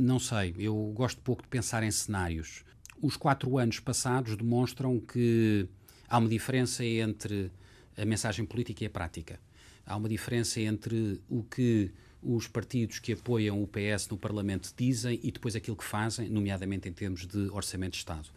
não 0.00 0.18
sei, 0.18 0.52
eu 0.58 0.74
gosto 0.96 1.22
pouco 1.22 1.42
de 1.42 1.48
pensar 1.48 1.84
em 1.84 1.90
cenários. 1.92 2.64
Os 3.00 3.16
quatro 3.16 3.56
anos 3.56 3.78
passados 3.78 4.36
demonstram 4.36 4.98
que 4.98 5.68
há 6.08 6.18
uma 6.18 6.28
diferença 6.28 6.84
entre 6.84 7.52
a 7.96 8.04
mensagem 8.04 8.44
política 8.44 8.82
e 8.82 8.86
a 8.88 8.90
prática. 8.90 9.38
Há 9.86 9.96
uma 9.96 10.08
diferença 10.08 10.60
entre 10.60 11.20
o 11.28 11.44
que 11.44 11.92
os 12.22 12.46
partidos 12.46 12.98
que 12.98 13.12
apoiam 13.12 13.62
o 13.62 13.66
PS 13.66 14.08
no 14.08 14.18
Parlamento 14.18 14.72
dizem 14.76 15.18
e 15.22 15.30
depois 15.30 15.56
aquilo 15.56 15.76
que 15.76 15.84
fazem, 15.84 16.28
nomeadamente 16.28 16.88
em 16.88 16.92
termos 16.92 17.26
de 17.26 17.48
orçamento 17.50 17.92
de 17.92 17.98
Estado. 17.98 18.28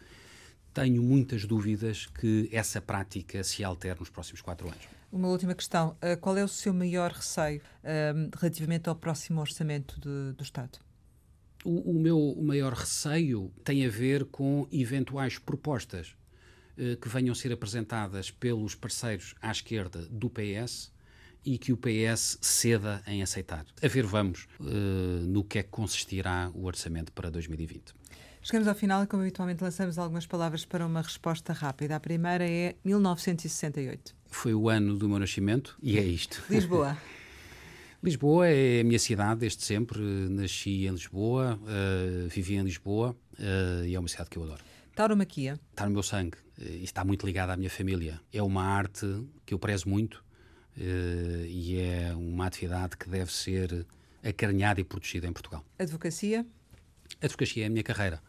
Tenho 0.72 1.02
muitas 1.02 1.44
dúvidas 1.44 2.06
que 2.06 2.48
essa 2.50 2.80
prática 2.80 3.44
se 3.44 3.62
altere 3.62 3.98
nos 4.00 4.08
próximos 4.08 4.40
quatro 4.40 4.68
anos. 4.68 4.88
Uma 5.14 5.28
última 5.28 5.54
questão. 5.54 5.96
Uh, 6.02 6.18
qual 6.20 6.36
é 6.36 6.42
o 6.42 6.48
seu 6.48 6.74
maior 6.74 7.12
receio 7.12 7.60
uh, 7.60 8.36
relativamente 8.36 8.88
ao 8.88 8.96
próximo 8.96 9.40
orçamento 9.40 9.94
de, 10.00 10.32
do 10.32 10.42
Estado? 10.42 10.80
O, 11.64 11.92
o, 11.92 12.00
meu 12.00 12.36
maior 12.42 12.72
receio 12.72 13.52
tem 13.62 13.86
a 13.86 13.88
ver 13.88 14.24
com 14.24 14.66
eventuais 14.72 15.38
propostas 15.38 16.16
uh, 16.76 16.96
que 16.96 17.08
venham 17.08 17.30
a 17.30 17.34
ser 17.36 17.52
apresentadas 17.52 18.32
pelos 18.32 18.74
parceiros 18.74 19.36
à 19.40 19.52
esquerda 19.52 20.04
do 20.10 20.28
PS 20.28 20.92
e 21.44 21.58
que 21.58 21.72
o 21.72 21.76
PS 21.76 22.36
ceda 22.40 23.00
em 23.06 23.22
aceitar. 23.22 23.64
A 23.80 23.86
ver, 23.86 24.04
vamos 24.06 24.48
no 24.58 25.44
que 25.44 25.58
é 25.58 25.62
que 25.62 25.68
consistirá 25.68 26.50
o 26.54 26.64
orçamento 26.64 27.12
para 27.12 27.30
2020. 27.30 27.94
Chegamos 28.44 28.68
ao 28.68 28.74
final 28.74 29.02
e, 29.02 29.06
como 29.06 29.22
habitualmente, 29.22 29.64
lançamos 29.64 29.96
algumas 29.98 30.26
palavras 30.26 30.66
para 30.66 30.84
uma 30.84 31.00
resposta 31.00 31.54
rápida. 31.54 31.96
A 31.96 32.00
primeira 32.00 32.46
é 32.46 32.76
1968. 32.84 34.14
Foi 34.26 34.52
o 34.52 34.68
ano 34.68 34.98
do 34.98 35.08
meu 35.08 35.18
nascimento 35.18 35.74
e 35.82 35.96
é 35.96 36.02
isto. 36.02 36.44
Lisboa. 36.50 36.94
Lisboa 38.04 38.46
é 38.46 38.82
a 38.82 38.84
minha 38.84 38.98
cidade 38.98 39.40
desde 39.40 39.64
sempre. 39.64 39.98
Nasci 40.28 40.86
em 40.86 40.90
Lisboa, 40.90 41.58
uh, 41.62 42.28
vivi 42.28 42.56
em 42.56 42.62
Lisboa 42.62 43.16
uh, 43.38 43.86
e 43.86 43.94
é 43.94 43.98
uma 43.98 44.08
cidade 44.08 44.28
que 44.28 44.36
eu 44.36 44.42
adoro. 44.42 44.62
Tauromaquia. 44.94 45.58
Está 45.70 45.86
no 45.86 45.92
meu 45.92 46.02
sangue 46.02 46.36
uh, 46.36 46.64
e 46.64 46.84
está 46.84 47.02
muito 47.02 47.24
ligada 47.24 47.54
à 47.54 47.56
minha 47.56 47.70
família. 47.70 48.20
É 48.30 48.42
uma 48.42 48.62
arte 48.62 49.06
que 49.46 49.54
eu 49.54 49.58
prezo 49.58 49.88
muito 49.88 50.22
uh, 50.76 51.46
e 51.46 51.78
é 51.78 52.12
uma 52.14 52.44
atividade 52.44 52.98
que 52.98 53.08
deve 53.08 53.32
ser 53.32 53.86
acarinhada 54.22 54.82
e 54.82 54.84
protegida 54.84 55.26
em 55.26 55.32
Portugal. 55.32 55.64
Advocacia? 55.78 56.44
Advocacia 57.22 57.64
é 57.64 57.66
a 57.68 57.70
minha 57.70 57.82
carreira, 57.82 58.20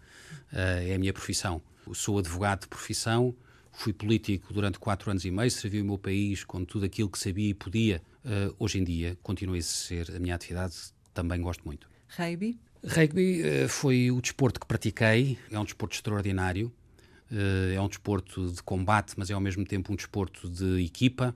é 0.51 0.93
a 0.93 0.99
minha 0.99 1.13
profissão. 1.13 1.61
Sou 1.93 2.17
advogado 2.17 2.61
de 2.61 2.67
profissão, 2.67 3.35
fui 3.71 3.93
político 3.93 4.53
durante 4.53 4.79
quatro 4.79 5.11
anos 5.11 5.25
e 5.25 5.31
meio, 5.31 5.51
servi 5.51 5.81
o 5.81 5.85
meu 5.85 5.97
país 5.97 6.43
com 6.43 6.63
tudo 6.65 6.85
aquilo 6.85 7.09
que 7.09 7.19
sabia 7.19 7.49
e 7.49 7.53
podia. 7.53 8.01
Uh, 8.23 8.55
hoje 8.57 8.79
em 8.79 8.83
dia, 8.83 9.17
continua 9.21 9.57
a 9.57 9.61
ser 9.61 10.09
a 10.15 10.19
minha 10.19 10.33
atividade, 10.33 10.75
também 11.13 11.41
gosto 11.41 11.63
muito. 11.63 11.87
Rugby? 12.09 12.57
Rugby 12.83 13.67
foi 13.67 14.11
o 14.11 14.21
desporto 14.21 14.59
que 14.59 14.65
pratiquei, 14.65 15.37
é 15.51 15.59
um 15.59 15.63
desporto 15.63 15.95
extraordinário. 15.95 16.71
é 17.75 17.81
um 17.81 17.87
desporto 17.87 18.51
de 18.51 18.61
combate, 18.63 19.13
mas 19.17 19.29
é 19.29 19.33
ao 19.33 19.41
mesmo 19.41 19.65
tempo 19.65 19.91
um 19.91 19.95
desporto 19.95 20.49
de 20.49 20.83
equipa. 20.83 21.35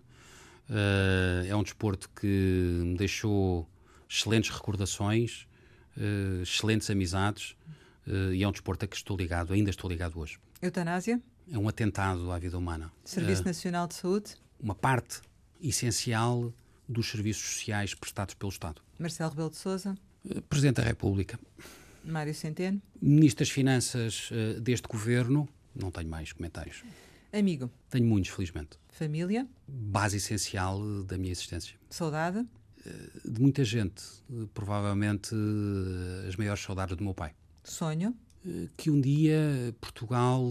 É 1.48 1.56
um 1.56 1.64
desporto 1.64 2.08
que 2.10 2.28
me 2.28 2.96
deixou 2.96 3.68
excelentes 4.08 4.52
recordações, 4.52 5.48
excelentes 6.44 6.90
amizades 6.92 7.56
e 8.34 8.44
é 8.44 8.48
um 8.48 8.52
desporto 8.52 8.86
a 8.86 8.88
que 8.88 8.96
estou 8.96 9.16
ligado, 9.16 9.54
ainda 9.54 9.70
estou 9.70 9.90
ligado 9.90 10.20
hoje. 10.20 10.40
Eutanásia? 10.62 11.22
É 11.52 11.58
um 11.58 11.68
atentado 11.68 12.32
à 12.32 12.40
vida 12.40 12.58
humana. 12.58 12.92
Serviço 13.04 13.44
Nacional 13.46 13.88
de 13.88 13.96
Saúde? 13.96 14.36
Uma 14.60 14.76
parte 14.76 15.22
essencial 15.62 16.54
dos 16.88 17.10
serviços 17.10 17.44
sociais 17.56 17.94
prestados 17.94 18.34
pelo 18.36 18.52
Estado. 18.52 18.82
Marcelo 18.98 19.30
Rebelo 19.30 19.50
de 19.50 19.58
Sousa? 19.58 19.96
Presidente 20.50 20.78
da 20.78 20.84
República. 20.84 21.40
Mário 22.04 22.34
Centeno? 22.34 22.82
Ministro 23.02 23.46
das 23.46 23.50
Finanças 23.50 24.30
deste 24.62 24.88
governo. 24.88 25.48
Não 25.76 25.92
tenho 25.92 26.10
mais 26.10 26.34
comentários. 26.34 26.84
Amigo? 27.32 27.70
Tenho 27.90 28.06
muitos, 28.06 28.32
felizmente. 28.32 28.80
Família? 28.90 29.48
Base 29.68 30.18
essencial 30.18 30.82
da 31.04 31.18
minha 31.18 31.32
existência. 31.32 31.78
Saudade? 31.90 32.46
Eh, 32.86 33.30
de 33.30 33.40
muita 33.40 33.64
gente. 33.64 34.04
Provavelmente 34.54 35.34
eh, 35.34 36.28
as 36.28 36.36
maiores 36.36 36.62
saudades 36.62 36.96
do 36.98 37.04
meu 37.04 37.14
pai. 37.14 37.34
Sonho? 37.72 38.16
Eh, 38.46 38.68
que 38.78 38.90
um 38.90 39.00
dia 39.00 39.76
Portugal 39.80 40.50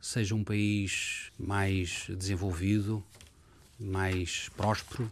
seja 0.00 0.34
um 0.34 0.44
país 0.44 1.30
mais 1.38 2.06
desenvolvido, 2.08 3.02
mais 3.78 4.48
próspero 4.50 5.10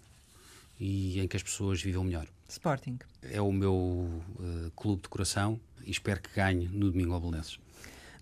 e 0.78 1.20
em 1.20 1.26
que 1.28 1.36
as 1.36 1.42
pessoas 1.42 1.82
vivam 1.82 2.04
melhor. 2.04 2.26
Sporting. 2.48 2.98
É 3.22 3.40
o 3.40 3.50
meu 3.52 3.74
uh, 3.74 4.70
clube 4.76 5.02
de 5.02 5.08
coração 5.08 5.60
e 5.84 5.90
espero 5.90 6.20
que 6.20 6.34
ganhe 6.34 6.68
no 6.68 6.90
domingo 6.90 7.12
ao 7.12 7.20
Belenenses. 7.20 7.58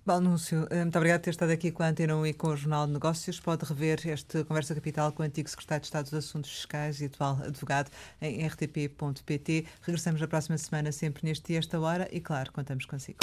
Balnúncio, 0.07 0.67
eh, 0.71 0.83
muito 0.83 0.97
obrigado 0.99 1.21
por 1.21 1.25
ter 1.25 1.31
estado 1.31 1.51
aqui 1.51 1.71
com 1.71 1.83
a 1.83 1.89
Antena 1.89 2.15
1 2.15 2.27
e 2.27 2.35
com 2.35 2.49
o 2.49 2.57
Jornal 2.57 2.87
de 2.87 2.93
Negócios. 2.93 3.41
Pode 3.41 3.65
rever 3.65 4.07
este 4.07 4.45
Conversa 4.45 4.75
Capital 4.75 5.11
com 5.13 5.23
o 5.23 5.27
antigo 5.27 5.49
secretário 5.49 5.81
de 5.81 5.87
Estado 5.87 6.05
dos 6.05 6.15
Assuntos 6.15 6.51
Fiscais 6.51 7.01
e 7.01 7.07
atual 7.07 7.39
advogado 7.43 7.91
em 8.21 8.47
rtp.pt. 8.47 9.67
Regressamos 9.81 10.21
na 10.21 10.29
próxima 10.29 10.59
semana, 10.59 10.93
sempre 10.93 11.27
neste 11.27 11.47
dia, 11.47 11.59
esta 11.59 11.81
hora, 11.81 12.07
e 12.13 12.21
claro, 12.21 12.53
contamos 12.53 12.85
consigo. 12.85 13.19